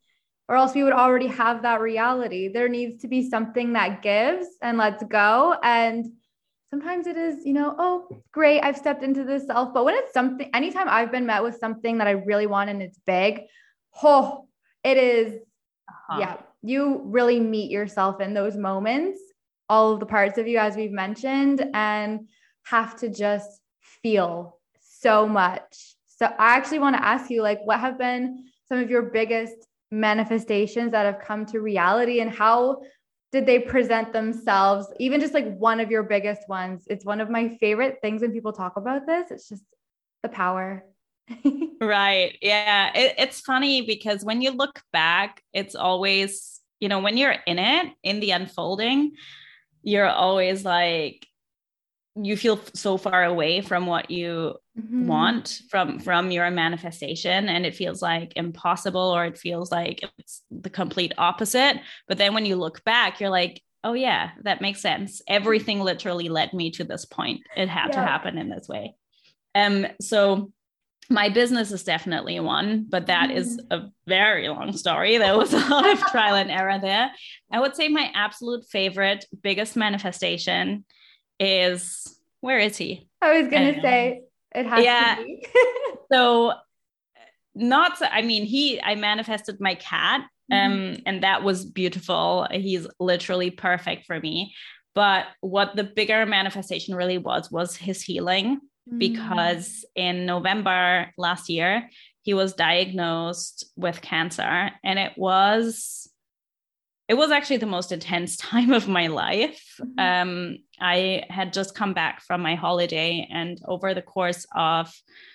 or 0.49 0.57
else 0.57 0.75
we 0.75 0.85
would 0.85 0.93
already 0.93 1.29
have 1.29 1.63
that 1.63 1.81
reality. 1.81 2.49
There 2.49 2.69
needs 2.69 3.03
to 3.03 3.09
be 3.09 3.29
something 3.29 3.73
that 3.73 4.03
gives 4.03 4.47
and 4.61 4.77
lets 4.79 5.03
go. 5.05 5.57
And 5.63 6.07
sometimes 6.71 7.07
it 7.07 7.17
is 7.17 7.45
you 7.45 7.53
know 7.53 7.75
oh 7.79 8.09
great 8.33 8.61
i've 8.61 8.77
stepped 8.77 9.03
into 9.03 9.25
this 9.25 9.47
self. 9.47 9.75
But 9.75 9.85
when 9.85 9.95
it's 9.95 10.13
something 10.13 10.51
anytime 10.55 10.89
i've 10.89 11.13
been 11.13 11.27
met 11.27 11.43
with 11.43 11.57
something 11.57 11.99
that 11.99 12.07
i 12.07 12.13
really 12.13 12.47
want 12.47 12.71
and 12.71 12.83
it's 12.83 12.99
big 13.07 13.43
oh, 14.03 14.47
it 14.85 14.97
is, 14.97 15.35
uh-huh. 15.89 16.19
yeah, 16.21 16.37
you 16.63 17.03
really 17.05 17.41
meet 17.41 17.71
yourself 17.71 18.21
in 18.21 18.35
those 18.35 18.57
moments, 18.57 19.19
all 19.69 19.93
of 19.93 20.01
the 20.01 20.07
parts 20.07 20.39
of 20.39 20.47
you, 20.47 20.59
as 20.59 20.77
we've 20.77 20.93
mentioned, 20.93 21.65
and 21.75 22.29
have 22.65 22.97
to 23.01 23.09
just 23.09 23.61
feel 23.81 24.59
so 24.81 25.29
much. 25.29 25.97
So 26.07 26.27
I 26.27 26.57
actually 26.57 26.79
want 26.79 26.97
to 26.97 27.05
ask 27.05 27.31
you, 27.31 27.43
like, 27.43 27.61
what 27.65 27.81
have 27.81 27.99
been 27.99 28.45
some 28.69 28.79
of 28.79 28.91
your 28.91 29.03
biggest 29.03 29.57
manifestations 29.91 30.93
that 30.93 31.05
have 31.05 31.21
come 31.21 31.45
to 31.47 31.61
reality 31.61 32.21
and 32.21 32.31
how 32.31 32.81
did 33.33 33.47
they 33.47 33.59
present 33.59 34.13
themselves? 34.13 34.87
Even 35.01 35.21
just 35.21 35.35
like 35.35 35.57
one 35.57 35.81
of 35.81 35.91
your 35.91 36.03
biggest 36.03 36.49
ones. 36.49 36.85
It's 36.89 37.05
one 37.05 37.21
of 37.21 37.31
my 37.31 37.57
favorite 37.61 37.99
things 38.03 38.23
when 38.23 38.33
people 38.33 38.53
talk 38.53 38.77
about 38.77 39.07
this. 39.07 39.31
It's 39.31 39.49
just 39.49 39.65
the 40.23 40.29
power 40.29 40.85
right. 41.81 42.37
Yeah. 42.41 42.93
It, 42.95 43.15
it's 43.19 43.41
funny 43.41 43.83
because 43.83 44.25
when 44.25 44.43
you 44.43 44.51
look 44.51 44.83
back, 44.93 45.43
it's 45.53 45.75
always, 45.75 46.61
you 46.81 46.89
know, 46.89 47.01
when 47.01 47.17
you're 47.17 47.37
in 47.47 47.59
it, 47.59 47.93
in 48.03 48.21
the 48.21 48.33
unfolding, 48.33 49.13
you're 49.83 50.09
always 50.09 50.65
like, 50.65 51.27
you 52.15 52.37
feel 52.37 52.61
so 52.75 52.97
far 52.99 53.25
away 53.25 53.63
from 53.63 53.87
what 53.87 54.11
you 54.11 54.55
mm-hmm. 54.79 55.07
want 55.07 55.63
from 55.71 55.99
from 55.99 56.31
your 56.31 56.51
manifestation 56.51 57.49
and 57.49 57.65
it 57.65 57.75
feels 57.75 58.03
like 58.03 58.35
impossible 58.37 59.01
or 59.01 59.25
it 59.25 59.39
feels 59.39 59.73
like 59.73 60.05
it's 60.19 60.43
the 60.51 60.69
complete 60.69 61.13
opposite 61.17 61.81
but 62.09 62.19
then 62.19 62.35
when 62.35 62.45
you 62.45 62.57
look 62.57 62.85
back 62.85 63.19
you're 63.19 63.31
like 63.31 63.63
oh 63.83 63.95
yeah 63.95 64.33
that 64.43 64.61
makes 64.61 64.83
sense 64.83 65.23
everything 65.27 65.81
literally 65.81 66.29
led 66.29 66.53
me 66.53 66.71
to 66.71 66.85
this 66.85 67.07
point 67.07 67.41
it 67.57 67.69
had 67.69 67.89
yeah. 67.89 67.95
to 67.95 68.01
happen 68.01 68.37
in 68.37 68.51
this 68.51 68.69
way 68.69 68.95
um 69.55 69.87
so 70.01 70.53
my 71.13 71.29
business 71.29 71.71
is 71.71 71.85
definitely 71.85 72.41
one, 72.41 72.87
but 72.89 73.07
that 73.07 73.31
is 73.31 73.61
a 73.71 73.83
very 74.07 74.49
long 74.49 74.73
story. 74.73 75.19
There 75.19 75.37
was 75.37 75.53
a 75.53 75.59
lot 75.59 75.89
of 75.89 76.01
trial 76.07 76.35
and 76.35 76.51
error 76.51 76.79
there. 76.81 77.11
I 77.51 77.61
would 77.61 77.77
say 77.77 77.89
my 77.89 78.11
absolute 78.15 78.65
favorite, 78.71 79.27
biggest 79.43 79.77
manifestation 79.77 80.85
is 81.39 82.19
where 82.41 82.59
is 82.59 82.77
he? 82.77 83.09
I 83.21 83.41
was 83.41 83.51
gonna 83.51 83.81
say 83.81 84.23
it 84.55 84.67
has 84.67 84.85
yeah. 84.85 85.17
to 85.17 85.25
be. 85.25 85.47
so 86.13 86.55
not 87.55 87.99
I 88.01 88.23
mean 88.23 88.45
he 88.45 88.81
I 88.81 88.95
manifested 88.95 89.61
my 89.61 89.75
cat 89.75 90.23
um 90.51 90.73
mm-hmm. 90.73 91.03
and 91.07 91.23
that 91.23 91.43
was 91.43 91.65
beautiful. 91.65 92.49
He's 92.51 92.87
literally 92.99 93.51
perfect 93.51 94.07
for 94.07 94.19
me. 94.19 94.55
But 94.95 95.27
what 95.41 95.77
the 95.77 95.85
bigger 95.85 96.27
manifestation 96.27 96.95
really 96.95 97.19
was 97.19 97.51
was 97.51 97.77
his 97.77 98.03
healing 98.03 98.61
because 98.99 99.85
mm. 99.97 100.03
in 100.03 100.27
November 100.27 101.13
last 101.17 101.49
year, 101.49 101.89
he 102.23 102.35
was 102.35 102.55
diagnosed 102.55 103.67
with 103.77 104.01
cancer 104.01 104.71
and 104.85 104.99
it 104.99 105.13
was 105.17 106.09
it 107.09 107.15
was 107.15 107.31
actually 107.31 107.59
the 107.59 107.67
most 107.67 107.93
intense 107.93 108.37
time 108.53 108.73
of 108.73 108.89
my 108.89 109.09
life. 109.09 109.63
Mm-hmm. 109.81 109.99
Um, 109.99 110.59
I 110.81 111.25
had 111.29 111.53
just 111.53 111.75
come 111.75 111.93
back 111.93 112.23
from 112.23 112.41
my 112.41 112.55
holiday, 112.55 113.29
and 113.31 113.59
over 113.67 113.93
the 113.93 114.01
course 114.01 114.47
of, 114.57 114.91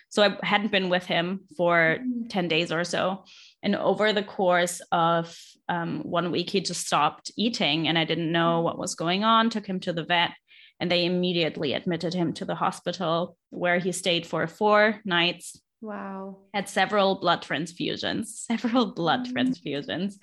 so 0.09 0.23
I 0.23 0.37
hadn't 0.45 0.71
been 0.71 0.89
with 0.89 1.05
him 1.05 1.41
for 1.55 1.97
mm-hmm. 1.99 2.27
10 2.29 2.47
days 2.47 2.71
or 2.71 2.83
so. 2.83 3.25
And 3.61 3.75
over 3.75 4.11
the 4.11 4.23
course 4.23 4.81
of 4.91 5.37
um, 5.69 6.01
one 6.01 6.31
week, 6.31 6.49
he 6.49 6.61
just 6.61 6.87
stopped 6.87 7.31
eating, 7.37 7.87
and 7.87 7.97
I 7.97 8.05
didn't 8.05 8.31
know 8.31 8.61
what 8.61 8.79
was 8.79 8.95
going 8.95 9.23
on. 9.23 9.49
Took 9.49 9.67
him 9.67 9.79
to 9.81 9.93
the 9.93 10.03
vet, 10.03 10.31
and 10.79 10.91
they 10.91 11.05
immediately 11.05 11.73
admitted 11.73 12.13
him 12.13 12.33
to 12.33 12.45
the 12.45 12.55
hospital 12.55 13.37
where 13.49 13.79
he 13.79 13.91
stayed 13.91 14.25
for 14.25 14.45
four 14.47 15.01
nights. 15.05 15.59
Wow. 15.81 16.37
Had 16.53 16.69
several 16.69 17.15
blood 17.15 17.41
transfusions, 17.41 18.25
several 18.27 18.93
blood 18.93 19.25
mm-hmm. 19.25 19.37
transfusions, 19.37 20.15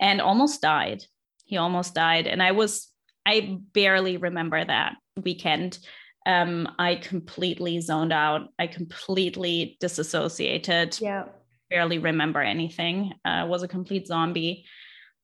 and 0.00 0.20
almost 0.20 0.62
died. 0.62 1.04
He 1.44 1.56
almost 1.56 1.94
died. 1.94 2.26
And 2.26 2.42
I 2.42 2.52
was, 2.52 2.88
I 3.26 3.58
barely 3.72 4.16
remember 4.16 4.64
that 4.64 4.96
weekend. 5.22 5.78
Um, 6.26 6.68
I 6.78 6.96
completely 6.96 7.80
zoned 7.80 8.12
out. 8.12 8.48
I 8.58 8.66
completely 8.66 9.76
disassociated. 9.80 10.98
Yeah. 11.00 11.24
Barely 11.70 11.98
remember 11.98 12.40
anything. 12.40 13.14
Uh, 13.24 13.46
was 13.48 13.62
a 13.62 13.68
complete 13.68 14.06
zombie. 14.06 14.66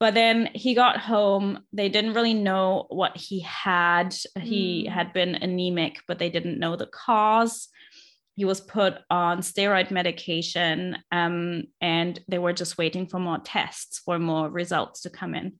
But 0.00 0.14
then 0.14 0.50
he 0.54 0.74
got 0.74 0.98
home. 0.98 1.60
They 1.72 1.88
didn't 1.88 2.14
really 2.14 2.34
know 2.34 2.86
what 2.88 3.16
he 3.16 3.40
had. 3.40 4.10
Mm. 4.10 4.42
He 4.42 4.86
had 4.86 5.12
been 5.12 5.36
anemic, 5.36 6.00
but 6.08 6.18
they 6.18 6.30
didn't 6.30 6.58
know 6.58 6.76
the 6.76 6.86
cause. 6.86 7.68
He 8.36 8.44
was 8.44 8.60
put 8.60 8.94
on 9.10 9.38
steroid 9.38 9.92
medication, 9.92 10.98
um, 11.12 11.64
and 11.80 12.20
they 12.26 12.38
were 12.38 12.52
just 12.52 12.76
waiting 12.76 13.06
for 13.06 13.20
more 13.20 13.38
tests, 13.38 14.00
for 14.00 14.18
more 14.18 14.50
results 14.50 15.02
to 15.02 15.10
come 15.10 15.36
in. 15.36 15.52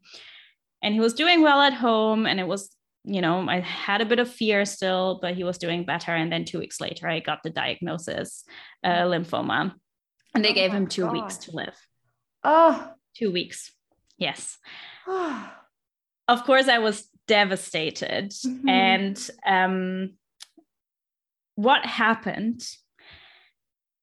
And 0.82 0.92
he 0.92 0.98
was 0.98 1.14
doing 1.14 1.42
well 1.42 1.60
at 1.60 1.72
home, 1.72 2.26
and 2.26 2.40
it 2.40 2.48
was, 2.48 2.74
you 3.04 3.20
know, 3.20 3.48
I 3.48 3.60
had 3.60 4.00
a 4.00 4.04
bit 4.04 4.18
of 4.18 4.28
fear 4.28 4.64
still, 4.64 5.20
but 5.22 5.34
he 5.34 5.44
was 5.44 5.58
doing 5.58 5.84
better. 5.84 6.12
And 6.12 6.32
then 6.32 6.44
two 6.44 6.58
weeks 6.58 6.80
later, 6.80 7.08
I 7.08 7.20
got 7.20 7.44
the 7.44 7.50
diagnosis, 7.50 8.42
uh, 8.82 9.02
lymphoma, 9.04 9.72
and 10.34 10.44
they 10.44 10.50
oh 10.50 10.54
gave 10.54 10.72
him 10.72 10.88
two 10.88 11.06
weeks 11.06 11.36
to 11.38 11.52
live. 11.54 11.76
Oh, 12.42 12.90
two 13.16 13.30
weeks. 13.30 13.70
Yes. 14.18 14.58
of 15.06 16.44
course, 16.44 16.68
I 16.68 16.78
was 16.78 17.08
devastated. 17.26 18.30
Mm-hmm. 18.30 18.68
And 18.68 19.30
um, 19.46 20.14
what 21.56 21.84
happened? 21.84 22.66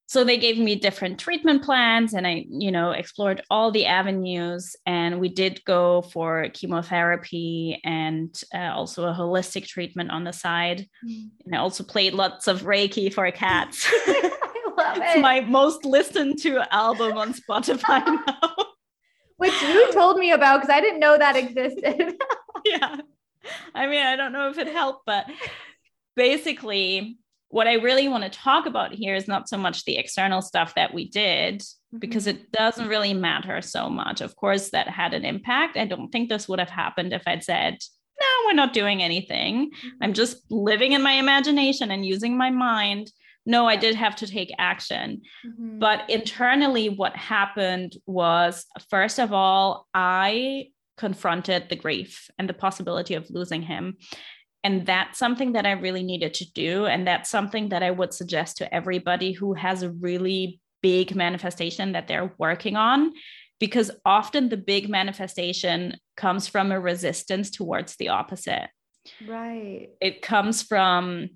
So 0.07 0.25
they 0.25 0.37
gave 0.37 0.57
me 0.57 0.75
different 0.75 1.19
treatment 1.19 1.63
plans, 1.63 2.13
and 2.13 2.27
I, 2.27 2.45
you 2.49 2.69
know, 2.69 2.91
explored 2.91 3.43
all 3.49 3.71
the 3.71 3.85
avenues. 3.85 4.75
And 4.85 5.21
we 5.21 5.29
did 5.29 5.63
go 5.63 6.01
for 6.01 6.49
chemotherapy 6.53 7.79
and 7.85 8.37
uh, 8.53 8.73
also 8.73 9.07
a 9.07 9.13
holistic 9.13 9.67
treatment 9.67 10.11
on 10.11 10.25
the 10.25 10.33
side. 10.33 10.85
Mm. 11.07 11.29
And 11.45 11.55
I 11.55 11.59
also 11.59 11.85
played 11.85 12.13
lots 12.13 12.49
of 12.49 12.63
Reiki 12.63 13.13
for 13.13 13.31
cats. 13.31 13.87
I 13.89 14.73
love 14.77 14.97
it. 14.97 15.03
it's 15.03 15.21
my 15.21 15.39
most 15.41 15.85
listened 15.85 16.39
to 16.39 16.61
album 16.73 17.17
on 17.17 17.33
Spotify 17.33 18.05
now 18.27 18.50
which 19.41 19.59
you 19.63 19.91
told 19.91 20.17
me 20.17 20.31
about 20.31 20.61
because 20.61 20.71
I 20.71 20.81
didn't 20.81 20.99
know 20.99 21.17
that 21.17 21.35
existed. 21.35 22.13
yeah. 22.63 22.97
I 23.73 23.87
mean, 23.87 24.05
I 24.05 24.15
don't 24.15 24.33
know 24.33 24.51
if 24.51 24.59
it 24.59 24.67
helped, 24.67 25.07
but 25.07 25.25
basically, 26.15 27.17
what 27.49 27.67
I 27.67 27.73
really 27.73 28.07
want 28.07 28.23
to 28.23 28.29
talk 28.29 28.67
about 28.67 28.93
here 28.93 29.15
is 29.15 29.27
not 29.27 29.49
so 29.49 29.57
much 29.57 29.83
the 29.83 29.97
external 29.97 30.43
stuff 30.43 30.75
that 30.75 30.93
we 30.93 31.09
did, 31.09 31.61
mm-hmm. 31.61 31.97
because 31.97 32.27
it 32.27 32.51
doesn't 32.51 32.87
really 32.87 33.15
matter 33.15 33.63
so 33.63 33.89
much. 33.89 34.21
Of 34.21 34.35
course, 34.35 34.69
that 34.69 34.87
had 34.87 35.15
an 35.15 35.25
impact. 35.25 35.75
I 35.75 35.85
don't 35.87 36.11
think 36.11 36.29
this 36.29 36.47
would 36.47 36.59
have 36.59 36.69
happened 36.69 37.11
if 37.11 37.23
I'd 37.25 37.43
said, 37.43 37.79
no, 38.19 38.27
we're 38.45 38.53
not 38.53 38.73
doing 38.73 39.01
anything. 39.01 39.71
Mm-hmm. 39.71 40.03
I'm 40.03 40.13
just 40.13 40.37
living 40.51 40.91
in 40.91 41.01
my 41.01 41.13
imagination 41.13 41.89
and 41.89 42.05
using 42.05 42.37
my 42.37 42.51
mind 42.51 43.11
no, 43.45 43.67
I 43.67 43.75
did 43.75 43.95
have 43.95 44.15
to 44.17 44.27
take 44.27 44.53
action. 44.57 45.21
Mm-hmm. 45.45 45.79
But 45.79 46.09
internally, 46.09 46.89
what 46.89 47.15
happened 47.15 47.97
was 48.05 48.65
first 48.89 49.19
of 49.19 49.33
all, 49.33 49.87
I 49.93 50.67
confronted 50.97 51.67
the 51.69 51.75
grief 51.75 52.29
and 52.37 52.47
the 52.47 52.53
possibility 52.53 53.15
of 53.15 53.29
losing 53.29 53.63
him. 53.63 53.97
And 54.63 54.85
that's 54.85 55.17
something 55.17 55.53
that 55.53 55.65
I 55.65 55.71
really 55.71 56.03
needed 56.03 56.35
to 56.35 56.51
do. 56.51 56.85
And 56.85 57.07
that's 57.07 57.31
something 57.31 57.69
that 57.69 57.81
I 57.81 57.89
would 57.89 58.13
suggest 58.13 58.57
to 58.57 58.71
everybody 58.71 59.31
who 59.31 59.55
has 59.55 59.81
a 59.81 59.89
really 59.89 60.59
big 60.83 61.15
manifestation 61.15 61.93
that 61.93 62.07
they're 62.07 62.33
working 62.37 62.75
on, 62.75 63.13
because 63.59 63.89
often 64.05 64.49
the 64.49 64.57
big 64.57 64.89
manifestation 64.89 65.97
comes 66.15 66.47
from 66.47 66.71
a 66.71 66.79
resistance 66.79 67.49
towards 67.49 67.95
the 67.95 68.09
opposite. 68.09 68.69
Right. 69.27 69.89
It 69.99 70.21
comes 70.21 70.61
from 70.61 71.29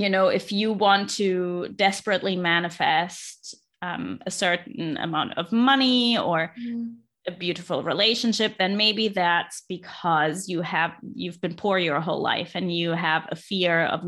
you 0.00 0.08
know, 0.08 0.28
if 0.28 0.52
you 0.52 0.72
want 0.72 1.10
to 1.10 1.68
desperately 1.76 2.36
manifest 2.36 3.54
um, 3.82 4.20
a 4.26 4.30
certain 4.30 4.96
amount 4.96 5.36
of 5.38 5.52
money 5.52 6.18
or 6.18 6.52
mm. 6.60 6.94
a 7.26 7.30
beautiful 7.30 7.82
relationship, 7.82 8.56
then 8.58 8.76
maybe 8.76 9.08
that's 9.08 9.62
because 9.68 10.48
you 10.48 10.62
have 10.62 10.92
you've 11.14 11.40
been 11.40 11.54
poor 11.54 11.78
your 11.78 12.00
whole 12.00 12.22
life 12.22 12.52
and 12.54 12.74
you 12.74 12.90
have 12.90 13.26
a 13.30 13.36
fear 13.36 13.84
of 13.86 14.04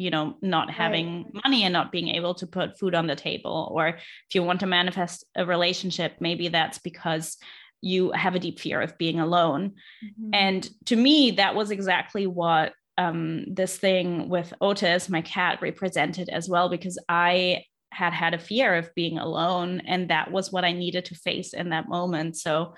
you 0.00 0.10
know 0.10 0.34
not 0.40 0.70
having 0.70 1.24
right. 1.24 1.44
money 1.44 1.62
and 1.62 1.74
not 1.74 1.92
being 1.92 2.08
able 2.08 2.34
to 2.34 2.46
put 2.46 2.78
food 2.78 2.94
on 2.94 3.06
the 3.06 3.14
table 3.14 3.70
or 3.74 3.88
if 3.88 4.34
you 4.34 4.42
want 4.42 4.60
to 4.60 4.66
manifest 4.66 5.26
a 5.36 5.44
relationship 5.44 6.14
maybe 6.20 6.48
that's 6.48 6.78
because 6.78 7.36
you 7.82 8.10
have 8.12 8.34
a 8.34 8.38
deep 8.38 8.58
fear 8.58 8.80
of 8.80 8.96
being 8.96 9.20
alone 9.20 9.72
mm-hmm. 10.02 10.30
and 10.32 10.70
to 10.86 10.96
me 10.96 11.32
that 11.32 11.54
was 11.54 11.70
exactly 11.70 12.26
what 12.26 12.72
um, 13.00 13.44
this 13.46 13.78
thing 13.78 14.28
with 14.28 14.52
Otis, 14.60 15.08
my 15.08 15.22
cat, 15.22 15.62
represented 15.62 16.28
as 16.28 16.48
well, 16.48 16.68
because 16.68 16.98
I 17.08 17.64
had 17.92 18.12
had 18.12 18.34
a 18.34 18.38
fear 18.38 18.74
of 18.76 18.94
being 18.94 19.18
alone. 19.18 19.80
And 19.86 20.10
that 20.10 20.30
was 20.30 20.52
what 20.52 20.64
I 20.64 20.72
needed 20.72 21.06
to 21.06 21.14
face 21.14 21.54
in 21.54 21.70
that 21.70 21.88
moment. 21.88 22.36
So 22.36 22.74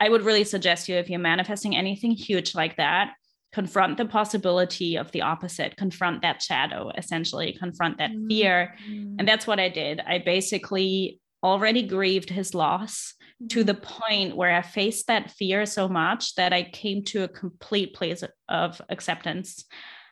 I 0.00 0.08
would 0.08 0.22
really 0.22 0.44
suggest 0.44 0.88
you, 0.88 0.96
if 0.96 1.08
you're 1.08 1.20
manifesting 1.20 1.76
anything 1.76 2.10
huge 2.10 2.54
like 2.54 2.76
that, 2.76 3.12
confront 3.52 3.96
the 3.96 4.06
possibility 4.06 4.96
of 4.96 5.10
the 5.12 5.22
opposite, 5.22 5.76
confront 5.76 6.22
that 6.22 6.42
shadow, 6.42 6.90
essentially, 6.96 7.56
confront 7.58 7.98
that 7.98 8.10
mm-hmm. 8.10 8.28
fear. 8.28 8.74
And 9.18 9.28
that's 9.28 9.46
what 9.46 9.60
I 9.60 9.68
did. 9.68 10.00
I 10.00 10.18
basically 10.18 11.20
already 11.42 11.82
grieved 11.82 12.30
his 12.30 12.54
loss 12.54 13.14
to 13.48 13.64
the 13.64 13.74
point 13.74 14.36
where 14.36 14.54
I 14.54 14.62
faced 14.62 15.06
that 15.06 15.30
fear 15.30 15.64
so 15.64 15.88
much 15.88 16.34
that 16.34 16.52
I 16.52 16.62
came 16.62 17.04
to 17.04 17.24
a 17.24 17.28
complete 17.28 17.94
place 17.94 18.22
of 18.48 18.82
acceptance. 18.90 19.64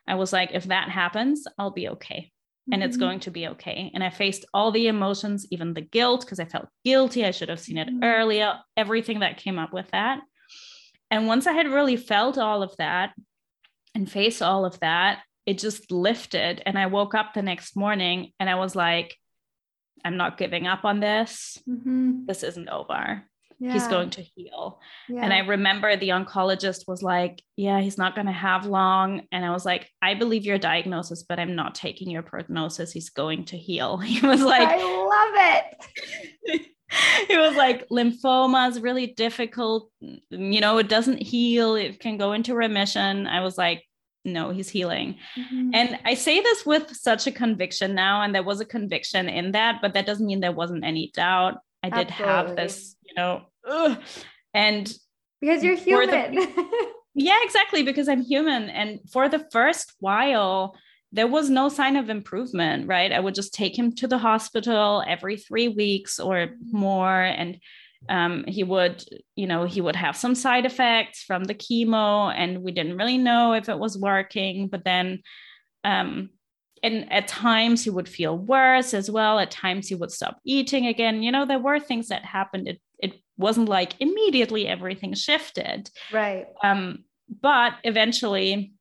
I 0.07 0.15
was 0.15 0.33
like, 0.33 0.49
if 0.53 0.65
that 0.65 0.89
happens, 0.89 1.45
I'll 1.57 1.71
be 1.71 1.89
okay. 1.89 2.31
And 2.71 2.83
it's 2.83 2.97
mm-hmm. 2.97 3.05
going 3.05 3.19
to 3.21 3.31
be 3.31 3.47
okay. 3.49 3.91
And 3.93 4.03
I 4.03 4.09
faced 4.09 4.45
all 4.53 4.71
the 4.71 4.87
emotions, 4.87 5.47
even 5.51 5.73
the 5.73 5.81
guilt, 5.81 6.21
because 6.21 6.39
I 6.39 6.45
felt 6.45 6.67
guilty. 6.83 7.25
I 7.25 7.31
should 7.31 7.49
have 7.49 7.59
seen 7.59 7.77
it 7.77 7.87
mm-hmm. 7.87 8.03
earlier, 8.03 8.59
everything 8.77 9.19
that 9.19 9.37
came 9.37 9.59
up 9.59 9.73
with 9.73 9.89
that. 9.91 10.19
And 11.11 11.27
once 11.27 11.47
I 11.47 11.53
had 11.53 11.67
really 11.67 11.97
felt 11.97 12.37
all 12.37 12.61
of 12.61 12.75
that 12.77 13.13
and 13.95 14.09
faced 14.09 14.41
all 14.41 14.65
of 14.65 14.79
that, 14.79 15.21
it 15.45 15.57
just 15.57 15.91
lifted. 15.91 16.61
And 16.65 16.77
I 16.77 16.85
woke 16.87 17.15
up 17.15 17.33
the 17.33 17.41
next 17.41 17.75
morning 17.75 18.33
and 18.39 18.49
I 18.49 18.55
was 18.55 18.75
like, 18.75 19.15
I'm 20.03 20.17
not 20.17 20.37
giving 20.37 20.67
up 20.67 20.85
on 20.85 20.99
this. 20.99 21.61
Mm-hmm. 21.67 22.25
This 22.25 22.43
isn't 22.43 22.69
over. 22.69 23.23
Yeah. 23.59 23.73
He's 23.73 23.87
going 23.87 24.09
to 24.11 24.21
heal. 24.21 24.79
Yeah. 25.09 25.21
And 25.21 25.33
I 25.33 25.39
remember 25.39 25.95
the 25.97 26.09
oncologist 26.09 26.87
was 26.87 27.03
like, 27.03 27.43
Yeah, 27.57 27.81
he's 27.81 27.97
not 27.97 28.15
going 28.15 28.27
to 28.27 28.33
have 28.33 28.65
long. 28.65 29.23
And 29.33 29.43
I 29.43 29.51
was 29.51 29.65
like, 29.65 29.89
I 30.01 30.13
believe 30.13 30.45
your 30.45 30.57
diagnosis, 30.57 31.23
but 31.23 31.39
I'm 31.39 31.55
not 31.55 31.75
taking 31.75 32.09
your 32.09 32.21
prognosis. 32.21 32.93
He's 32.93 33.09
going 33.09 33.45
to 33.45 33.57
heal. 33.57 33.97
He 34.09 34.25
was 34.25 34.41
like, 34.41 34.67
I 34.67 34.77
love 34.77 35.67
it. 36.45 36.67
it 37.29 37.37
was 37.37 37.55
like 37.55 37.87
lymphoma 37.89 38.69
is 38.69 38.79
really 38.79 39.07
difficult. 39.07 39.91
You 39.99 40.61
know, 40.61 40.77
it 40.77 40.87
doesn't 40.87 41.21
heal, 41.21 41.75
it 41.75 41.99
can 41.99 42.17
go 42.17 42.31
into 42.31 42.55
remission. 42.55 43.27
I 43.27 43.41
was 43.41 43.57
like, 43.57 43.83
no, 44.33 44.51
he's 44.51 44.69
healing. 44.69 45.17
Mm-hmm. 45.37 45.71
And 45.73 45.99
I 46.05 46.13
say 46.13 46.41
this 46.41 46.65
with 46.65 46.95
such 46.95 47.27
a 47.27 47.31
conviction 47.31 47.95
now, 47.95 48.21
and 48.21 48.33
there 48.33 48.43
was 48.43 48.61
a 48.61 48.65
conviction 48.65 49.29
in 49.29 49.51
that, 49.51 49.79
but 49.81 49.93
that 49.93 50.05
doesn't 50.05 50.25
mean 50.25 50.39
there 50.39 50.51
wasn't 50.51 50.83
any 50.83 51.11
doubt. 51.13 51.59
I 51.83 51.89
did 51.89 52.11
Absolutely. 52.11 52.25
have 52.25 52.55
this, 52.55 52.95
you 53.03 53.13
know, 53.15 53.43
ugh. 53.67 53.97
and 54.53 54.93
because 55.41 55.63
you're 55.63 55.75
human. 55.75 56.35
The, 56.35 56.87
yeah, 57.15 57.37
exactly. 57.43 57.83
Because 57.83 58.09
I'm 58.09 58.21
human. 58.21 58.69
And 58.69 58.99
for 59.11 59.29
the 59.29 59.45
first 59.51 59.93
while, 59.99 60.75
there 61.11 61.27
was 61.27 61.49
no 61.49 61.69
sign 61.69 61.95
of 61.95 62.09
improvement, 62.09 62.87
right? 62.87 63.11
I 63.11 63.19
would 63.19 63.35
just 63.35 63.53
take 63.53 63.77
him 63.77 63.93
to 63.95 64.07
the 64.07 64.17
hospital 64.17 65.03
every 65.07 65.37
three 65.37 65.67
weeks 65.67 66.19
or 66.19 66.49
more. 66.71 67.21
And 67.21 67.59
um, 68.07 68.45
he 68.47 68.63
would 68.63 69.03
you 69.35 69.45
know 69.47 69.65
he 69.65 69.81
would 69.81 69.95
have 69.95 70.15
some 70.15 70.35
side 70.35 70.65
effects 70.65 71.23
from 71.23 71.43
the 71.43 71.55
chemo 71.55 72.33
and 72.33 72.63
we 72.63 72.71
didn't 72.71 72.97
really 72.97 73.17
know 73.17 73.53
if 73.53 73.67
it 73.67 73.77
was 73.77 73.97
working 73.97 74.67
but 74.67 74.85
then 74.85 75.21
um, 75.83 76.29
and 76.81 77.11
at 77.11 77.27
times 77.27 77.83
he 77.83 77.89
would 77.89 78.07
feel 78.07 78.37
worse 78.37 78.93
as 78.93 79.11
well 79.11 79.37
at 79.37 79.51
times 79.51 79.89
he 79.89 79.95
would 79.95 80.11
stop 80.11 80.39
eating 80.45 80.87
again 80.87 81.21
you 81.21 81.31
know 81.31 81.45
there 81.45 81.59
were 81.59 81.79
things 81.79 82.07
that 82.07 82.23
happened 82.23 82.67
it, 82.67 82.79
it 82.99 83.21
wasn't 83.39 83.69
like 83.69 83.95
immediately 83.99 84.67
everything 84.67 85.13
shifted. 85.15 85.89
Right. 86.11 86.45
Um, 86.61 87.05
but 87.41 87.75
eventually, 87.83 88.73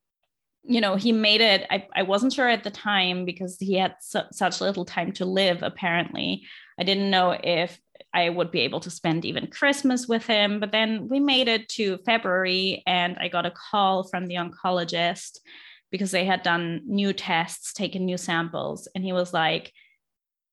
you 0.64 0.81
know, 0.81 0.97
he 0.97 1.12
made 1.12 1.41
it. 1.41 1.64
I, 1.71 1.87
I 1.95 2.03
wasn't 2.03 2.33
sure 2.33 2.49
at 2.49 2.64
the 2.64 2.71
time 2.71 3.25
because 3.25 3.57
he 3.61 3.75
had 3.75 3.95
su- 4.01 4.21
such 4.33 4.61
little 4.61 4.85
time 4.85 5.12
to 5.12 5.25
live, 5.25 5.62
apparently. 5.62 6.43
I 6.79 6.83
didn't 6.83 7.11
know 7.11 7.39
if 7.43 7.81
I 8.12 8.28
would 8.28 8.51
be 8.51 8.61
able 8.61 8.80
to 8.80 8.90
spend 8.90 9.24
even 9.24 9.49
Christmas 9.49 10.09
with 10.09 10.26
him. 10.26 10.61
But 10.61 10.72
then 10.72 11.09
we 11.09 11.20
made 11.20 11.49
it 11.49 11.68
to 11.70 11.99
February 11.99 12.82
and 12.86 13.16
I 13.18 13.28
got 13.28 13.46
a 13.46 13.53
call 13.53 14.05
from 14.05 14.26
the 14.26 14.36
oncologist 14.36 15.38
because 15.90 16.11
they 16.11 16.24
had 16.24 16.42
done 16.42 16.82
new 16.84 17.12
tests, 17.12 17.72
taken 17.72 18.05
new 18.05 18.18
samples. 18.18 18.88
And 18.94 19.05
he 19.05 19.12
was 19.12 19.32
like, 19.32 19.72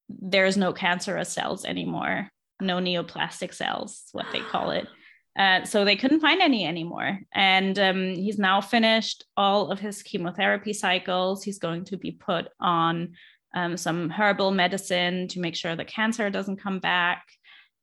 there's 0.09 0.57
no 0.57 0.71
cancerous 0.71 1.29
cells 1.29 1.65
anymore, 1.65 2.29
no 2.61 2.77
neoplastic 2.77 3.53
cells, 3.53 4.03
what 4.11 4.27
they 4.31 4.41
call 4.41 4.71
it. 4.71 4.87
Uh, 5.37 5.65
so 5.65 5.83
they 5.83 5.97
couldn't 5.97 6.21
find 6.21 6.41
any 6.41 6.65
anymore. 6.65 7.19
And 7.33 7.77
um, 7.77 8.15
he's 8.15 8.39
now 8.39 8.61
finished 8.61 9.25
all 9.35 9.69
of 9.69 9.81
his 9.81 10.01
chemotherapy 10.01 10.71
cycles. 10.71 11.43
He's 11.43 11.59
going 11.59 11.83
to 11.87 11.97
be 11.97 12.13
put 12.13 12.47
on 12.57 13.15
um, 13.55 13.77
some 13.77 14.09
herbal 14.09 14.51
medicine 14.51 15.27
to 15.29 15.39
make 15.39 15.55
sure 15.55 15.75
the 15.75 15.85
cancer 15.85 16.29
doesn't 16.29 16.57
come 16.57 16.79
back. 16.79 17.25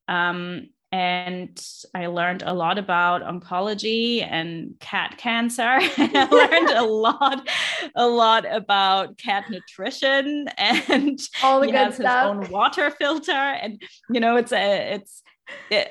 Um, 0.07 0.68
and 0.93 1.59
I 1.95 2.09
learned 2.09 2.43
a 2.45 2.53
lot 2.53 2.77
about 2.77 3.23
oncology 3.23 4.23
and 4.31 4.75
cat 4.79 5.16
cancer. 5.16 5.62
I 5.81 6.29
learned 6.31 6.70
a 6.70 6.85
lot, 6.85 7.49
a 7.97 8.07
lot 8.07 8.45
about 8.49 9.16
cat 9.16 9.47
nutrition 9.49 10.49
and 10.59 11.18
all 11.43 11.61
the 11.61 11.66
he 11.66 11.73
good 11.73 11.79
has 11.79 11.95
stuff. 11.97 12.39
his 12.39 12.47
own 12.47 12.53
water 12.53 12.91
filter. 12.91 13.33
And 13.33 13.83
you 14.11 14.20
know, 14.20 14.37
it's 14.37 14.53
a 14.53 14.95
it's 14.95 15.23
it, 15.70 15.91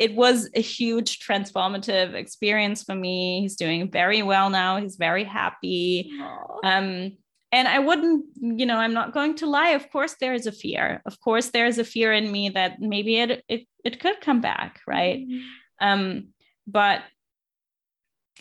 it 0.00 0.14
was 0.14 0.50
a 0.54 0.60
huge 0.60 1.20
transformative 1.20 2.14
experience 2.14 2.82
for 2.82 2.94
me. 2.96 3.42
He's 3.42 3.56
doing 3.56 3.88
very 3.90 4.22
well 4.22 4.50
now. 4.50 4.78
He's 4.78 4.96
very 4.96 5.24
happy. 5.24 6.10
Aw. 6.20 6.58
Um, 6.64 7.12
and 7.52 7.66
I 7.66 7.78
wouldn't, 7.80 8.26
you 8.40 8.64
know, 8.66 8.76
I'm 8.76 8.94
not 8.94 9.12
going 9.12 9.34
to 9.36 9.46
lie. 9.46 9.70
Of 9.70 9.90
course, 9.90 10.16
there 10.20 10.34
is 10.34 10.46
a 10.46 10.52
fear. 10.52 11.02
Of 11.04 11.20
course, 11.20 11.50
there 11.50 11.66
is 11.66 11.78
a 11.78 11.84
fear 11.84 12.12
in 12.12 12.30
me 12.30 12.50
that 12.50 12.80
maybe 12.80 13.16
it 13.18 13.44
it 13.48 13.66
it 13.84 14.00
could 14.00 14.20
come 14.20 14.40
back, 14.40 14.80
right? 14.86 15.26
Mhm. 15.26 15.42
Um, 15.80 16.28
but 16.66 17.02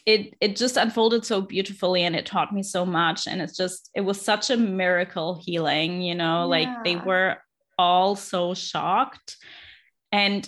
it 0.06 0.34
it 0.40 0.56
just 0.56 0.78
unfolded 0.78 1.26
so 1.26 1.42
beautifully 1.42 2.04
and 2.04 2.16
it 2.16 2.26
taught 2.26 2.54
me 2.54 2.64
so 2.64 2.86
much. 2.86 3.28
And 3.28 3.42
it's 3.42 3.58
just 3.58 3.90
it 3.96 4.02
was 4.02 4.22
such 4.22 4.50
a 4.50 4.58
miracle 4.58 5.42
healing, 5.44 6.02
you 6.02 6.16
know, 6.16 6.48
like 6.48 6.70
they 6.84 6.96
were 6.96 7.38
all 7.78 8.16
so 8.16 8.54
shocked. 8.54 9.38
And 10.12 10.48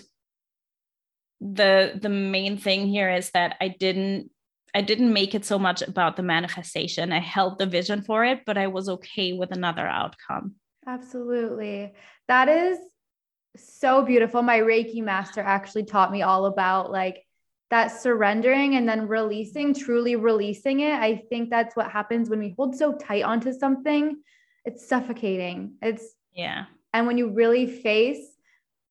the 1.39 1.97
the 1.99 2.09
main 2.09 2.57
thing 2.57 2.88
here 2.88 3.09
is 3.09 3.32
that 3.32 3.57
I 3.59 3.70
didn't 3.70 4.30
I 4.74 4.82
didn't 4.82 5.13
make 5.13 5.36
it 5.36 5.45
so 5.45 5.59
much 5.59 5.82
about 5.82 6.15
the 6.15 6.24
manifestation. 6.24 7.11
I 7.11 7.19
held 7.19 7.59
the 7.59 7.65
vision 7.65 8.01
for 8.01 8.24
it, 8.24 8.41
but 8.45 8.57
I 8.57 8.67
was 8.67 8.88
okay 8.88 9.34
with 9.34 9.51
another 9.51 9.86
outcome. 9.86 10.55
Absolutely. 10.88 11.93
That 12.28 12.47
is 12.47 12.78
so 13.57 14.03
beautiful. 14.03 14.41
My 14.41 14.59
Reiki 14.59 15.03
master 15.03 15.41
actually 15.41 15.84
taught 15.84 16.11
me 16.11 16.22
all 16.22 16.45
about 16.45 16.91
like 16.91 17.26
that 17.69 17.88
surrendering 17.88 18.76
and 18.76 18.88
then 18.88 19.07
releasing, 19.07 19.74
truly 19.74 20.15
releasing 20.15 20.82
it. 20.82 20.93
I 20.93 21.24
think 21.30 21.49
that's 21.49 21.76
what 21.76 21.91
happens 21.91 22.30
when 22.30 22.39
we 22.39 22.53
hold 22.57 22.76
so 22.76 22.93
tight 22.93 23.24
onto 23.24 23.53
something. 23.53 24.22
It's 24.65 24.88
suffocating. 24.88 25.76
It's 25.82 26.15
Yeah. 26.34 26.65
and 26.93 27.07
when 27.07 27.17
you 27.17 27.30
really 27.32 27.67
face 27.67 28.36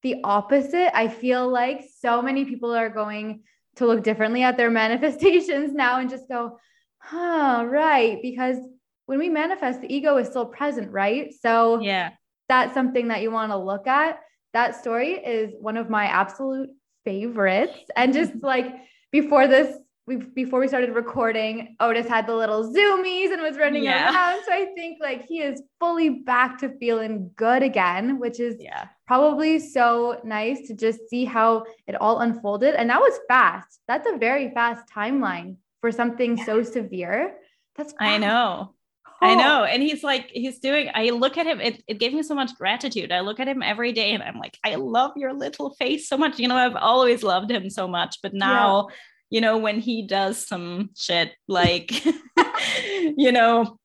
the 0.02 0.16
opposite, 0.24 0.96
I 0.96 1.08
feel 1.08 1.48
like 1.48 1.84
so 1.98 2.22
many 2.22 2.44
people 2.46 2.74
are 2.74 2.88
going 2.88 3.42
to 3.80 3.86
look 3.86 4.04
differently 4.04 4.42
at 4.42 4.56
their 4.56 4.70
manifestations 4.82 5.72
now 5.72 5.98
and 5.98 6.08
just 6.08 6.28
go, 6.28 6.58
huh, 6.98 7.64
right. 7.66 8.18
Because 8.22 8.56
when 9.06 9.18
we 9.18 9.28
manifest, 9.28 9.80
the 9.80 9.92
ego 9.92 10.16
is 10.18 10.28
still 10.28 10.46
present, 10.46 10.92
right? 10.92 11.32
So 11.40 11.80
Yeah. 11.80 12.10
that's 12.48 12.72
something 12.74 13.08
that 13.08 13.22
you 13.22 13.30
want 13.30 13.50
to 13.52 13.56
look 13.56 13.86
at. 13.86 14.20
That 14.52 14.76
story 14.76 15.14
is 15.14 15.52
one 15.58 15.76
of 15.76 15.90
my 15.90 16.04
absolute 16.06 16.68
favorites. 17.04 17.78
And 17.96 18.12
just 18.12 18.32
like 18.42 18.66
before 19.10 19.46
this, 19.48 19.76
we 20.10 20.16
before 20.16 20.58
we 20.58 20.66
started 20.66 20.90
recording, 20.94 21.76
Otis 21.78 22.08
had 22.08 22.26
the 22.26 22.34
little 22.34 22.64
zoomies 22.74 23.32
and 23.32 23.40
was 23.40 23.56
running 23.56 23.84
Yeah. 23.84 24.12
around. 24.12 24.42
So 24.44 24.52
I 24.52 24.66
think 24.74 24.98
like 25.00 25.24
he 25.24 25.40
is 25.40 25.62
fully 25.78 26.10
back 26.10 26.58
to 26.58 26.76
feeling 26.78 27.30
good 27.36 27.62
again, 27.62 28.18
which 28.18 28.40
is 28.40 28.56
Yeah. 28.58 28.88
probably 29.06 29.60
so 29.60 30.20
nice 30.24 30.66
to 30.66 30.74
just 30.74 31.08
see 31.08 31.24
how 31.24 31.64
it 31.86 31.94
all 32.00 32.18
unfolded. 32.20 32.74
And 32.74 32.90
that 32.90 33.00
was 33.00 33.16
fast. 33.28 33.80
That's 33.86 34.08
a 34.12 34.16
very 34.18 34.50
fast 34.50 34.82
timeline 34.92 35.56
for 35.80 35.92
something 35.92 36.36
so 36.44 36.62
severe. 36.64 37.36
That's 37.76 37.94
I 38.00 38.18
fast. 38.18 38.20
know. 38.20 38.74
I 39.22 39.34
know. 39.34 39.64
And 39.64 39.82
he's 39.82 40.02
like, 40.02 40.30
he's 40.32 40.60
doing, 40.60 40.88
I 40.94 41.10
look 41.10 41.36
at 41.36 41.46
him, 41.46 41.60
it, 41.60 41.82
it 41.86 41.98
gave 42.00 42.14
me 42.14 42.22
so 42.22 42.34
much 42.34 42.54
gratitude. 42.56 43.12
I 43.12 43.20
look 43.20 43.38
at 43.38 43.46
him 43.46 43.62
every 43.62 43.92
day 43.92 44.12
and 44.14 44.22
I'm 44.22 44.38
like, 44.38 44.56
I 44.64 44.76
love 44.76 45.12
your 45.16 45.34
little 45.34 45.74
face 45.74 46.08
so 46.08 46.16
much. 46.16 46.38
You 46.38 46.48
know, 46.48 46.56
I've 46.56 46.74
always 46.74 47.22
loved 47.22 47.50
him 47.50 47.68
so 47.68 47.86
much. 47.86 48.16
But 48.22 48.32
now, 48.32 48.88
you 49.30 49.40
know, 49.40 49.56
when 49.58 49.80
he 49.80 50.06
does 50.06 50.46
some 50.46 50.90
shit 50.96 51.32
like, 51.48 52.04
you 53.16 53.32
know, 53.32 53.78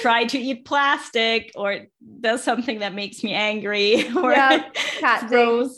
try 0.00 0.24
to 0.24 0.38
eat 0.38 0.64
plastic 0.64 1.52
or 1.56 1.86
does 2.20 2.42
something 2.42 2.78
that 2.80 2.94
makes 2.94 3.22
me 3.24 3.32
angry 3.32 4.06
or 4.16 4.32
Yeah, 4.32 4.68
throws 5.28 5.76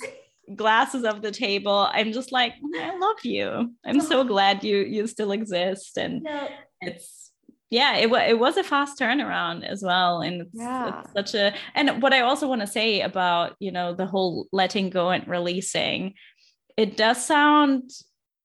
glasses 0.55 1.05
off 1.05 1.23
the 1.23 1.33
table, 1.33 1.89
I'm 1.93 2.13
just 2.13 2.31
like, 2.31 2.53
I 2.77 2.97
love 2.99 3.25
you. 3.25 3.73
I'm 3.85 4.01
so 4.01 4.23
glad 4.25 4.63
you 4.63 4.79
you 4.79 5.07
still 5.07 5.33
exist. 5.33 5.99
And 5.99 6.23
No. 6.23 6.49
it's 6.83 7.33
yeah 7.69 7.97
it, 7.97 8.09
it 8.31 8.39
was 8.39 8.57
a 8.57 8.63
fast 8.63 8.97
turnaround 8.97 9.65
as 9.65 9.83
well 9.83 10.21
and 10.21 10.43
it's, 10.43 10.51
Yeah. 10.55 11.01
it's 11.01 11.13
such 11.13 11.35
a 11.35 11.53
and 11.75 12.01
what 12.01 12.13
i 12.13 12.21
also 12.21 12.47
want 12.47 12.61
to 12.61 12.67
say 12.69 13.01
about 13.01 13.57
you 13.59 13.73
know 13.73 13.93
the 13.93 14.07
whole 14.07 14.47
letting 14.53 14.89
go 14.89 15.11
and 15.11 15.27
releasing 15.27 16.15
it 16.77 16.97
does 16.97 17.27
sound 17.27 17.91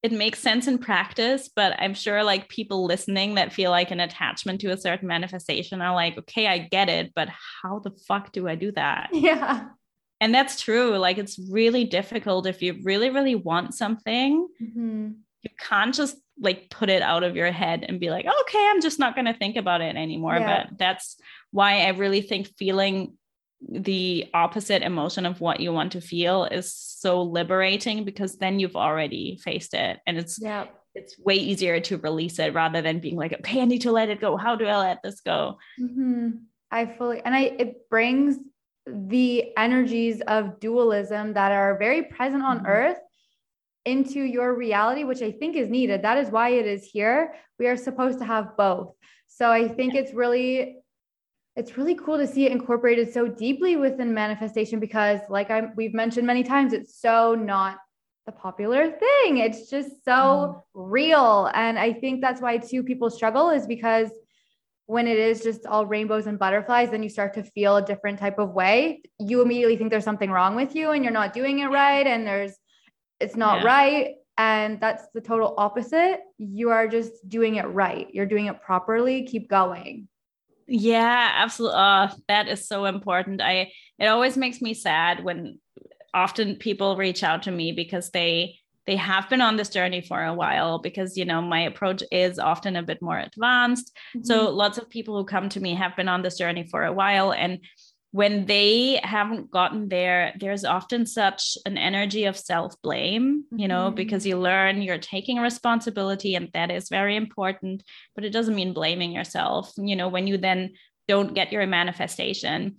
it 0.02 0.12
makes 0.12 0.38
sense 0.40 0.66
in 0.66 0.78
practice 0.78 1.48
but 1.54 1.74
i'm 1.78 1.94
sure 1.94 2.24
like 2.24 2.48
people 2.48 2.84
listening 2.86 3.34
that 3.36 3.52
feel 3.52 3.70
like 3.70 3.90
an 3.90 4.00
attachment 4.00 4.60
to 4.60 4.70
a 4.72 4.76
certain 4.76 5.06
manifestation 5.08 5.80
are 5.80 5.94
like 5.94 6.18
okay 6.18 6.46
i 6.46 6.58
get 6.58 6.88
it 6.88 7.12
but 7.14 7.28
how 7.62 7.78
the 7.78 7.90
fuck 8.08 8.32
do 8.32 8.48
i 8.48 8.54
do 8.54 8.72
that 8.72 9.10
Yeah. 9.12 9.68
and 10.20 10.34
that's 10.34 10.60
true 10.60 10.96
like 10.98 11.18
it's 11.18 11.38
really 11.50 11.84
difficult 11.84 12.46
if 12.46 12.62
you 12.62 12.80
really 12.84 13.10
really 13.10 13.34
want 13.34 13.74
something 13.74 14.48
Mhm. 14.60 15.14
you 15.42 15.50
can't 15.58 15.94
just 15.94 16.16
like 16.40 16.70
put 16.70 16.88
it 16.88 17.02
out 17.02 17.22
of 17.24 17.36
your 17.36 17.52
head 17.52 17.84
and 17.86 18.00
be 18.00 18.10
like 18.10 18.26
okay 18.26 18.68
i'm 18.70 18.80
just 18.80 18.98
not 18.98 19.14
going 19.14 19.26
to 19.26 19.34
think 19.34 19.56
about 19.56 19.80
it 19.82 19.94
anymore 19.96 20.36
Yeah. 20.36 20.66
but 20.68 20.78
that's 20.78 21.16
why 21.50 21.82
i 21.82 21.88
really 21.90 22.22
think 22.22 22.48
feeling 22.58 23.16
the 23.68 24.26
opposite 24.34 24.82
emotion 24.82 25.24
of 25.26 25.40
what 25.40 25.60
you 25.60 25.72
want 25.72 25.92
to 25.92 26.00
feel 26.00 26.44
is 26.44 26.72
so 26.74 27.22
liberating 27.22 28.04
because 28.04 28.36
then 28.36 28.58
you've 28.58 28.76
already 28.76 29.38
faced 29.42 29.74
it 29.74 30.00
and 30.06 30.18
it's 30.18 30.38
Yeah. 30.40 30.66
it's 30.94 31.18
way 31.18 31.36
easier 31.36 31.80
to 31.80 31.96
release 31.98 32.38
it 32.38 32.54
rather 32.54 32.82
than 32.82 32.98
being 32.98 33.16
like 33.16 33.32
okay 33.32 33.60
i 33.62 33.64
need 33.64 33.82
to 33.82 33.92
let 33.92 34.08
it 34.10 34.20
go 34.20 34.36
how 34.36 34.56
do 34.56 34.66
i 34.66 34.76
let 34.78 35.02
this 35.02 35.20
go 35.20 35.58
Mhm. 35.80 36.40
I 36.70 36.86
fully, 36.86 37.20
and 37.22 37.34
I, 37.34 37.54
it 37.58 37.88
brings 37.90 38.38
the 38.86 39.56
energies 39.58 40.22
of 40.22 40.58
dualism 40.58 41.34
that 41.34 41.52
are 41.52 41.78
very 41.78 42.02
present 42.04 42.42
on 42.42 42.60
Mhm. 42.60 42.68
earth 42.68 42.98
into 43.84 44.20
your 44.22 44.54
reality, 44.54 45.04
which 45.04 45.20
I 45.22 45.32
think 45.32 45.54
is 45.56 45.68
needed. 45.68 46.00
That 46.02 46.16
is 46.16 46.30
why 46.30 46.50
it 46.50 46.66
is 46.66 46.84
here. 46.84 47.34
We 47.58 47.66
are 47.66 47.76
supposed 47.76 48.20
to 48.20 48.24
have 48.24 48.56
both. 48.56 48.94
So 49.28 49.50
I 49.50 49.68
think 49.68 49.94
it's 49.94 50.14
really, 50.14 50.81
it's 51.56 51.76
really 51.76 51.94
cool 51.94 52.18
to 52.18 52.26
see 52.26 52.46
it 52.46 52.52
incorporated 52.52 53.12
so 53.12 53.28
deeply 53.28 53.76
within 53.76 54.14
manifestation 54.14 54.80
because, 54.80 55.20
like 55.28 55.50
I 55.50 55.68
we've 55.76 55.94
mentioned 55.94 56.26
many 56.26 56.42
times, 56.42 56.72
it's 56.72 57.00
so 57.00 57.34
not 57.34 57.78
the 58.26 58.32
popular 58.32 58.90
thing. 58.90 59.38
It's 59.38 59.68
just 59.68 60.04
so 60.04 60.12
mm-hmm. 60.12 60.60
real, 60.74 61.50
and 61.54 61.78
I 61.78 61.92
think 61.92 62.20
that's 62.20 62.40
why 62.40 62.58
too 62.58 62.82
people 62.82 63.10
struggle 63.10 63.50
is 63.50 63.66
because 63.66 64.10
when 64.86 65.06
it 65.06 65.18
is 65.18 65.42
just 65.42 65.64
all 65.66 65.86
rainbows 65.86 66.26
and 66.26 66.38
butterflies, 66.38 66.90
then 66.90 67.02
you 67.02 67.08
start 67.08 67.34
to 67.34 67.42
feel 67.42 67.76
a 67.76 67.82
different 67.82 68.18
type 68.18 68.38
of 68.38 68.50
way. 68.50 69.02
You 69.18 69.40
immediately 69.40 69.76
think 69.76 69.90
there's 69.90 70.04
something 70.04 70.30
wrong 70.30 70.56
with 70.56 70.74
you 70.74 70.90
and 70.90 71.04
you're 71.04 71.12
not 71.12 71.32
doing 71.32 71.60
it 71.60 71.66
right. 71.66 72.06
And 72.06 72.26
there's, 72.26 72.52
it's 73.20 73.36
not 73.36 73.60
Yeah. 73.60 73.66
right. 73.66 74.14
And 74.36 74.80
that's 74.80 75.04
the 75.14 75.20
total 75.20 75.54
opposite. 75.56 76.20
You 76.36 76.70
are 76.70 76.88
just 76.88 77.26
doing 77.28 77.56
it 77.56 77.64
right. 77.66 78.08
You're 78.12 78.26
doing 78.26 78.46
it 78.46 78.60
properly. 78.60 79.22
Keep 79.24 79.48
going. 79.48 80.08
Yeah, 80.66 81.30
absolutely. 81.36 81.78
Uh, 81.78 82.08
that 82.28 82.48
is 82.48 82.66
so 82.66 82.84
important. 82.84 83.40
I 83.42 83.72
it 83.98 84.06
always 84.06 84.36
makes 84.36 84.60
me 84.60 84.74
sad 84.74 85.22
when 85.24 85.58
often 86.14 86.56
people 86.56 86.96
reach 86.96 87.22
out 87.22 87.44
to 87.44 87.50
me 87.50 87.72
because 87.72 88.10
they 88.10 88.58
they 88.86 88.96
have 88.96 89.28
been 89.30 89.40
on 89.40 89.56
this 89.56 89.68
journey 89.68 90.00
for 90.00 90.22
a 90.22 90.34
while 90.34 90.78
because 90.78 91.16
you 91.16 91.24
know 91.24 91.40
my 91.40 91.60
approach 91.62 92.02
is 92.10 92.38
often 92.38 92.76
a 92.76 92.82
bit 92.82 93.00
more 93.02 93.18
advanced. 93.18 93.96
So 94.22 94.48
Mm-hmm. 94.48 94.56
lots 94.56 94.78
of 94.78 94.88
people 94.90 95.16
who 95.16 95.24
come 95.24 95.48
to 95.50 95.60
me 95.60 95.74
have 95.74 95.96
been 95.96 96.08
on 96.08 96.22
this 96.22 96.38
journey 96.38 96.66
for 96.70 96.84
a 96.84 96.92
while 96.92 97.32
and 97.32 97.58
when 98.12 98.44
they 98.44 99.00
haven't 99.02 99.50
gotten 99.50 99.88
there, 99.88 100.34
there's 100.38 100.66
often 100.66 101.06
such 101.06 101.56
an 101.64 101.78
energy 101.78 102.26
of 102.26 102.36
self 102.36 102.80
blame, 102.82 103.44
you 103.50 103.66
know, 103.66 103.86
mm-hmm. 103.86 103.94
because 103.94 104.26
you 104.26 104.38
learn 104.38 104.82
you're 104.82 104.98
taking 104.98 105.38
responsibility 105.38 106.34
and 106.34 106.50
that 106.52 106.70
is 106.70 106.90
very 106.90 107.16
important, 107.16 107.82
but 108.14 108.24
it 108.24 108.30
doesn't 108.30 108.54
mean 108.54 108.74
blaming 108.74 109.12
yourself. 109.12 109.72
You 109.78 109.96
know, 109.96 110.08
when 110.08 110.26
you 110.26 110.36
then 110.36 110.74
don't 111.08 111.34
get 111.34 111.52
your 111.52 111.66
manifestation, 111.66 112.76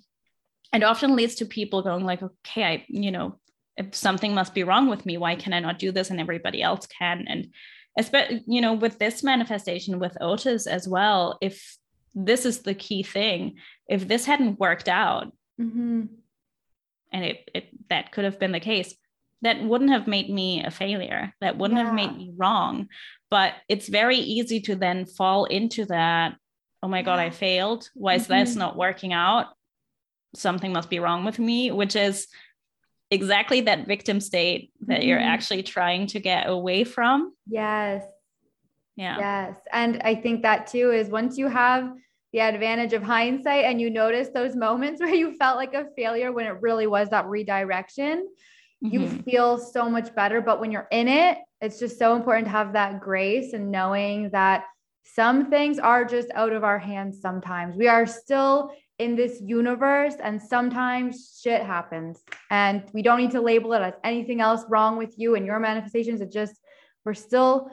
it 0.71 0.83
often 0.83 1.15
leads 1.15 1.35
to 1.35 1.45
people 1.45 1.81
going, 1.81 2.05
like, 2.05 2.21
okay, 2.21 2.63
I, 2.63 2.85
you 2.87 3.11
know, 3.11 3.39
if 3.75 3.95
something 3.95 4.35
must 4.35 4.53
be 4.53 4.63
wrong 4.63 4.87
with 4.87 5.03
me, 5.03 5.17
why 5.17 5.35
can 5.35 5.51
I 5.51 5.59
not 5.59 5.79
do 5.79 5.91
this 5.91 6.11
and 6.11 6.19
everybody 6.19 6.61
else 6.61 6.85
can? 6.85 7.25
And 7.27 7.47
especially, 7.97 8.43
you 8.45 8.61
know, 8.61 8.73
with 8.73 8.99
this 8.99 9.23
manifestation 9.23 9.97
with 9.97 10.15
Otis 10.21 10.67
as 10.67 10.87
well, 10.87 11.39
if 11.41 11.75
this 12.15 12.45
is 12.45 12.59
the 12.59 12.73
key 12.73 13.03
thing. 13.03 13.55
If 13.93 14.07
this 14.07 14.25
hadn't 14.25 14.59
worked 14.59 14.89
out, 14.89 15.31
mm-hmm. 15.61 16.05
and 17.11 17.25
it, 17.25 17.49
it 17.53 17.89
that 17.89 18.11
could 18.11 18.25
have 18.25 18.39
been 18.39 18.51
the 18.51 18.59
case, 18.59 18.95
that 19.43 19.61
wouldn't 19.61 19.91
have 19.91 20.07
made 20.07 20.29
me 20.29 20.63
a 20.63 20.71
failure. 20.71 21.33
That 21.41 21.57
wouldn't 21.57 21.79
yeah. 21.79 21.85
have 21.85 21.93
made 21.93 22.17
me 22.17 22.33
wrong. 22.35 22.87
But 23.29 23.53
it's 23.69 23.87
very 23.87 24.17
easy 24.17 24.61
to 24.61 24.75
then 24.75 25.05
fall 25.05 25.45
into 25.45 25.85
that. 25.85 26.35
Oh 26.81 26.87
my 26.87 27.03
God, 27.03 27.19
I 27.19 27.29
failed. 27.29 27.89
Why 27.93 28.15
is 28.15 28.23
mm-hmm. 28.23 28.45
this 28.45 28.55
not 28.55 28.75
working 28.75 29.13
out? 29.13 29.47
Something 30.33 30.73
must 30.73 30.89
be 30.89 30.99
wrong 30.99 31.23
with 31.23 31.37
me, 31.37 31.71
which 31.71 31.95
is 31.95 32.27
exactly 33.11 33.61
that 33.61 33.85
victim 33.85 34.19
state 34.19 34.71
that 34.87 35.01
mm-hmm. 35.01 35.07
you're 35.09 35.19
actually 35.19 35.61
trying 35.61 36.07
to 36.07 36.19
get 36.19 36.49
away 36.49 36.83
from. 36.83 37.33
Yes. 37.47 38.03
Yeah. 38.95 39.17
Yes. 39.19 39.55
And 39.71 40.01
I 40.03 40.15
think 40.15 40.41
that 40.41 40.67
too 40.67 40.91
is 40.91 41.09
once 41.09 41.37
you 41.37 41.47
have 41.47 41.91
the 42.33 42.41
advantage 42.41 42.93
of 42.93 43.03
hindsight 43.03 43.63
and 43.65 43.79
you 43.79 43.89
notice 43.89 44.29
those 44.33 44.55
moments 44.55 44.99
where 44.99 45.13
you 45.13 45.35
felt 45.37 45.55
like 45.55 45.73
a 45.73 45.87
failure 45.95 46.31
when 46.31 46.47
it 46.47 46.61
really 46.61 46.87
was 46.87 47.09
that 47.09 47.27
redirection, 47.27 48.27
mm-hmm. 48.83 48.93
you 48.93 49.07
feel 49.07 49.57
so 49.57 49.89
much 49.89 50.13
better. 50.15 50.41
But 50.41 50.59
when 50.59 50.71
you're 50.71 50.87
in 50.91 51.07
it, 51.07 51.37
it's 51.61 51.79
just 51.79 51.97
so 51.97 52.15
important 52.15 52.47
to 52.47 52.51
have 52.51 52.73
that 52.73 52.99
grace 52.99 53.53
and 53.53 53.71
knowing 53.71 54.31
that 54.31 54.65
some 55.03 55.49
things 55.49 55.79
are 55.79 56.03
just 56.03 56.29
out 56.33 56.53
of 56.53 56.63
our 56.63 56.79
hands 56.79 57.21
sometimes. 57.21 57.75
We 57.77 57.87
are 57.87 58.05
still 58.05 58.71
in 58.99 59.15
this 59.15 59.41
universe 59.41 60.15
and 60.21 60.41
sometimes 60.41 61.39
shit 61.41 61.63
happens 61.63 62.21
and 62.49 62.83
we 62.93 63.01
don't 63.01 63.19
need 63.19 63.31
to 63.31 63.41
label 63.41 63.73
it 63.73 63.81
as 63.81 63.93
anything 64.03 64.39
else 64.39 64.63
wrong 64.69 64.97
with 64.97 65.13
you 65.17 65.35
and 65.35 65.45
your 65.45 65.59
manifestations. 65.59 66.21
It 66.21 66.31
just, 66.31 66.59
we're 67.03 67.13
still 67.13 67.69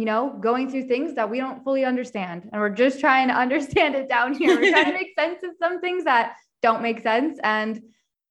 you 0.00 0.06
know, 0.06 0.34
going 0.40 0.70
through 0.70 0.88
things 0.88 1.14
that 1.14 1.28
we 1.28 1.36
don't 1.36 1.62
fully 1.62 1.84
understand. 1.84 2.48
And 2.50 2.62
we're 2.62 2.70
just 2.70 3.00
trying 3.00 3.28
to 3.28 3.34
understand 3.44 3.94
it 3.94 4.08
down 4.08 4.32
here. 4.32 4.58
We're 4.58 4.70
trying 4.70 4.86
to 4.86 4.92
make 4.92 5.12
sense 5.14 5.42
of 5.42 5.50
some 5.60 5.78
things 5.82 6.04
that 6.04 6.36
don't 6.62 6.80
make 6.80 7.02
sense. 7.02 7.38
And 7.42 7.82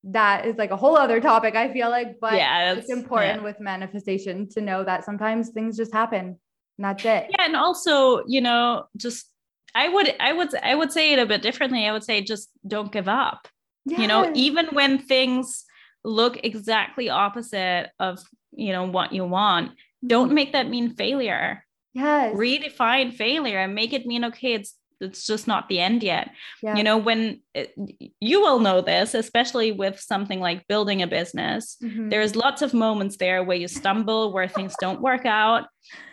that 0.03 0.47
is 0.47 0.57
like 0.57 0.71
a 0.71 0.75
whole 0.75 0.97
other 0.97 1.21
topic, 1.21 1.55
I 1.55 1.71
feel 1.71 1.91
like. 1.91 2.19
But 2.19 2.33
yeah, 2.33 2.73
it's 2.73 2.89
important 2.89 3.41
yeah. 3.41 3.43
with 3.43 3.59
manifestation 3.59 4.49
to 4.49 4.61
know 4.61 4.83
that 4.83 5.05
sometimes 5.05 5.49
things 5.49 5.77
just 5.77 5.93
happen. 5.93 6.39
And 6.79 6.85
that's 6.85 7.05
it. 7.05 7.27
Yeah. 7.29 7.45
And 7.45 7.55
also, 7.55 8.23
you 8.25 8.41
know, 8.41 8.85
just 8.97 9.27
I 9.75 9.89
would 9.89 10.15
I 10.19 10.33
would 10.33 10.55
I 10.55 10.73
would 10.73 10.91
say 10.91 11.13
it 11.13 11.19
a 11.19 11.27
bit 11.27 11.43
differently. 11.43 11.85
I 11.85 11.91
would 11.91 12.03
say 12.03 12.21
just 12.21 12.49
don't 12.67 12.91
give 12.91 13.07
up. 13.07 13.47
Yes. 13.85 13.99
You 13.99 14.07
know, 14.07 14.31
even 14.33 14.69
when 14.71 14.97
things 14.97 15.65
look 16.03 16.39
exactly 16.43 17.09
opposite 17.09 17.91
of 17.99 18.17
you 18.53 18.71
know 18.71 18.85
what 18.85 19.13
you 19.13 19.23
want 19.25 19.73
don't 20.05 20.33
make 20.33 20.53
that 20.53 20.69
mean 20.69 20.95
failure 20.95 21.63
yes 21.93 22.35
redefine 22.35 23.13
failure 23.13 23.59
and 23.59 23.75
make 23.75 23.93
it 23.93 24.05
mean 24.05 24.25
okay 24.25 24.53
it's 24.53 24.75
it's 25.01 25.25
just 25.25 25.47
not 25.47 25.69
the 25.69 25.79
end 25.79 26.03
yet 26.03 26.31
yeah. 26.61 26.75
you 26.75 26.83
know 26.83 26.97
when 26.97 27.41
it, 27.53 27.73
you 28.19 28.41
will 28.41 28.59
know 28.59 28.81
this 28.81 29.13
especially 29.13 29.71
with 29.71 29.99
something 29.99 30.39
like 30.39 30.67
building 30.67 31.01
a 31.01 31.07
business 31.07 31.77
mm-hmm. 31.81 32.09
there's 32.09 32.35
lots 32.35 32.61
of 32.61 32.73
moments 32.73 33.17
there 33.17 33.43
where 33.43 33.57
you 33.57 33.67
stumble 33.67 34.33
where 34.33 34.47
things 34.47 34.75
don't 34.79 35.01
work 35.01 35.25
out 35.25 35.65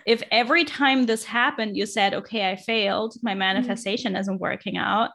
if 0.07 0.22
every 0.30 0.64
time 0.64 1.07
this 1.07 1.24
happened 1.24 1.76
you 1.76 1.87
said 1.87 2.14
okay 2.14 2.51
i 2.51 2.57
failed 2.57 3.14
my 3.22 3.32
mm-hmm. 3.32 3.41
manifestation 3.41 4.12
mm-hmm. 4.12 4.20
isn't 4.20 4.41
working 4.41 4.76
out 4.76 5.11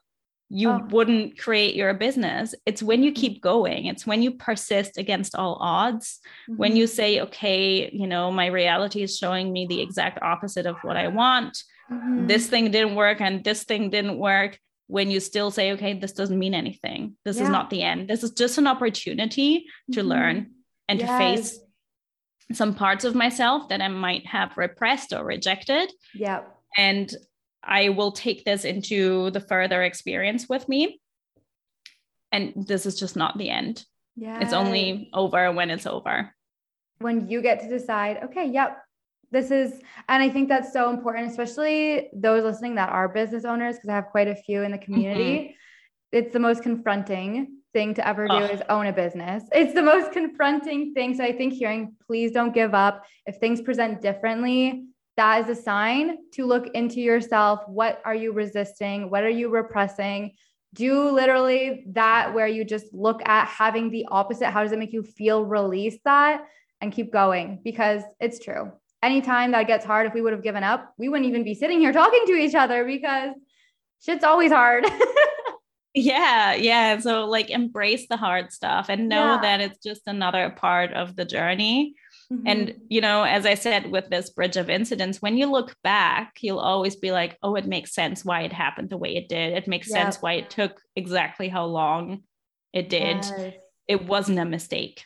you 0.54 0.70
oh. 0.70 0.86
wouldn't 0.90 1.40
create 1.40 1.76
your 1.76 1.94
business. 1.94 2.54
It's 2.66 2.84
when 2.84 3.04
you 3.04 3.14
keep 3.14 3.42
going, 3.42 3.86
it's 3.86 4.06
when 4.06 4.22
you 4.22 4.32
persist 4.32 4.98
against 4.98 5.34
all 5.34 5.58
odds, 5.62 6.20
mm-hmm. 6.50 6.58
when 6.58 6.76
you 6.76 6.88
say, 6.88 7.22
okay, 7.22 7.90
you 7.94 8.06
know, 8.06 8.32
my 8.32 8.48
reality 8.48 9.02
is 9.02 9.18
showing 9.18 9.54
me 9.54 9.66
the 9.66 9.80
exact 9.80 10.22
opposite 10.22 10.66
of 10.66 10.76
what 10.82 10.98
I 10.98 11.08
want. 11.08 11.64
Mm-hmm. 11.90 12.28
This 12.28 12.48
thing 12.48 12.70
didn't 12.70 12.96
work 12.96 13.22
and 13.22 13.44
this 13.46 13.64
thing 13.64 13.90
didn't 13.90 14.18
work. 14.18 14.60
When 14.88 15.10
you 15.10 15.22
still 15.22 15.52
say, 15.52 15.72
okay, 15.72 15.94
this 15.94 16.12
doesn't 16.12 16.38
mean 16.38 16.54
anything. 16.54 17.16
This 17.24 17.38
yeah. 17.38 17.44
is 17.44 17.50
not 17.50 17.70
the 17.70 17.82
end. 17.82 18.10
This 18.10 18.24
is 18.24 18.32
just 18.32 18.58
an 18.58 18.68
opportunity 18.68 19.66
to 19.94 20.02
mm-hmm. 20.02 20.10
learn 20.10 20.52
and 20.90 21.00
yes. 21.00 21.10
to 21.10 21.18
face 21.18 21.60
some 22.52 22.76
parts 22.76 23.06
of 23.06 23.16
myself 23.16 23.70
that 23.70 23.82
I 23.82 23.88
might 23.88 24.26
have 24.28 24.58
repressed 24.58 25.14
or 25.14 25.24
rejected. 25.24 25.90
Yeah. 26.14 26.42
And 26.78 27.10
I 27.64 27.90
will 27.90 28.12
take 28.12 28.44
this 28.46 28.66
into 28.66 29.30
the 29.32 29.40
further 29.40 29.84
experience 29.84 30.48
with 30.50 30.68
me. 30.68 31.00
And 32.32 32.54
this 32.56 32.86
is 32.86 33.00
just 33.00 33.16
not 33.16 33.38
the 33.38 33.50
end. 33.50 33.86
Yeah. 34.16 34.40
It's 34.42 34.54
only 34.54 35.10
over 35.14 35.52
when 35.52 35.70
it's 35.70 35.86
over. 35.86 36.34
When 37.00 37.30
you 37.30 37.42
get 37.42 37.60
to 37.62 37.70
decide, 37.70 38.20
okay, 38.24 38.48
yep, 38.48 38.78
this 39.32 39.52
is, 39.52 39.80
and 40.10 40.22
I 40.22 40.30
think 40.30 40.50
that's 40.50 40.74
so 40.74 40.90
important, 40.90 41.30
especially 41.30 42.10
those 42.14 42.44
listening 42.44 42.76
that 42.76 42.90
are 42.90 43.08
business 43.10 43.46
owners, 43.46 43.76
because 43.76 43.90
I 43.90 43.96
have 43.96 44.08
quite 44.08 44.28
a 44.28 44.36
few 44.36 44.64
in 44.64 44.72
the 44.72 44.78
community. 44.78 45.38
Mm-hmm. 45.38 46.18
It's 46.18 46.34
the 46.34 46.40
most 46.40 46.64
confronting 46.64 47.58
thing 47.74 47.94
to 47.94 48.06
ever 48.06 48.28
do 48.28 48.34
oh. 48.34 48.46
is 48.46 48.62
own 48.68 48.88
a 48.88 48.94
business. 48.94 49.44
It's 49.54 49.74
the 49.74 49.82
most 49.82 50.12
confronting 50.12 50.94
thing. 50.94 51.16
So 51.16 51.24
I 51.24 51.32
think 51.32 51.54
hearing, 51.54 51.96
please 52.06 52.34
don't 52.34 52.54
give 52.54 52.74
up. 52.74 53.06
If 53.26 53.38
things 53.38 53.62
present 53.62 54.02
differently, 54.02 54.88
that 55.22 55.48
is 55.48 55.56
a 55.56 55.62
sign 55.62 56.18
to 56.32 56.48
look 56.48 56.74
into 56.74 57.00
yourself. 57.00 57.60
What 57.68 58.02
are 58.06 58.16
you 58.16 58.34
resisting? 58.34 59.12
What 59.12 59.24
are 59.24 59.30
you 59.30 59.50
repressing? 59.50 60.32
Do 60.74 61.12
literally 61.12 61.84
that 61.90 62.34
where 62.34 62.48
you 62.48 62.66
just 62.66 62.92
look 62.92 63.22
at 63.28 63.48
having 63.48 63.92
the 63.92 64.08
opposite. 64.10 64.50
How 64.50 64.64
does 64.64 64.72
it 64.72 64.80
make 64.80 64.94
you 64.94 65.04
feel? 65.04 65.46
Release 65.46 66.00
that 66.06 66.46
and 66.82 66.92
keep 66.92 67.14
going 67.14 67.60
because 67.64 68.02
it's 68.20 68.40
true. 68.40 68.72
Anytime 69.04 69.52
that 69.52 69.68
gets 69.68 69.86
hard, 69.86 70.08
if 70.08 70.16
we 70.16 70.22
would 70.24 70.34
have 70.34 70.42
given 70.42 70.64
up, 70.64 70.92
we 70.98 71.08
wouldn't 71.08 71.30
even 71.30 71.44
be 71.44 71.54
sitting 71.54 71.80
here 71.80 71.94
talking 71.94 72.24
to 72.26 72.34
each 72.34 72.56
other 72.56 72.84
because 72.84 73.36
shit's 74.04 74.24
always 74.24 74.52
hard. 74.52 74.88
yeah 75.94 76.54
yeah 76.54 76.98
so 76.98 77.26
like 77.26 77.50
embrace 77.50 78.08
the 78.08 78.16
hard 78.16 78.50
stuff 78.54 78.86
and 78.88 79.10
know 79.10 79.34
yeah. 79.34 79.42
that 79.42 79.60
it's 79.60 79.84
just 79.84 80.04
another 80.08 80.50
part 80.50 80.94
of 80.94 81.18
the 81.18 81.26
journey 81.26 81.94
Mm-hmm. 82.32 82.48
And, 82.48 82.76
you 82.88 83.02
know, 83.02 83.24
as 83.24 83.46
I 83.46 83.56
said 83.56 83.92
with 83.92 84.10
this 84.10 84.30
bridge 84.30 84.56
of 84.56 84.70
incidents, 84.70 85.22
when 85.22 85.38
you 85.38 85.48
look 85.48 85.76
back, 85.84 86.38
you'll 86.40 86.60
always 86.60 86.96
be 86.96 87.12
like, 87.12 87.38
oh, 87.44 87.56
it 87.56 87.66
makes 87.66 87.94
sense 87.94 88.24
why 88.24 88.42
it 88.42 88.54
happened 88.54 88.90
the 88.90 88.98
way 88.98 89.18
it 89.18 89.28
did. 89.28 89.54
It 89.54 89.68
makes 89.68 89.90
yep. 89.90 89.98
sense 89.98 90.22
why 90.22 90.34
it 90.34 90.50
took 90.50 90.80
exactly 90.96 91.50
how 91.50 91.66
long 91.66 92.24
it 92.72 92.90
did. 92.90 93.18
Yes. 93.18 93.54
It 93.88 94.06
wasn't 94.06 94.40
a 94.40 94.46
mistake. 94.46 95.04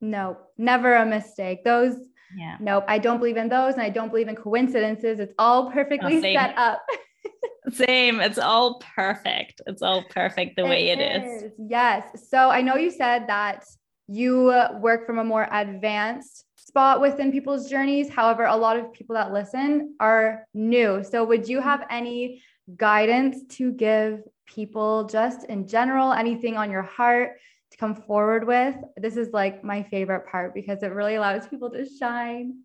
No, 0.00 0.36
never 0.56 0.94
a 0.94 1.04
mistake. 1.04 1.64
Those, 1.64 1.96
yeah. 2.36 2.58
nope, 2.60 2.84
I 2.86 2.98
don't 2.98 3.18
believe 3.18 3.38
in 3.38 3.48
those. 3.48 3.74
And 3.74 3.82
I 3.82 3.90
don't 3.90 4.10
believe 4.10 4.28
in 4.28 4.36
coincidences. 4.36 5.18
It's 5.18 5.34
all 5.36 5.72
perfectly 5.72 6.18
oh, 6.18 6.22
set 6.22 6.56
up. 6.56 6.80
same. 7.72 8.20
It's 8.20 8.38
all 8.38 8.80
perfect. 8.94 9.62
It's 9.66 9.82
all 9.82 10.04
perfect 10.10 10.54
the 10.54 10.64
it 10.64 10.68
way 10.68 10.90
it 10.90 11.00
is. 11.00 11.42
is. 11.42 11.52
Yes. 11.58 12.28
So 12.30 12.50
I 12.50 12.62
know 12.62 12.76
you 12.76 12.92
said 12.92 13.26
that 13.26 13.64
you 14.06 14.54
work 14.80 15.06
from 15.06 15.18
a 15.18 15.24
more 15.24 15.48
advanced 15.50 16.44
spot 16.68 17.00
within 17.00 17.32
people's 17.32 17.68
journeys. 17.68 18.10
However, 18.10 18.44
a 18.44 18.54
lot 18.56 18.76
of 18.76 18.92
people 18.92 19.14
that 19.14 19.32
listen 19.32 19.94
are 19.98 20.44
new. 20.52 21.02
So, 21.02 21.24
would 21.24 21.48
you 21.48 21.60
have 21.60 21.86
any 21.90 22.42
guidance 22.76 23.38
to 23.56 23.72
give 23.72 24.22
people 24.46 25.04
just 25.04 25.44
in 25.46 25.66
general, 25.66 26.12
anything 26.12 26.56
on 26.56 26.70
your 26.70 26.82
heart 26.82 27.38
to 27.70 27.78
come 27.78 27.94
forward 27.94 28.46
with? 28.46 28.76
This 28.98 29.16
is 29.16 29.32
like 29.32 29.64
my 29.64 29.82
favorite 29.82 30.26
part 30.30 30.54
because 30.54 30.82
it 30.82 30.92
really 30.92 31.14
allows 31.16 31.48
people 31.48 31.70
to 31.70 31.86
shine. 31.88 32.60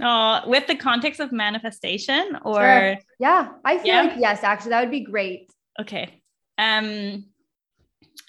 Oh, 0.00 0.40
with 0.46 0.66
the 0.68 0.76
context 0.76 1.20
of 1.20 1.32
manifestation 1.32 2.38
or 2.44 2.62
sure. 2.62 2.98
yeah, 3.18 3.48
I 3.64 3.76
feel 3.76 3.94
yeah. 3.94 4.02
like 4.02 4.12
yes, 4.18 4.42
actually 4.42 4.70
that 4.70 4.80
would 4.82 4.90
be 4.90 5.00
great. 5.00 5.50
Okay. 5.80 6.22
Um 6.56 7.26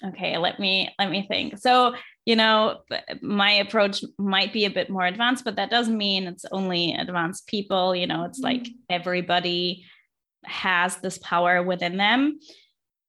okay, 0.04 0.36
let 0.36 0.60
me 0.60 0.90
let 0.98 1.10
me 1.10 1.24
think. 1.26 1.58
So 1.58 1.94
you 2.24 2.36
know, 2.36 2.80
my 3.20 3.52
approach 3.52 4.02
might 4.18 4.52
be 4.52 4.64
a 4.64 4.70
bit 4.70 4.88
more 4.88 5.04
advanced, 5.04 5.44
but 5.44 5.56
that 5.56 5.70
doesn't 5.70 5.96
mean 5.96 6.26
it's 6.26 6.46
only 6.50 6.94
advanced 6.94 7.46
people. 7.46 7.94
You 7.94 8.06
know, 8.06 8.24
it's 8.24 8.38
like 8.38 8.66
everybody 8.88 9.84
has 10.44 10.96
this 10.96 11.18
power 11.18 11.62
within 11.62 11.96
them. 11.96 12.38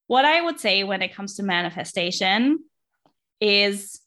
What 0.07 0.25
I 0.25 0.41
would 0.41 0.59
say 0.59 0.83
when 0.83 1.01
it 1.01 1.15
comes 1.15 1.35
to 1.35 1.43
manifestation 1.43 2.59
is 3.39 4.01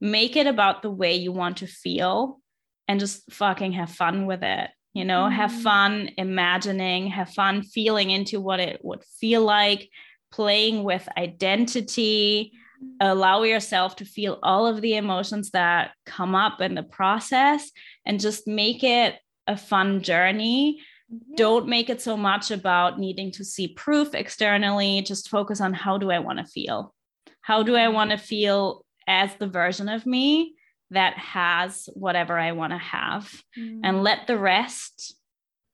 make 0.00 0.36
it 0.36 0.46
about 0.46 0.82
the 0.82 0.90
way 0.90 1.14
you 1.14 1.32
want 1.32 1.58
to 1.58 1.66
feel 1.66 2.40
and 2.88 3.00
just 3.00 3.30
fucking 3.32 3.72
have 3.72 3.90
fun 3.90 4.26
with 4.26 4.42
it. 4.42 4.70
You 4.92 5.04
know, 5.04 5.24
mm-hmm. 5.24 5.36
have 5.36 5.52
fun 5.52 6.10
imagining, 6.16 7.08
have 7.08 7.30
fun 7.30 7.62
feeling 7.62 8.10
into 8.10 8.40
what 8.40 8.58
it 8.58 8.80
would 8.82 9.04
feel 9.20 9.42
like, 9.42 9.88
playing 10.32 10.82
with 10.82 11.08
identity 11.16 12.52
allow 13.00 13.42
yourself 13.42 13.96
to 13.96 14.04
feel 14.04 14.38
all 14.42 14.66
of 14.66 14.80
the 14.80 14.96
emotions 14.96 15.50
that 15.50 15.92
come 16.06 16.34
up 16.34 16.60
in 16.60 16.74
the 16.74 16.82
process 16.82 17.70
and 18.04 18.20
just 18.20 18.46
make 18.46 18.82
it 18.82 19.16
a 19.46 19.56
fun 19.56 20.02
journey. 20.02 20.80
Yeah. 21.08 21.36
Don't 21.36 21.68
make 21.68 21.90
it 21.90 22.00
so 22.00 22.16
much 22.16 22.50
about 22.50 22.98
needing 22.98 23.30
to 23.32 23.44
see 23.44 23.68
proof 23.68 24.14
externally. 24.14 25.02
Just 25.02 25.28
focus 25.28 25.60
on 25.60 25.72
how 25.72 25.98
do 25.98 26.10
I 26.10 26.18
want 26.18 26.38
to 26.38 26.44
feel? 26.44 26.94
How 27.40 27.62
do 27.62 27.76
I 27.76 27.80
mm-hmm. 27.80 27.94
want 27.94 28.10
to 28.10 28.18
feel 28.18 28.84
as 29.06 29.34
the 29.36 29.46
version 29.46 29.88
of 29.88 30.04
me 30.04 30.54
that 30.90 31.14
has 31.14 31.88
whatever 31.94 32.38
I 32.38 32.52
want 32.52 32.72
to 32.72 32.78
have? 32.78 33.32
Mm. 33.58 33.80
And 33.84 34.02
let 34.02 34.26
the 34.26 34.38
rest 34.38 35.14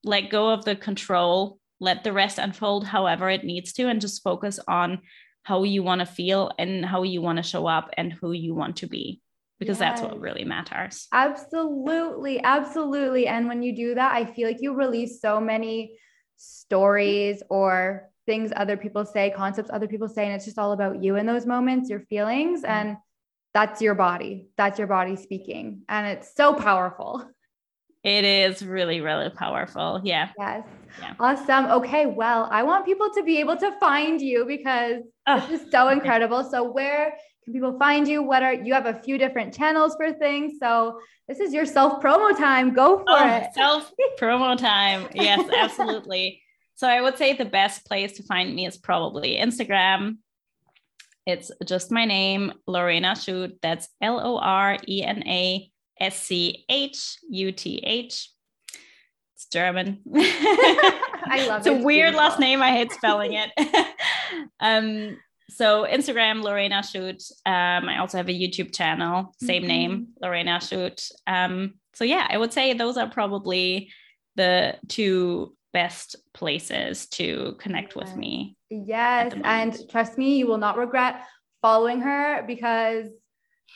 let 0.05 0.31
go 0.31 0.51
of 0.51 0.65
the 0.65 0.77
control, 0.77 1.59
let 1.81 2.05
the 2.05 2.13
rest 2.13 2.39
unfold 2.39 2.87
however 2.87 3.29
it 3.31 3.45
needs 3.45 3.73
to, 3.73 3.89
and 3.89 4.01
just 4.01 4.23
focus 4.23 4.61
on 4.69 5.01
how 5.45 5.63
you 5.63 5.83
want 5.83 6.01
to 6.01 6.07
feel 6.07 6.51
and 6.59 6.85
how 6.85 7.03
you 7.03 7.23
want 7.23 7.37
to 7.37 7.43
show 7.43 7.67
up 7.67 7.91
and 7.97 8.13
who 8.13 8.33
you 8.33 8.55
want 8.55 8.77
to 8.77 8.87
be 8.87 9.21
because 9.59 9.79
yes. 9.79 10.01
that's 10.01 10.03
what 10.03 10.21
really 10.21 10.45
matters. 10.45 11.07
Absolutely. 11.13 12.43
Absolutely. 12.43 13.27
And 13.29 13.47
when 13.47 13.63
you 13.63 13.77
do 13.77 13.95
that, 13.95 14.13
I 14.13 14.25
feel 14.25 14.49
like 14.49 14.61
you 14.61 14.75
release 14.75 15.21
so 15.21 15.41
many 15.41 15.99
stories 16.37 17.43
or 17.51 18.11
things 18.27 18.53
other 18.57 18.77
people 18.77 19.05
say, 19.05 19.31
concepts 19.31 19.71
other 19.73 19.87
people 19.87 20.09
say, 20.09 20.25
and 20.25 20.35
it's 20.35 20.47
just 20.47 20.59
all 20.59 20.73
about 20.73 21.03
you 21.03 21.17
in 21.17 21.27
those 21.27 21.47
moments, 21.47 21.91
your 21.91 22.01
feelings. 22.01 22.63
Mm-hmm. 22.63 22.71
And 22.71 22.97
that's 23.53 23.81
your 23.81 23.95
body. 23.95 24.49
That's 24.57 24.79
your 24.79 24.89
body 24.89 25.15
speaking. 25.15 25.83
And 25.89 26.07
it's 26.07 26.35
so 26.35 26.55
powerful. 26.55 27.25
It 28.05 28.25
is 28.27 28.63
really, 28.63 29.01
really 29.01 29.31
powerful. 29.31 30.01
Yeah. 30.05 30.29
Yes. 30.39 30.65
Yeah. 31.01 31.15
Awesome. 31.19 31.67
Okay. 31.67 32.05
Well, 32.05 32.49
I 32.53 32.63
want 32.63 32.85
people 32.85 33.09
to 33.15 33.23
be 33.23 33.41
able 33.41 33.57
to 33.57 33.73
find 33.81 34.21
you 34.21 34.45
because 34.47 35.03
oh, 35.27 35.47
this 35.49 35.63
is 35.63 35.71
so 35.71 35.89
incredible. 35.89 36.45
So, 36.45 36.71
where 36.71 37.15
can 37.45 37.55
people 37.55 37.79
find 37.79 38.07
you? 38.07 38.23
What 38.23 38.43
are 38.43 38.53
you 38.53 38.75
have 38.75 38.85
a 38.85 39.01
few 39.03 39.17
different 39.17 39.55
channels 39.55 39.97
for 39.97 40.13
things? 40.13 40.59
So, 40.61 41.01
this 41.29 41.41
is 41.41 41.55
your 41.55 41.65
self 41.65 42.03
promo 42.03 42.37
time. 42.37 42.75
Go 42.75 42.99
for 42.99 43.05
oh, 43.09 43.37
it. 43.37 43.55
Self 43.55 43.91
promo 44.21 44.57
time. 44.59 45.09
Yes, 45.15 45.49
absolutely. 45.57 46.43
so, 46.75 46.87
I 46.87 47.01
would 47.01 47.17
say 47.17 47.33
the 47.33 47.47
best 47.47 47.87
place 47.87 48.13
to 48.19 48.23
find 48.23 48.55
me 48.55 48.67
is 48.67 48.77
probably 48.77 49.39
Instagram. 49.39 50.19
It's 51.27 51.51
just 51.65 51.91
my 51.91 52.05
name, 52.05 52.53
Lorena 52.67 53.13
Schuth. 53.13 53.55
That's 53.63 53.89
L 54.03 54.21
O 54.21 54.37
R 54.37 54.77
E 54.87 55.03
N 55.03 55.27
A 55.27 55.71
S 56.05 56.23
C 56.23 56.65
H 56.69 57.19
U 57.31 57.53
T 57.53 57.81
H. 57.83 58.31
It's 59.35 59.47
German. 59.51 60.01
I 60.15 61.47
love 61.49 61.59
it's 61.59 61.67
it. 61.67 61.73
It's 61.73 61.81
a 61.81 61.85
weird 61.85 62.13
beautiful. 62.13 62.29
last 62.29 62.39
name. 62.39 62.63
I 62.63 62.71
hate 62.71 62.93
spelling 62.93 63.33
it. 63.33 63.51
um, 64.61 65.17
so 65.51 65.87
Instagram, 65.87 66.43
Lorena 66.43 66.77
Schuth. 66.77 67.31
Um, 67.47 67.89
I 67.89 67.99
also 67.99 68.19
have 68.19 68.29
a 68.29 68.33
YouTube 68.33 68.75
channel, 68.75 69.35
same 69.41 69.63
mm-hmm. 69.63 69.69
name, 69.69 70.09
Lorena 70.21 70.59
Schuth. 70.59 71.11
Um, 71.27 71.75
so 71.95 72.05
yeah, 72.05 72.27
I 72.29 72.39
would 72.39 72.53
say 72.53 72.75
those 72.75 72.97
are 72.97 73.09
probably 73.09 73.91
the 74.37 74.77
two 74.89 75.55
best 75.73 76.17
places 76.33 77.07
to 77.09 77.57
connect 77.59 77.97
with 77.97 78.17
me. 78.17 78.57
Yes, 78.71 79.35
and 79.45 79.77
trust 79.91 80.19
me, 80.19 80.39
you 80.39 80.47
will 80.47 80.59
not 80.59 80.77
regret 80.77 81.23
following 81.63 82.01
her 82.01 82.45
because 82.47 83.09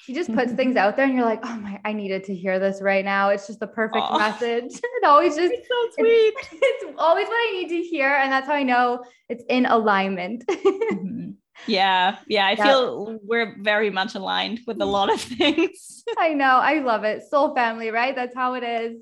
she 0.08 0.14
just 0.14 0.34
puts 0.34 0.52
things 0.52 0.74
out 0.82 0.96
there 0.96 1.04
and 1.04 1.14
you're 1.14 1.26
like, 1.26 1.40
oh 1.44 1.56
my, 1.56 1.78
I 1.84 1.92
needed 1.92 2.24
to 2.24 2.34
hear 2.34 2.58
this 2.58 2.80
right 2.80 3.04
now. 3.04 3.28
It's 3.28 3.46
just 3.46 3.60
the 3.60 3.66
perfect 3.66 4.06
Aww. 4.06 4.18
message. 4.18 4.80
it 4.82 5.04
always 5.04 5.36
just 5.36 5.52
it's 5.52 5.68
so 5.68 6.00
sweet. 6.00 6.34
It's, 6.34 6.48
it's, 6.52 6.94
always 6.96 7.28
what 7.28 7.34
I 7.34 7.50
need 7.52 7.68
to 7.68 7.82
hear. 7.82 8.08
And 8.14 8.32
that's 8.32 8.46
how 8.46 8.54
I 8.54 8.62
know 8.62 9.04
it's 9.28 9.44
in 9.50 9.66
alignment. 9.66 10.46
mm-hmm. 10.46 11.32
Yeah. 11.66 12.16
Yeah. 12.26 12.46
I 12.46 12.56
feel 12.56 13.18
we're 13.22 13.56
very 13.60 13.90
much 13.90 14.14
aligned 14.14 14.60
with 14.66 14.80
a 14.80 14.86
lot 14.86 15.12
of 15.12 15.20
things. 15.20 16.04
I 16.16 16.32
know. 16.32 16.56
I 16.56 16.78
love 16.78 17.04
it. 17.04 17.24
Soul 17.28 17.54
family, 17.54 17.90
right? 17.90 18.16
That's 18.16 18.34
how 18.34 18.54
it 18.54 18.64
is. 18.64 18.96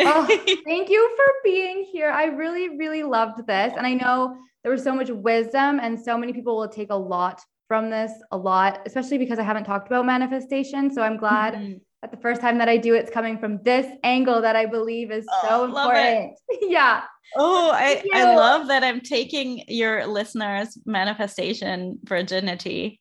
Oh, 0.00 0.26
thank 0.64 0.90
you 0.90 1.14
for 1.16 1.24
being 1.44 1.84
here. 1.84 2.10
I 2.10 2.24
really, 2.24 2.76
really 2.76 3.04
loved 3.04 3.46
this. 3.46 3.74
And 3.76 3.86
I 3.86 3.94
know 3.94 4.36
there 4.64 4.72
was 4.72 4.82
so 4.82 4.94
much 4.94 5.10
wisdom, 5.10 5.78
and 5.80 6.00
so 6.00 6.18
many 6.18 6.32
people 6.32 6.56
will 6.56 6.68
take 6.68 6.90
a 6.90 6.96
lot 6.96 7.40
from 7.68 7.90
this 7.90 8.10
a 8.32 8.36
lot, 8.36 8.80
especially 8.86 9.18
because 9.18 9.38
I 9.38 9.42
haven't 9.42 9.64
talked 9.64 9.86
about 9.86 10.06
manifestation. 10.06 10.92
So 10.92 11.02
I'm 11.02 11.18
glad 11.18 11.54
mm-hmm. 11.54 11.74
that 12.00 12.10
the 12.10 12.16
first 12.16 12.40
time 12.40 12.58
that 12.58 12.68
I 12.68 12.78
do, 12.78 12.94
it's 12.94 13.10
coming 13.10 13.38
from 13.38 13.62
this 13.62 13.86
angle 14.02 14.40
that 14.40 14.56
I 14.56 14.66
believe 14.66 15.12
is 15.12 15.26
oh, 15.30 15.48
so 15.48 15.64
important. 15.66 16.32
yeah. 16.62 17.02
Oh, 17.36 17.70
I, 17.72 18.02
I 18.14 18.34
love 18.34 18.68
that 18.68 18.82
I'm 18.82 19.02
taking 19.02 19.64
your 19.68 20.06
listeners' 20.06 20.78
manifestation 20.86 21.98
virginity. 22.04 23.00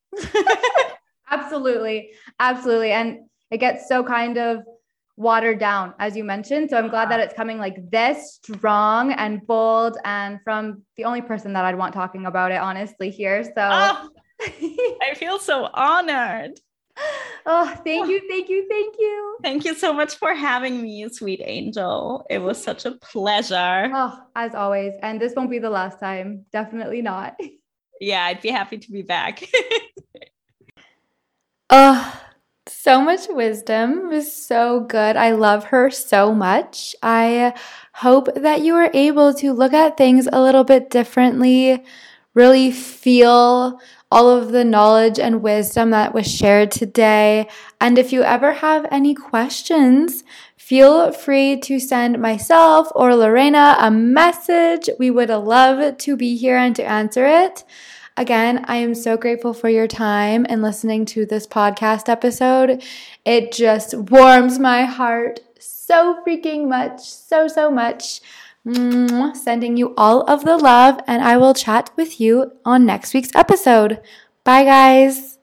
absolutely. 1.32 2.12
Absolutely. 2.38 2.92
And 2.92 3.20
it 3.50 3.60
gets 3.60 3.88
so 3.88 4.04
kind 4.04 4.38
of 4.38 4.64
watered 5.16 5.60
down, 5.60 5.94
as 5.98 6.16
you 6.16 6.26
mentioned. 6.26 6.70
So 6.70 6.78
I'm 6.78 6.90
glad 6.90 7.10
that 7.10 7.22
it's 7.22 7.34
coming 7.34 7.58
like 7.58 7.90
this 7.90 8.40
strong 8.44 9.14
and 9.14 9.46
bold 9.48 9.98
and 10.04 10.40
from 10.44 10.84
the 10.98 11.06
only 11.06 11.22
person 11.22 11.54
that 11.54 11.64
I'd 11.64 11.78
want 11.78 11.94
talking 11.94 12.26
about 12.26 12.52
it, 12.52 12.60
honestly, 12.60 13.10
here. 13.10 13.44
So 13.44 13.52
oh, 13.58 14.10
I 15.02 15.14
feel 15.16 15.40
so 15.40 15.70
honored. 15.74 16.60
Oh, 17.46 17.74
thank 17.84 18.10
you, 18.10 18.22
thank 18.28 18.50
you, 18.50 18.68
thank 18.70 18.96
you. 19.00 19.38
Thank 19.42 19.66
you 19.66 19.76
so 19.76 19.94
much 19.94 20.16
for 20.16 20.34
having 20.34 20.82
me, 20.82 21.08
sweet 21.10 21.42
angel. 21.44 22.26
It 22.30 22.40
was 22.40 22.62
such 22.62 22.86
a 22.86 22.92
pleasure. 22.92 23.90
Oh, 23.94 24.20
as 24.36 24.54
always. 24.54 24.94
And 25.02 25.22
this 25.22 25.34
won't 25.36 25.50
be 25.50 25.60
the 25.60 25.70
last 25.70 26.00
time. 26.00 26.46
Definitely 26.52 27.02
not. 27.02 27.36
Yeah, 28.00 28.26
I'd 28.26 28.42
be 28.42 28.50
happy 28.50 28.78
to 28.78 28.92
be 28.92 29.02
back. 29.02 29.44
oh, 31.72 32.22
so 32.68 33.02
much 33.02 33.22
wisdom. 33.30 34.00
It 34.00 34.06
was 34.08 34.32
so 34.32 34.82
good. 34.82 35.16
I 35.16 35.32
love 35.32 35.64
her 35.66 35.90
so 35.90 36.34
much. 36.34 36.96
I 37.02 37.54
hope 37.94 38.30
that 38.36 38.62
you 38.62 38.76
are 38.76 38.92
able 38.94 39.34
to 39.34 39.52
look 39.52 39.74
at 39.74 39.98
things 39.98 40.28
a 40.32 40.42
little 40.42 40.64
bit 40.64 40.92
differently, 40.92 41.84
really 42.34 42.72
feel 42.72 43.80
all 44.12 44.30
of 44.30 44.52
the 44.52 44.64
knowledge 44.64 45.20
and 45.20 45.42
wisdom 45.42 45.92
that 45.92 46.14
was 46.14 46.32
shared 46.32 46.72
today. 46.72 47.48
And 47.82 47.98
if 47.98 48.14
you 48.14 48.24
ever 48.24 48.54
have 48.54 48.86
any 48.90 49.14
questions, 49.14 50.24
feel 50.56 51.12
free 51.12 51.60
to 51.62 51.80
send 51.80 52.22
myself 52.22 52.88
or 52.96 53.16
Lorena 53.16 53.76
a 53.80 53.92
message. 53.92 54.90
We 54.98 55.12
would 55.12 55.30
love 55.30 55.98
to 55.98 56.16
be 56.16 56.38
here 56.38 56.58
and 56.58 56.76
to 56.76 56.84
answer 56.84 57.26
it. 57.26 57.64
Again, 58.20 58.66
I 58.68 58.78
am 58.78 58.96
so 58.96 59.16
grateful 59.16 59.54
for 59.54 59.70
your 59.70 59.88
time 59.88 60.46
and 60.50 60.64
listening 60.64 61.06
to 61.08 61.26
this 61.26 61.46
podcast 61.46 62.10
episode. 62.10 62.84
It 63.26 63.52
just 63.52 63.94
warms 63.94 64.58
my 64.58 64.86
heart 64.86 65.42
so 65.60 66.24
freaking 66.26 66.68
much, 66.68 67.02
so, 67.02 67.48
so 67.48 67.70
much. 67.70 68.22
Sending 68.68 69.78
you 69.78 69.94
all 69.96 70.22
of 70.30 70.44
the 70.44 70.58
love, 70.58 71.00
and 71.08 71.24
I 71.24 71.38
will 71.38 71.54
chat 71.54 71.90
with 71.96 72.20
you 72.20 72.52
on 72.66 72.86
next 72.86 73.14
week's 73.14 73.34
episode. 73.34 74.02
Bye, 74.44 74.66
guys. 74.66 75.37